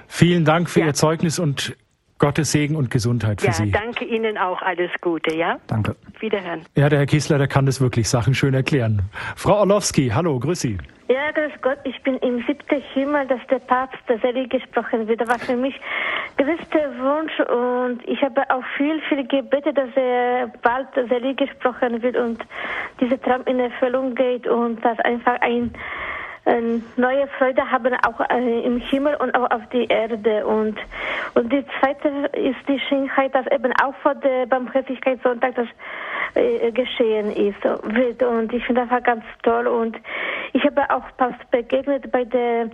[0.07, 0.87] Vielen Dank für ja.
[0.87, 1.75] Ihr Zeugnis und
[2.19, 3.65] Gottes Segen und Gesundheit für ja, Sie.
[3.65, 4.61] Ja, danke Ihnen auch.
[4.61, 5.59] Alles Gute, ja?
[5.67, 5.95] Danke.
[6.19, 6.61] Wiederhören.
[6.75, 9.03] Ja, der Herr Kissler, der kann das wirklich Sachen schön erklären.
[9.35, 10.77] Frau Orlowski, hallo, grüß Sie.
[11.09, 15.21] Ja, grüß Gott, ich bin im siebten Himmel, dass der Papst der selig gesprochen wird.
[15.21, 15.73] Das war für mich
[16.37, 22.17] größter Wunsch und ich habe auch viel, viel gebetet, dass er bald selig gesprochen wird
[22.17, 22.43] und
[22.99, 25.71] dieser Traum in Erfüllung geht und dass einfach ein
[26.95, 30.45] neue Freude haben auch äh, im Himmel und auch auf die Erde.
[30.45, 30.77] Und,
[31.33, 35.67] und die zweite ist die Schönheit, dass eben auch vor der Barmherzigkeitssonntag das
[36.35, 38.23] äh, geschehen ist, wird.
[38.23, 39.67] Und ich finde das ganz toll.
[39.67, 39.97] Und
[40.53, 42.69] ich habe auch fast begegnet bei der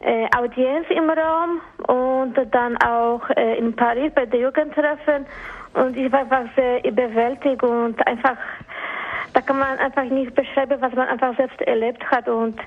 [0.00, 5.26] äh, Audienz im Raum und dann auch äh, in Paris bei der Jugendtreffen.
[5.76, 8.36] Und ich war einfach sehr überwältigt und einfach
[9.36, 12.26] da kann man einfach nicht beschreiben, was man einfach selbst erlebt hat.
[12.26, 12.58] Und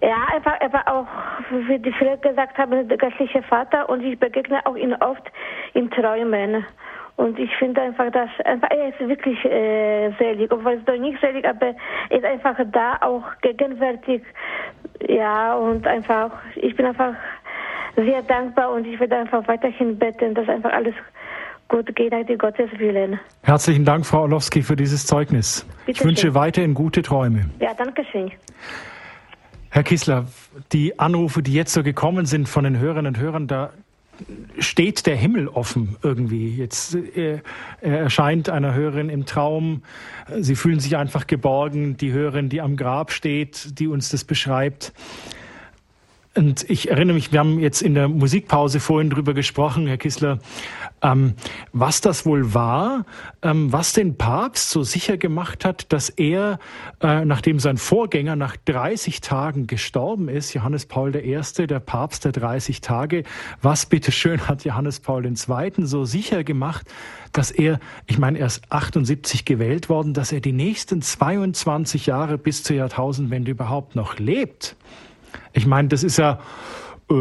[0.00, 1.08] ja, einfach, einfach auch,
[1.50, 3.88] wie die viele gesagt haben, der geistliche Vater.
[3.88, 5.24] Und ich begegne auch ihn oft
[5.74, 6.64] in Träumen.
[7.16, 11.20] Und ich finde einfach, dass einfach, er ist wirklich äh, selig, obwohl es doch nicht
[11.20, 11.74] selig, aber
[12.10, 14.22] er ist einfach da, auch gegenwärtig.
[15.08, 17.14] Ja, und einfach, ich bin einfach
[17.96, 18.70] sehr dankbar.
[18.70, 20.94] Und ich werde einfach weiterhin beten, dass einfach alles
[21.72, 23.18] gut geht, nach Gottes Willen.
[23.42, 25.66] Herzlichen Dank, Frau Orlowski, für dieses Zeugnis.
[25.86, 26.34] Bitte ich wünsche schön.
[26.34, 27.50] weiterhin gute Träume.
[27.58, 28.30] Ja, danke schön.
[29.70, 30.26] Herr Kissler,
[30.72, 33.70] die Anrufe, die jetzt so gekommen sind von den Hörerinnen und Hörern, da
[34.58, 36.54] steht der Himmel offen irgendwie.
[36.54, 37.40] Jetzt äh,
[37.80, 39.82] er erscheint einer Hörerin im Traum.
[40.38, 41.96] Sie fühlen sich einfach geborgen.
[41.96, 44.92] Die Hörerin, die am Grab steht, die uns das beschreibt.
[46.34, 50.38] Und ich erinnere mich, wir haben jetzt in der Musikpause vorhin drüber gesprochen, Herr Kissler,
[51.02, 51.34] ähm,
[51.74, 53.04] was das wohl war,
[53.42, 56.58] ähm, was den Papst so sicher gemacht hat, dass er,
[57.02, 62.32] äh, nachdem sein Vorgänger nach 30 Tagen gestorben ist, Johannes Paul I., der Papst der
[62.32, 63.24] 30 Tage,
[63.60, 65.36] was bitteschön hat Johannes Paul II.
[65.80, 66.86] so sicher gemacht,
[67.32, 72.38] dass er, ich meine, er ist 78 gewählt worden, dass er die nächsten 22 Jahre
[72.38, 74.76] bis zur Jahrtausendwende überhaupt noch lebt.
[75.52, 76.38] Ich meine, das ist ja
[77.10, 77.14] äh,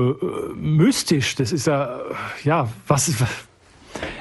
[0.55, 1.99] mystisch, das ist ja,
[2.43, 3.13] ja, was,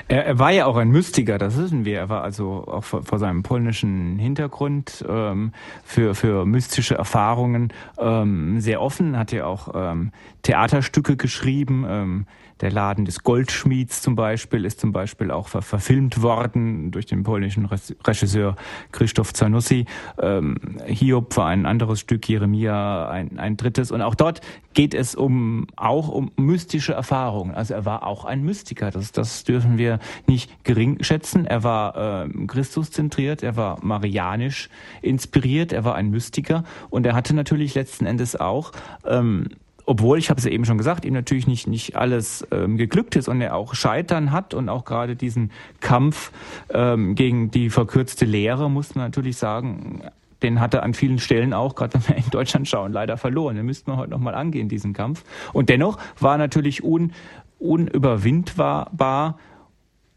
[0.08, 1.98] Er, er, war ja auch ein Mystiker, das wissen wir.
[1.98, 5.52] Er war also auch vor, vor seinem polnischen Hintergrund ähm,
[5.84, 10.10] für, für mystische Erfahrungen ähm, sehr offen, hat ja auch ähm,
[10.42, 12.26] Theaterstücke geschrieben.
[12.60, 17.22] Der Laden des Goldschmieds zum Beispiel ist zum Beispiel auch ver verfilmt worden durch den
[17.22, 18.56] polnischen Regisseur
[18.92, 19.86] Krzysztof Zanussi.
[20.20, 20.56] Ähm,
[20.86, 23.90] Hiob war ein anderes Stück, Jeremia ein, ein drittes.
[23.90, 24.40] Und auch dort
[24.74, 27.54] geht es um auch um mystische Erfahrungen.
[27.54, 28.90] Also er war auch ein Mystiker.
[28.90, 31.46] Das, das dürfen wir nicht gering schätzen.
[31.46, 34.68] Er war äh, Christuszentriert, er war marianisch
[35.02, 38.72] inspiriert, er war ein Mystiker und er hatte natürlich letzten Endes auch
[39.06, 39.48] ähm,
[39.90, 43.16] obwohl, ich habe es ja eben schon gesagt, ihm natürlich nicht, nicht alles ähm, geglückt
[43.16, 45.50] ist und er auch Scheitern hat und auch gerade diesen
[45.80, 46.30] Kampf
[46.72, 50.02] ähm, gegen die verkürzte Lehre, muss man natürlich sagen,
[50.44, 53.56] den hat er an vielen Stellen auch, gerade wenn wir in Deutschland schauen, leider verloren.
[53.56, 55.24] Den müssten wir heute nochmal angehen, diesen Kampf.
[55.52, 57.10] Und dennoch war natürlich un,
[57.58, 59.40] unüberwindbar,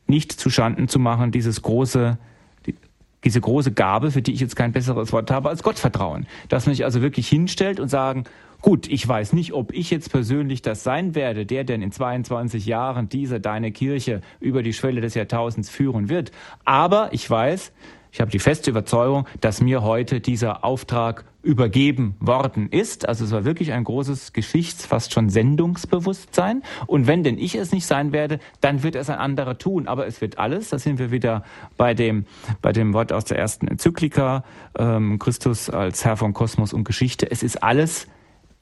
[0.05, 2.19] nicht zu Schanden zu machen, dieses große
[3.23, 6.27] diese große Gabe, für die ich jetzt kein besseres Wort habe, als Gottvertrauen.
[6.49, 8.25] Dass man sich also wirklich hinstellt und sagen,
[8.63, 12.65] Gut, ich weiß nicht, ob ich jetzt persönlich das sein werde, der denn in 22
[12.65, 16.31] Jahren diese deine Kirche über die Schwelle des Jahrtausends führen wird.
[16.63, 17.73] Aber ich weiß,
[18.13, 23.05] ich habe die feste Überzeugung, dass mir heute dieser Auftrag übergeben worden ist.
[23.05, 26.63] Also es war wirklich ein großes Geschichts-, fast schon Sendungsbewusstsein.
[26.87, 29.89] Und wenn denn ich es nicht sein werde, dann wird es ein anderer tun.
[29.89, 31.43] Aber es wird alles, da sind wir wieder
[31.75, 32.25] bei dem,
[32.61, 34.45] bei dem Wort aus der ersten Enzyklika,
[34.79, 37.29] ähm, Christus als Herr von Kosmos und Geschichte.
[37.29, 38.07] Es ist alles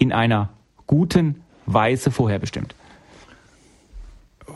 [0.01, 0.49] in einer
[0.87, 2.73] guten Weise vorherbestimmt.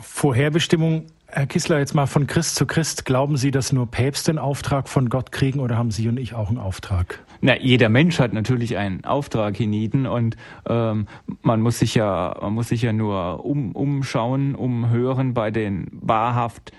[0.02, 3.06] Vorherbestimmung, Herr Kissler, jetzt mal von Christ zu Christ.
[3.06, 6.34] Glauben Sie, dass nur Päpste einen Auftrag von Gott kriegen oder haben Sie und ich
[6.34, 7.20] auch einen Auftrag?
[7.42, 10.36] Na, jeder Mensch hat natürlich einen Auftrag hienieden und
[10.68, 11.06] ähm,
[11.44, 16.72] man muss sich ja, man muss sich ja nur um, umschauen, umhören bei den wahrhaft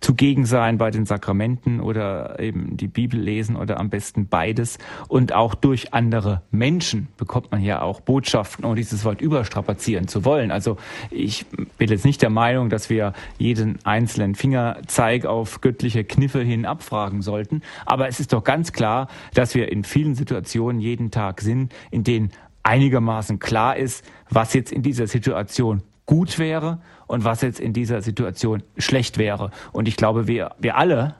[0.00, 4.78] zugegen sein bei den Sakramenten oder eben die Bibel lesen oder am besten beides.
[5.08, 10.24] Und auch durch andere Menschen bekommt man ja auch Botschaften, ohne dieses Wort überstrapazieren zu
[10.24, 10.50] wollen.
[10.50, 10.76] Also
[11.10, 11.46] ich
[11.78, 17.22] bin jetzt nicht der Meinung, dass wir jeden einzelnen Fingerzeig auf göttliche Kniffe hin abfragen
[17.22, 17.62] sollten.
[17.84, 22.04] Aber es ist doch ganz klar, dass wir in vielen Situationen jeden Tag sind, in
[22.04, 22.30] denen
[22.62, 28.02] einigermaßen klar ist, was jetzt in dieser Situation gut wäre und was jetzt in dieser
[28.02, 29.50] Situation schlecht wäre.
[29.72, 31.14] Und ich glaube, wir, wir alle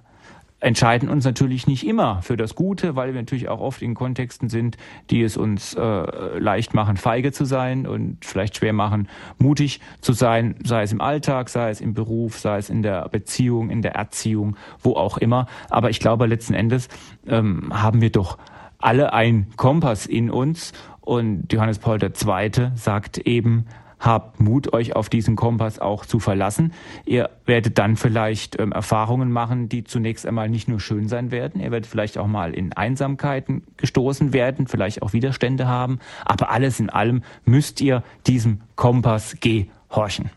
[0.60, 4.48] entscheiden uns natürlich nicht immer für das Gute, weil wir natürlich auch oft in Kontexten
[4.48, 4.76] sind,
[5.08, 9.08] die es uns äh, leicht machen, feige zu sein und vielleicht schwer machen,
[9.38, 13.08] mutig zu sein, sei es im Alltag, sei es im Beruf, sei es in der
[13.08, 15.46] Beziehung, in der Erziehung, wo auch immer.
[15.70, 16.88] Aber ich glaube, letzten Endes
[17.26, 18.38] ähm, haben wir doch
[18.78, 22.70] alle einen Kompass in uns und Johannes Paul II.
[22.74, 23.66] sagt eben,
[24.00, 26.72] habt Mut, euch auf diesen Kompass auch zu verlassen.
[27.04, 31.60] Ihr werdet dann vielleicht ähm, Erfahrungen machen, die zunächst einmal nicht nur schön sein werden.
[31.60, 36.00] Ihr werdet vielleicht auch mal in Einsamkeiten gestoßen werden, vielleicht auch Widerstände haben.
[36.24, 40.30] Aber alles in allem müsst ihr diesem Kompass gehorchen.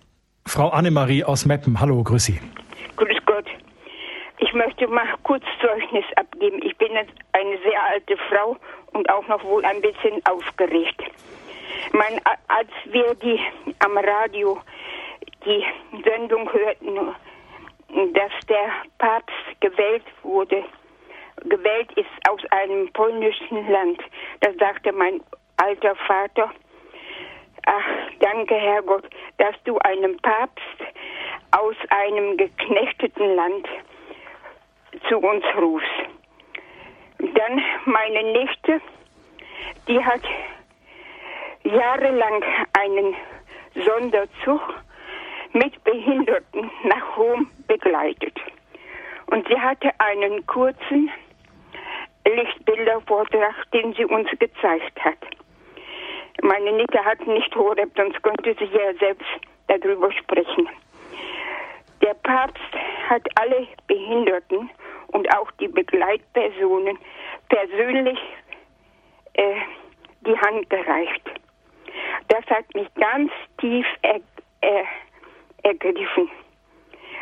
[0.46, 2.40] Frau Annemarie aus Meppen, hallo, grüß Sie.
[2.98, 3.46] Grüß Gott.
[4.40, 6.60] Ich möchte mal kurz Zeugnis abgeben.
[6.64, 8.58] Ich bin eine sehr alte Frau
[8.92, 11.02] und auch noch wohl ein bisschen aufgeregt.
[11.92, 13.40] Mein, als wir die
[13.80, 14.60] am Radio
[15.46, 15.64] die
[16.04, 17.16] Sendung hörten,
[18.14, 20.64] dass der Papst gewählt wurde,
[21.46, 24.02] gewählt ist aus einem polnischen Land,
[24.40, 25.22] da sagte mein
[25.58, 26.52] alter Vater,
[27.66, 27.86] ach,
[28.20, 29.06] danke Herrgott,
[29.38, 30.64] dass du einen Papst
[31.52, 33.68] aus einem geknechteten Land
[35.10, 35.88] zu uns rufst.
[37.20, 38.82] Dann meine Nichte,
[39.88, 40.22] die hat
[41.64, 43.16] jahrelang einen
[43.76, 44.62] Sonderzug
[45.54, 48.38] mit Behinderten nach Rom begleitet.
[49.28, 51.10] Und sie hatte einen kurzen
[52.26, 55.18] Lichtbildervortrag, den sie uns gezeigt hat.
[56.42, 59.28] Meine Nichte hat nicht Horeb, sonst könnte sie ja selbst
[59.68, 60.68] darüber sprechen.
[62.02, 62.60] Der Papst
[63.10, 64.70] hat alle Behinderten
[65.08, 66.98] und auch die Begleitpersonen
[67.50, 68.20] persönlich
[69.34, 69.56] äh,
[70.26, 71.43] die Hand gereicht.
[72.28, 74.20] Das hat mich ganz tief er,
[74.62, 74.86] er,
[75.64, 76.30] ergriffen,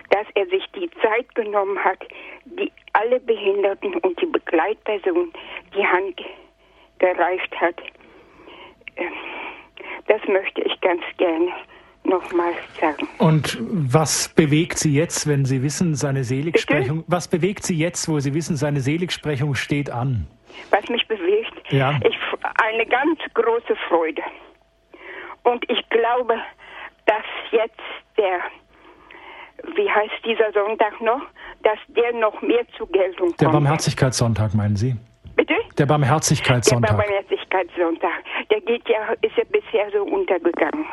[0.10, 1.99] dass er sich die Zeit genommen hat,
[2.45, 5.31] die alle Behinderten und die Begleitpersonen
[5.76, 6.22] die Hand
[6.99, 7.76] gereicht hat.
[8.98, 9.11] Ähm,
[10.07, 11.52] das möchte ich ganz gerne
[12.03, 13.07] nochmal sagen.
[13.18, 17.11] Und was bewegt Sie jetzt, wenn Sie wissen, seine Seligsprechung, Bitte?
[17.11, 20.27] was bewegt Sie jetzt, wo Sie wissen, seine Seligsprechung steht an?
[20.72, 21.53] Was mich bewegt?
[21.69, 21.99] Ja.
[22.03, 22.18] Ich,
[22.64, 24.22] eine ganz große Freude.
[25.43, 26.35] Und ich glaube,
[27.05, 27.80] dass jetzt
[28.18, 28.39] der
[29.76, 31.22] wie heißt dieser Sonntag noch,
[31.63, 33.41] dass der noch mehr zur Geltung kommt.
[33.41, 34.95] Der Barmherzigkeitssonntag, meinen Sie?
[35.35, 35.53] Bitte?
[35.77, 36.89] Der Barmherzigkeitssonntag.
[36.89, 38.23] Der Barmherzigkeitssonntag.
[38.49, 40.85] Der geht ja, ist ja bisher so untergegangen.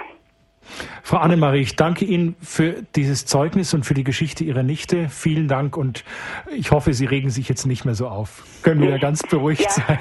[1.02, 5.08] Frau Annemarie, ich danke Ihnen für dieses Zeugnis und für die Geschichte Ihrer Nichte.
[5.08, 6.04] Vielen Dank und
[6.54, 8.44] ich hoffe, Sie regen sich jetzt nicht mehr so auf.
[8.62, 9.98] Können wir ja ganz beruhigt ja, sein.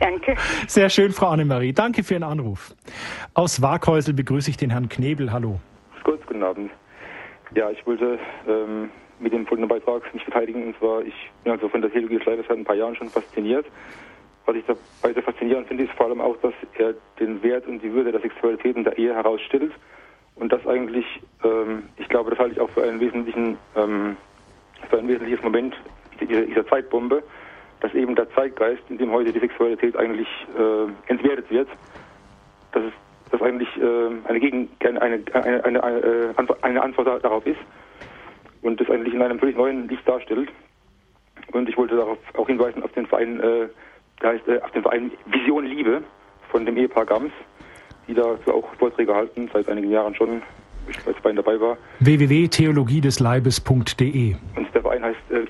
[0.00, 0.34] Danke.
[0.66, 1.72] Sehr schön, Frau Annemarie.
[1.72, 2.74] Danke für Ihren Anruf.
[3.34, 5.30] Aus Waghäusel begrüße ich den Herrn Knebel.
[5.32, 5.60] Hallo.
[6.02, 6.70] Gut, guten Abend.
[7.54, 8.18] Ja, ich wollte
[8.48, 10.66] ähm, mit dem folgenden Beitrag mich verteidigen.
[10.68, 11.14] Und zwar, ich
[11.44, 13.66] bin also von der Theologie des Leibes seit ein paar Jahren schon fasziniert.
[14.46, 17.80] Was ich dabei sehr faszinierend finde, ist vor allem auch, dass er den Wert und
[17.80, 19.72] die Würde der Sexualität in der Ehe herausstellt
[20.40, 21.04] und das eigentlich,
[21.44, 24.16] ähm, ich glaube, das halte ich auch für einen wesentlichen, ähm,
[24.88, 25.76] für ein wesentliches Moment
[26.18, 27.22] dieser, dieser, Zeitbombe,
[27.80, 30.28] dass eben der Zeitgeist, in dem heute die Sexualität eigentlich
[30.58, 31.68] äh, entwertet wird,
[32.72, 32.92] dass es
[33.30, 37.60] dass eigentlich äh, eine, Gegen eine, eine, eine, eine, äh, eine Antwort darauf ist
[38.62, 40.48] und das eigentlich in einem völlig neuen Licht darstellt.
[41.52, 43.68] Und ich wollte darauf auch hinweisen auf den Verein, äh,
[44.20, 46.02] der heißt, äh, auf den Verein Vision Liebe
[46.50, 47.32] von dem Ehepaar Gams
[48.10, 50.40] die dazu auch Vorträge halten, seit einigen Jahren schon,
[50.88, 51.76] ich als bei dabei war.
[52.00, 55.44] www.theologiedesleibes.de Und der Verein heißt, äh,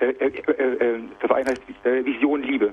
[0.00, 1.62] der Verein heißt
[2.04, 2.72] Vision Liebe.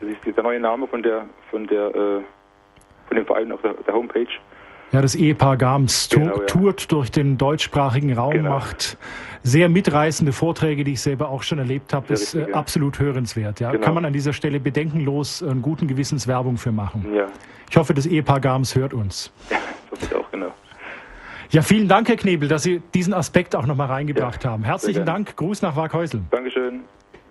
[0.00, 3.94] Das ist der neue Name von der von der von dem Verein auf der, der
[3.94, 4.28] Homepage.
[4.92, 6.46] Ja, das Ehepaar Gams genau, ja.
[6.46, 8.50] tourt durch den deutschsprachigen Raum, genau.
[8.50, 8.98] macht
[9.42, 12.12] sehr mitreißende Vorträge, die ich selber auch schon erlebt habe.
[12.12, 12.56] Ist richtig, äh, ja.
[12.56, 13.60] absolut hörenswert.
[13.60, 13.70] Ja.
[13.70, 13.84] Genau.
[13.84, 17.14] Kann man an dieser Stelle bedenkenlos einen guten Gewissens Werbung für machen.
[17.14, 17.26] Ja.
[17.70, 19.32] Ich hoffe, das Ehepaar Gams hört uns.
[19.48, 19.58] Ja,
[19.90, 20.52] das ich auch, genau.
[21.50, 24.64] Ja, vielen Dank, Herr Knebel, dass Sie diesen Aspekt auch nochmal reingebracht ja, haben.
[24.64, 25.36] Herzlichen Dank.
[25.36, 26.22] Gruß nach Waghäusel.
[26.30, 26.80] Dankeschön.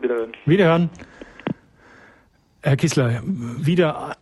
[0.02, 0.32] Wiederhören.
[0.46, 0.90] Wiederhören.
[2.62, 4.18] Herr Kissler, wieder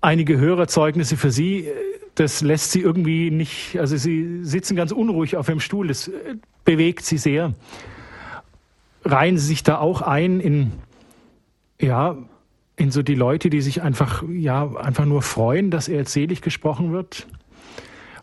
[0.00, 1.68] einige Hörerzeugnisse für Sie
[2.14, 6.10] das lässt sie irgendwie nicht, also sie sitzen ganz unruhig auf dem Stuhl, das
[6.64, 7.54] bewegt sie sehr.
[9.04, 10.72] Reihen sie sich da auch ein in,
[11.80, 12.16] ja,
[12.76, 16.40] in so die Leute, die sich einfach, ja, einfach nur freuen, dass er jetzt selig
[16.40, 17.26] gesprochen wird?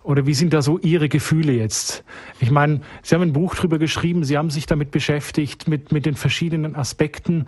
[0.04, 2.04] Oder wie sind da so Ihre Gefühle jetzt?
[2.40, 6.06] Ich meine, Sie haben ein Buch drüber geschrieben, Sie haben sich damit beschäftigt, mit, mit
[6.06, 7.46] den verschiedenen Aspekten.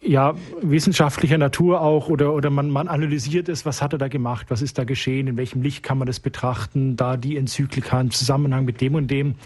[0.00, 4.46] Ja, wissenschaftlicher Natur auch oder, oder man, man analysiert es, was hat er da gemacht,
[4.48, 8.10] was ist da geschehen, in welchem Licht kann man das betrachten, da die Enzyklika im
[8.10, 9.36] Zusammenhang mit dem und dem.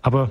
[0.00, 0.30] Aber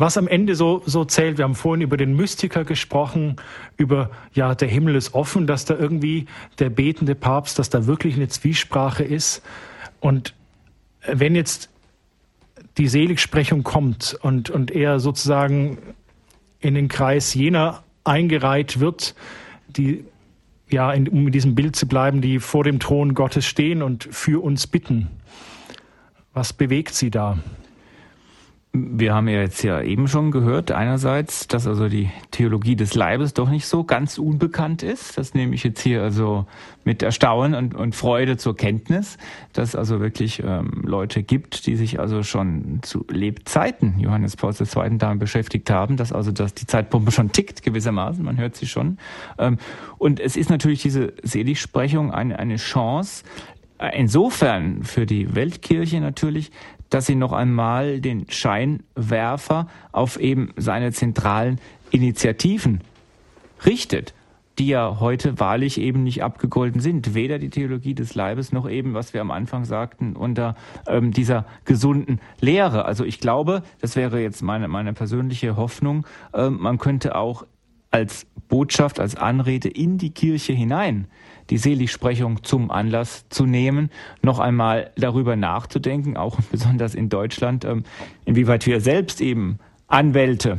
[0.00, 3.36] was am Ende so, so zählt, wir haben vorhin über den Mystiker gesprochen,
[3.76, 6.24] über, ja, der Himmel ist offen, dass da irgendwie
[6.58, 9.42] der betende Papst, dass da wirklich eine Zwiesprache ist.
[10.00, 10.34] Und
[11.06, 11.68] wenn jetzt
[12.78, 15.76] die Seligsprechung kommt und, und er sozusagen
[16.60, 19.14] in den Kreis jener eingereiht wird,
[19.68, 20.04] die
[20.70, 24.04] ja, in, um in diesem Bild zu bleiben, die vor dem Thron Gottes stehen und
[24.10, 25.08] für uns bitten.
[26.32, 27.38] Was bewegt sie da?
[28.72, 33.34] Wir haben ja jetzt ja eben schon gehört, einerseits, dass also die Theologie des Leibes
[33.34, 35.18] doch nicht so ganz unbekannt ist.
[35.18, 36.46] Das nehme ich jetzt hier also
[36.84, 39.18] mit Erstaunen und, und Freude zur Kenntnis,
[39.52, 44.98] dass also wirklich ähm, Leute gibt, die sich also schon zu Lebzeiten Johannes Paul II.
[44.98, 48.98] damit beschäftigt haben, dass also dass die Zeitpumpe schon tickt gewissermaßen, man hört sie schon.
[49.38, 49.58] Ähm,
[49.98, 53.24] und es ist natürlich diese Seligsprechung eine, eine Chance,
[53.94, 56.52] insofern für die Weltkirche natürlich,
[56.90, 61.60] dass sie noch einmal den Scheinwerfer auf eben seine zentralen
[61.90, 62.80] Initiativen
[63.64, 64.14] richtet,
[64.58, 67.14] die ja heute wahrlich eben nicht abgegolten sind.
[67.14, 70.54] Weder die Theologie des Leibes noch eben, was wir am Anfang sagten, unter
[70.86, 72.84] ähm, dieser gesunden Lehre.
[72.84, 77.46] Also ich glaube, das wäre jetzt meine, meine persönliche Hoffnung, äh, man könnte auch
[77.90, 81.06] als Botschaft, als Anrede in die Kirche hinein
[81.50, 83.90] die Seligsprechung zum Anlass zu nehmen,
[84.22, 87.84] noch einmal darüber nachzudenken, auch besonders in Deutschland, ähm,
[88.24, 90.58] inwieweit wir selbst eben Anwälte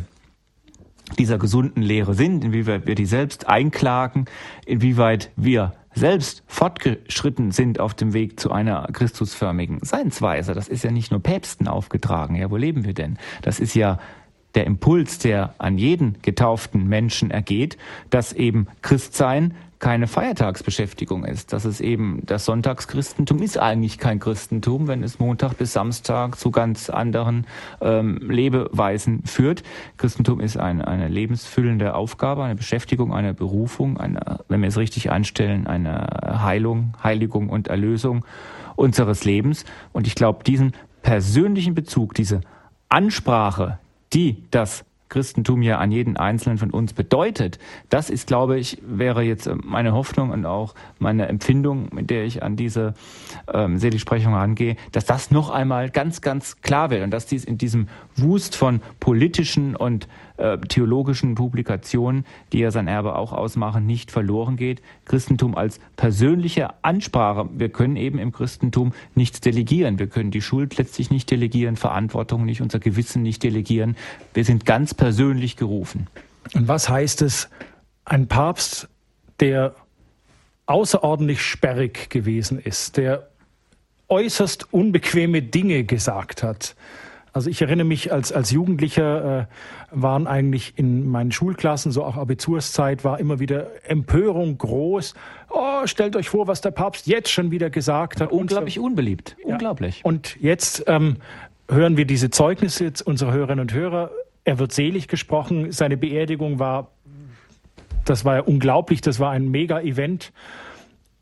[1.17, 4.25] dieser gesunden Lehre sind, inwieweit wir die selbst einklagen,
[4.65, 10.53] inwieweit wir selbst fortgeschritten sind auf dem Weg zu einer christusförmigen Seinsweise.
[10.53, 12.35] Das ist ja nicht nur Päpsten aufgetragen.
[12.35, 13.17] Ja, wo leben wir denn?
[13.41, 13.99] Das ist ja
[14.55, 17.77] der Impuls, der an jeden getauften Menschen ergeht,
[18.09, 21.51] dass eben Christsein keine Feiertagsbeschäftigung ist.
[21.51, 26.51] Dass es eben das Sonntagschristentum ist eigentlich kein Christentum, wenn es Montag bis Samstag zu
[26.51, 27.47] ganz anderen
[27.81, 29.63] ähm, Lebeweisen führt.
[29.97, 35.11] Christentum ist ein, eine lebensfüllende Aufgabe, eine Beschäftigung, eine Berufung, eine, wenn wir es richtig
[35.11, 36.07] anstellen, eine
[36.43, 38.23] Heilung, Heiligung und Erlösung
[38.75, 39.65] unseres Lebens.
[39.93, 42.41] Und ich glaube, diesen persönlichen Bezug, diese
[42.87, 43.79] Ansprache,
[44.13, 47.59] die das Christentum ja an jeden Einzelnen von uns bedeutet,
[47.89, 52.41] das ist, glaube ich, wäre jetzt meine Hoffnung und auch meine Empfindung, mit der ich
[52.41, 52.95] an diese
[53.53, 57.57] ähm, Seligsprechung angehe, dass das noch einmal ganz, ganz klar wird und dass dies in
[57.57, 64.11] diesem Wust von politischen und äh, theologischen Publikationen, die ja sein Erbe auch ausmachen, nicht
[64.11, 64.81] verloren geht.
[65.05, 67.49] Christentum als persönliche Ansprache.
[67.53, 69.99] Wir können eben im Christentum nichts delegieren.
[69.99, 73.95] Wir können die Schuld letztlich nicht delegieren, Verantwortung nicht, unser Gewissen nicht delegieren.
[74.33, 76.07] Wir sind ganz persönlich gerufen.
[76.53, 77.49] Und was heißt es,
[78.05, 78.89] ein Papst,
[79.39, 79.75] der
[80.65, 83.29] außerordentlich sperrig gewesen ist, der
[84.07, 86.75] äußerst unbequeme Dinge gesagt hat,
[87.33, 89.45] also ich erinnere mich, als, als Jugendlicher äh,
[89.91, 95.13] waren eigentlich in meinen Schulklassen, so auch Abiturszeit, war immer wieder Empörung groß.
[95.49, 98.31] Oh, stellt euch vor, was der Papst jetzt schon wieder gesagt hat.
[98.31, 99.37] Unglaublich und, unbeliebt.
[99.45, 99.53] Ja.
[99.53, 100.01] Unglaublich.
[100.03, 101.17] Und jetzt ähm,
[101.69, 104.11] hören wir diese Zeugnisse jetzt unserer Hörerinnen und Hörer.
[104.43, 105.71] Er wird selig gesprochen.
[105.71, 106.91] Seine Beerdigung war,
[108.03, 110.33] das war ja unglaublich, das war ein Mega-Event.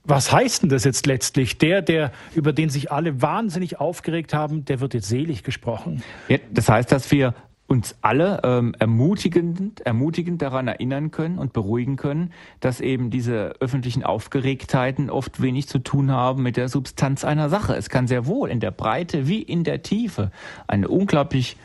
[0.09, 1.59] Was heißt denn das jetzt letztlich?
[1.59, 6.01] Der, der, über den sich alle wahnsinnig aufgeregt haben, der wird jetzt selig gesprochen.
[6.29, 7.35] Ja, das heißt, dass wir
[7.67, 14.03] uns alle ähm, ermutigend, ermutigend daran erinnern können und beruhigen können, dass eben diese öffentlichen
[14.03, 17.75] Aufgeregtheiten oft wenig zu tun haben mit der Substanz einer Sache.
[17.75, 20.31] Es kann sehr wohl in der Breite wie in der Tiefe
[20.65, 21.55] eine unglaublich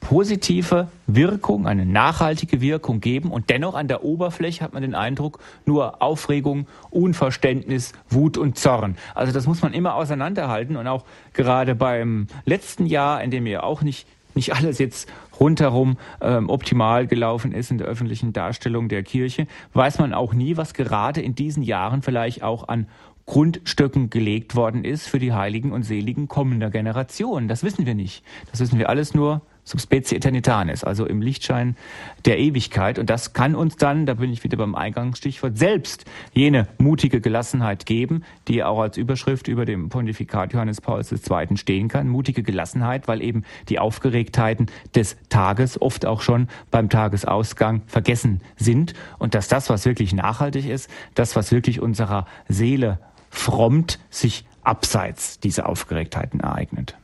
[0.00, 5.38] positive Wirkung, eine nachhaltige Wirkung geben und dennoch an der Oberfläche hat man den Eindruck,
[5.66, 8.96] nur Aufregung, Unverständnis, Wut und Zorn.
[9.14, 13.62] Also das muss man immer auseinanderhalten und auch gerade beim letzten Jahr, in dem ja
[13.62, 15.10] auch nicht nicht alles jetzt
[15.40, 20.56] rundherum ähm, optimal gelaufen ist in der öffentlichen Darstellung der Kirche, weiß man auch nie,
[20.56, 22.86] was gerade in diesen Jahren vielleicht auch an
[23.26, 27.48] Grundstöcken gelegt worden ist für die Heiligen und Seligen kommender Generationen.
[27.48, 28.24] Das wissen wir nicht.
[28.50, 31.76] Das wissen wir alles nur Subspecie Eternitanis, also im Lichtschein
[32.24, 32.98] der Ewigkeit.
[32.98, 37.86] Und das kann uns dann, da bin ich wieder beim Eingangsstichwort, selbst jene mutige Gelassenheit
[37.86, 41.56] geben, die auch als Überschrift über dem Pontifikat Johannes Pauls II.
[41.56, 42.08] stehen kann.
[42.08, 48.94] Mutige Gelassenheit, weil eben die Aufgeregtheiten des Tages oft auch schon beim Tagesausgang vergessen sind.
[49.18, 52.98] Und dass das, was wirklich nachhaltig ist, das, was wirklich unserer Seele
[53.30, 56.96] frommt, sich abseits dieser Aufgeregtheiten ereignet.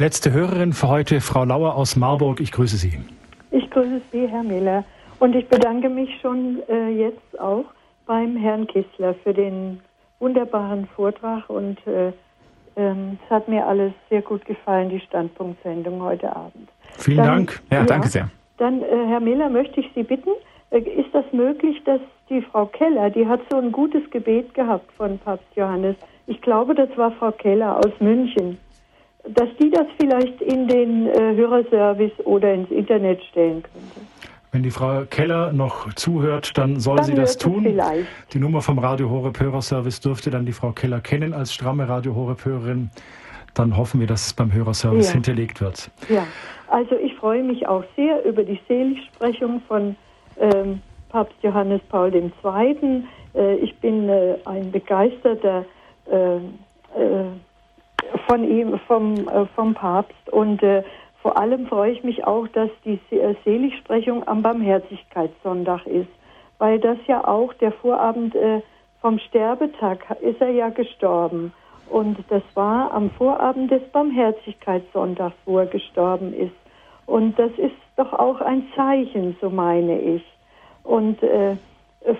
[0.00, 2.38] Letzte Hörerin für heute, Frau Lauer aus Marburg.
[2.38, 3.00] Ich grüße Sie.
[3.50, 4.84] Ich grüße Sie, Herr Miller.
[5.18, 7.64] Und ich bedanke mich schon äh, jetzt auch
[8.06, 9.80] beim Herrn Kissler für den
[10.20, 11.50] wunderbaren Vortrag.
[11.50, 12.12] Und äh,
[12.76, 16.68] ähm, es hat mir alles sehr gut gefallen, die Standpunktsendung heute Abend.
[16.96, 17.60] Vielen dann, Dank.
[17.72, 18.30] Ja, ja, danke sehr.
[18.58, 20.30] Dann, äh, Herr Miller, möchte ich Sie bitten,
[20.70, 22.00] äh, ist das möglich, dass
[22.30, 25.96] die Frau Keller, die hat so ein gutes Gebet gehabt von Papst Johannes.
[26.28, 28.58] Ich glaube, das war Frau Keller aus München
[29.24, 34.00] dass die das vielleicht in den äh, Hörerservice oder ins Internet stellen könnte.
[34.50, 37.64] Wenn die Frau Keller noch zuhört, dann soll dann sie das tun.
[37.64, 38.06] Vielleicht.
[38.32, 42.14] Die Nummer vom Radio Horeb Hörerservice dürfte dann die Frau Keller kennen als stramme Radio
[42.14, 42.90] Horeb Hörerin.
[43.52, 45.14] Dann hoffen wir, dass es beim Hörerservice ja.
[45.14, 45.90] hinterlegt wird.
[46.08, 46.26] Ja,
[46.68, 49.96] also ich freue mich auch sehr über die Seligsprechung von
[50.40, 50.80] ähm,
[51.10, 53.04] Papst Johannes Paul II.
[53.34, 55.66] Äh, ich bin äh, ein begeisterter
[56.10, 56.40] äh, äh
[58.26, 60.30] von ihm, vom, äh, vom Papst.
[60.30, 60.82] Und äh,
[61.22, 66.10] vor allem freue ich mich auch, dass die äh, Seligsprechung am Barmherzigkeitssonntag ist,
[66.58, 68.62] weil das ja auch der Vorabend äh,
[69.00, 71.52] vom Sterbetag ist er ja gestorben.
[71.88, 76.54] Und das war am Vorabend des Barmherzigkeitssonntags, wo er gestorben ist.
[77.06, 80.22] Und das ist doch auch ein Zeichen, so meine ich.
[80.84, 81.56] Und äh,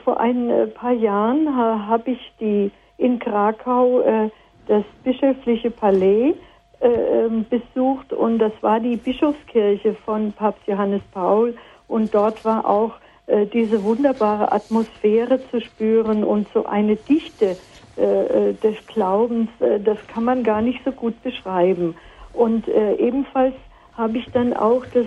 [0.05, 4.31] vor ein äh, paar Jahren ha, habe ich die in Krakau äh,
[4.69, 6.35] das bischöfliche Palais
[6.81, 11.57] äh, ähm, besucht und das war die Bischofskirche von Papst Johannes Paul
[11.89, 12.93] und dort war auch
[13.27, 17.57] äh, diese wunderbare Atmosphäre zu spüren und so eine Dichte
[17.97, 21.97] äh, äh des Glaubens, äh, das kann man gar nicht so gut beschreiben.
[22.32, 23.55] Und äh, ebenfalls
[23.95, 25.07] habe ich dann auch das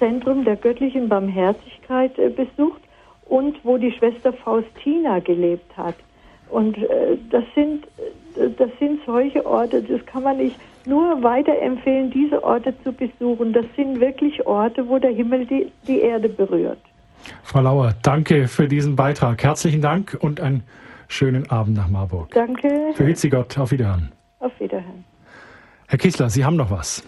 [0.00, 2.82] Zentrum der göttlichen Barmherzigkeit besucht
[3.28, 5.94] und wo die Schwester Faustina gelebt hat.
[6.52, 6.76] Und
[7.30, 7.86] das sind
[8.36, 10.56] das sind solche Orte, das kann man nicht
[10.86, 13.52] nur weiterempfehlen, diese Orte zu besuchen.
[13.52, 16.78] Das sind wirklich Orte, wo der Himmel die, die Erde berührt.
[17.42, 19.42] Frau Lauer, danke für diesen Beitrag.
[19.42, 20.64] Herzlichen Dank und einen
[21.08, 22.30] schönen Abend nach Marburg.
[22.32, 22.92] Danke.
[22.94, 23.58] Verhüt Gott.
[23.58, 24.10] Auf Wiederhören.
[24.40, 25.04] Auf Wiederhören.
[25.86, 27.04] Herr Kissler, Sie haben noch was.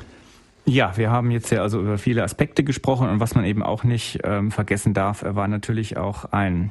[0.67, 3.83] Ja, wir haben jetzt ja also über viele Aspekte gesprochen und was man eben auch
[3.83, 6.71] nicht ähm, vergessen darf, er war natürlich auch ein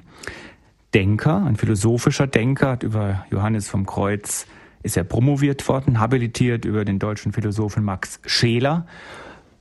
[0.94, 4.45] Denker, ein philosophischer Denker, hat über Johannes vom Kreuz
[4.84, 8.86] ist er promoviert worden, habilitiert über den deutschen Philosophen Max Scheler.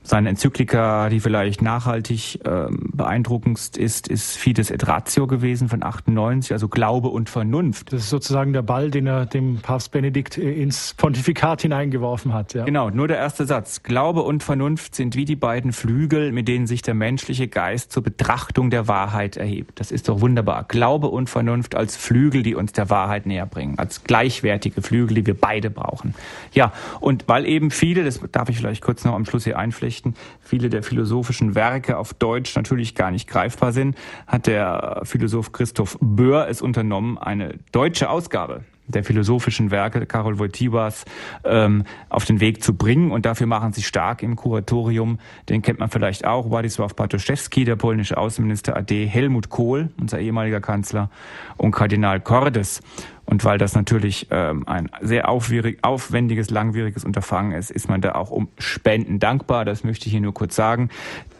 [0.03, 6.51] Seine Enzyklika, die vielleicht nachhaltig ähm, beeindruckendst ist, ist Fides et Ratio gewesen von 98,
[6.51, 7.93] also Glaube und Vernunft.
[7.93, 12.53] Das ist sozusagen der Ball, den er dem Papst Benedikt äh, ins Pontifikat hineingeworfen hat.
[12.53, 12.65] Ja.
[12.65, 13.81] Genau, nur der erste Satz.
[13.83, 18.03] Glaube und Vernunft sind wie die beiden Flügel, mit denen sich der menschliche Geist zur
[18.03, 19.79] Betrachtung der Wahrheit erhebt.
[19.79, 20.65] Das ist doch wunderbar.
[20.67, 25.25] Glaube und Vernunft als Flügel, die uns der Wahrheit näher bringen, als gleichwertige Flügel, die
[25.25, 26.13] wir beide brauchen.
[26.51, 29.92] Ja, und weil eben viele, das darf ich vielleicht kurz noch am Schluss hier einflechten,
[29.93, 33.95] Nachrichten viele der philosophischen Werke auf Deutsch natürlich gar nicht greifbar sind,
[34.25, 41.05] hat der Philosoph Christoph Böhr es unternommen, eine deutsche Ausgabe der philosophischen Werke Karol Wojtyłas
[41.45, 43.11] ähm, auf den Weg zu bringen.
[43.11, 45.19] Und dafür machen sie stark im Kuratorium.
[45.47, 46.47] Den kennt man vielleicht auch.
[46.47, 51.09] Władysław Bartoszewski, der polnische Außenminister AD, Helmut Kohl, unser ehemaliger Kanzler,
[51.55, 52.81] und Kardinal Cordes.
[53.25, 58.31] Und weil das natürlich ähm, ein sehr aufwendiges, langwieriges Unterfangen ist, ist man da auch
[58.31, 59.65] um Spenden dankbar.
[59.65, 60.89] Das möchte ich hier nur kurz sagen.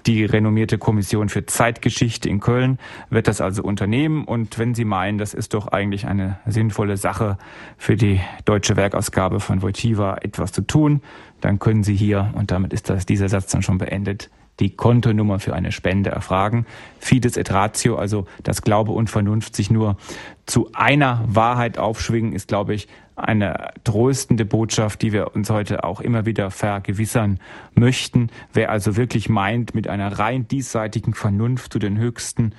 [0.06, 2.78] Die renommierte Kommission für Zeitgeschichte in Köln
[3.10, 4.26] wird das also unternehmen.
[4.26, 7.38] Und wenn Sie meinen, das ist doch eigentlich eine sinnvolle Sache
[7.78, 11.02] für die deutsche Werkausgabe von Wojtyła etwas zu tun,
[11.42, 14.30] dann können Sie hier, und damit ist das, dieser Satz dann schon beendet,
[14.60, 16.66] die Kontonummer für eine Spende erfragen.
[17.00, 19.98] Fides et ratio, also das Glaube und Vernunft sich nur
[20.46, 26.02] zu einer Wahrheit aufschwingen, ist, glaube ich, eine tröstende Botschaft, die wir uns heute auch
[26.02, 27.40] immer wieder vergewissern
[27.76, 28.30] möchten.
[28.52, 32.54] Wer also wirklich meint, mit einer rein diesseitigen Vernunft zu den höchsten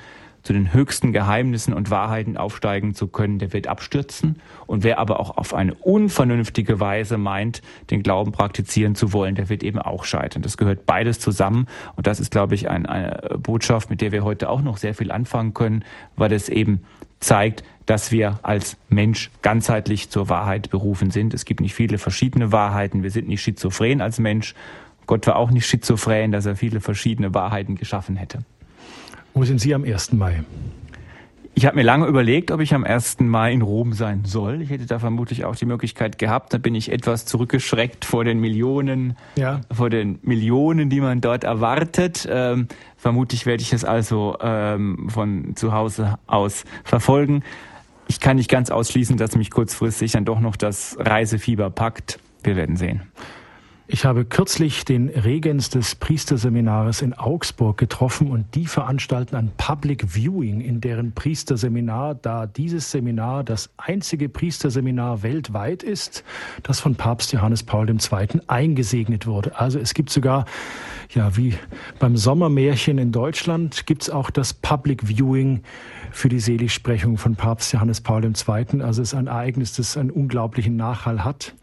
[0.44, 4.40] zu den höchsten Geheimnissen und Wahrheiten aufsteigen zu können, der wird abstürzen.
[4.66, 9.48] Und wer aber auch auf eine unvernünftige Weise meint, den Glauben praktizieren zu wollen, der
[9.48, 10.42] wird eben auch scheitern.
[10.42, 11.66] Das gehört beides zusammen.
[11.96, 14.94] Und das ist, glaube ich, ein, eine Botschaft, mit der wir heute auch noch sehr
[14.94, 15.82] viel anfangen können,
[16.14, 16.84] weil es eben
[17.20, 21.34] zeigt, dass wir als Mensch ganzheitlich zur Wahrheit berufen sind.
[21.34, 23.02] Es gibt nicht viele verschiedene Wahrheiten.
[23.02, 24.54] Wir sind nicht schizophren als Mensch.
[25.06, 28.38] Gott war auch nicht schizophren, dass er viele verschiedene Wahrheiten geschaffen hätte.
[29.34, 30.12] Wo sind Sie am 1.
[30.12, 30.44] Mai?
[31.56, 33.20] Ich habe mir lange überlegt, ob ich am 1.
[33.20, 34.60] Mai in Rom sein soll.
[34.60, 36.52] Ich hätte da vermutlich auch die Möglichkeit gehabt.
[36.52, 39.60] Da bin ich etwas zurückgeschreckt vor den Millionen, ja.
[39.70, 42.28] vor den Millionen, die man dort erwartet.
[42.28, 42.66] Ähm,
[42.96, 47.44] vermutlich werde ich es also ähm, von zu Hause aus verfolgen.
[48.06, 52.18] Ich kann nicht ganz ausschließen, dass mich kurzfristig dann doch noch das Reisefieber packt.
[52.42, 53.02] Wir werden sehen.
[53.86, 60.14] Ich habe kürzlich den Regens des Priesterseminares in Augsburg getroffen und die veranstalten ein Public
[60.14, 66.24] Viewing in deren Priesterseminar, da dieses Seminar das einzige Priesterseminar weltweit ist,
[66.62, 68.40] das von Papst Johannes Paul II.
[68.46, 69.60] eingesegnet wurde.
[69.60, 70.46] Also es gibt sogar,
[71.10, 71.54] ja, wie
[71.98, 75.60] beim Sommermärchen in Deutschland, gibt es auch das Public Viewing
[76.10, 78.80] für die Seligsprechung von Papst Johannes Paul II.
[78.80, 81.54] Also es ist ein Ereignis, das einen unglaublichen Nachhall hat.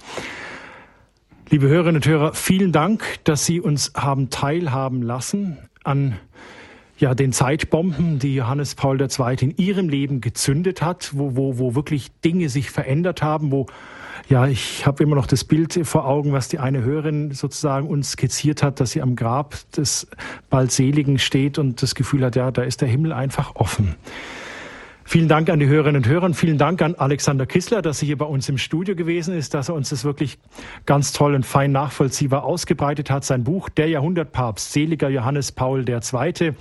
[1.51, 6.15] Liebe Hörerinnen und Hörer, vielen Dank, dass Sie uns haben teilhaben lassen an
[6.97, 9.35] ja, den Zeitbomben, die Johannes Paul II.
[9.41, 13.65] in ihrem Leben gezündet hat, wo, wo, wo wirklich Dinge sich verändert haben, wo
[14.29, 18.11] ja, ich habe immer noch das Bild vor Augen, was die eine Hörerin sozusagen uns
[18.11, 20.07] skizziert hat, dass sie am Grab des
[20.49, 23.97] bald Seligen steht und das Gefühl hat, ja, da ist der Himmel einfach offen.
[25.11, 28.17] Vielen Dank an die Hörerinnen und Hörer vielen Dank an Alexander Kissler, dass er hier
[28.17, 30.39] bei uns im Studio gewesen ist, dass er uns das wirklich
[30.85, 33.25] ganz toll und fein nachvollziehbar ausgebreitet hat.
[33.25, 36.53] Sein Buch Der Jahrhundertpapst, seliger Johannes Paul II.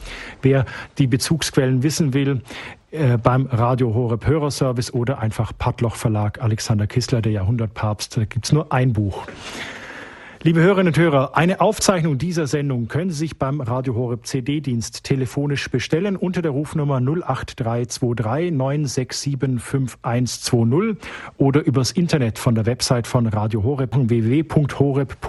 [0.43, 0.67] Wer
[0.99, 2.43] die Bezugsquellen wissen will,
[2.91, 8.17] äh, beim Radio Horeb Hörerservice oder einfach Padloch Verlag Alexander Kissler, der Jahrhundertpapst.
[8.17, 9.29] Da gibt's nur ein Buch.
[10.43, 15.05] Liebe Hörerinnen und Hörer, eine Aufzeichnung dieser Sendung können Sie sich beim Radio Horeb CD-Dienst
[15.05, 20.97] telefonisch bestellen unter der Rufnummer 08323 967 5120
[21.37, 25.29] oder übers Internet von der Website von Radio Horeb www.horeb.org.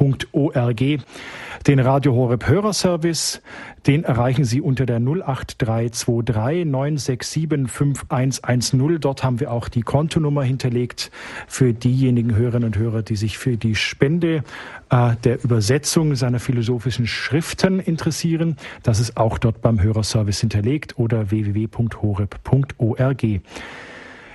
[1.67, 3.41] Den Radio Horeb Hörerservice,
[3.87, 8.99] den erreichen Sie unter der 08323 967 5110.
[8.99, 11.11] Dort haben wir auch die Kontonummer hinterlegt
[11.47, 14.43] für diejenigen Hörerinnen und Hörer, die sich für die Spende
[14.89, 18.57] äh, der Übersetzung seiner philosophischen Schriften interessieren.
[18.83, 23.25] Das ist auch dort beim Hörerservice hinterlegt oder www.horeb.org.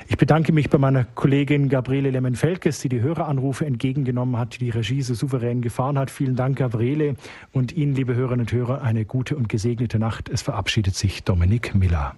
[0.09, 4.71] Ich bedanke mich bei meiner Kollegin Gabriele Lemmenfelkes, die die Höreranrufe entgegengenommen hat, die die
[4.71, 6.11] Regie so souverän gefahren hat.
[6.11, 7.17] Vielen Dank, Gabriele.
[7.53, 10.29] Und Ihnen, liebe Hörerinnen und Hörer, eine gute und gesegnete Nacht.
[10.29, 12.15] Es verabschiedet sich Dominik Miller.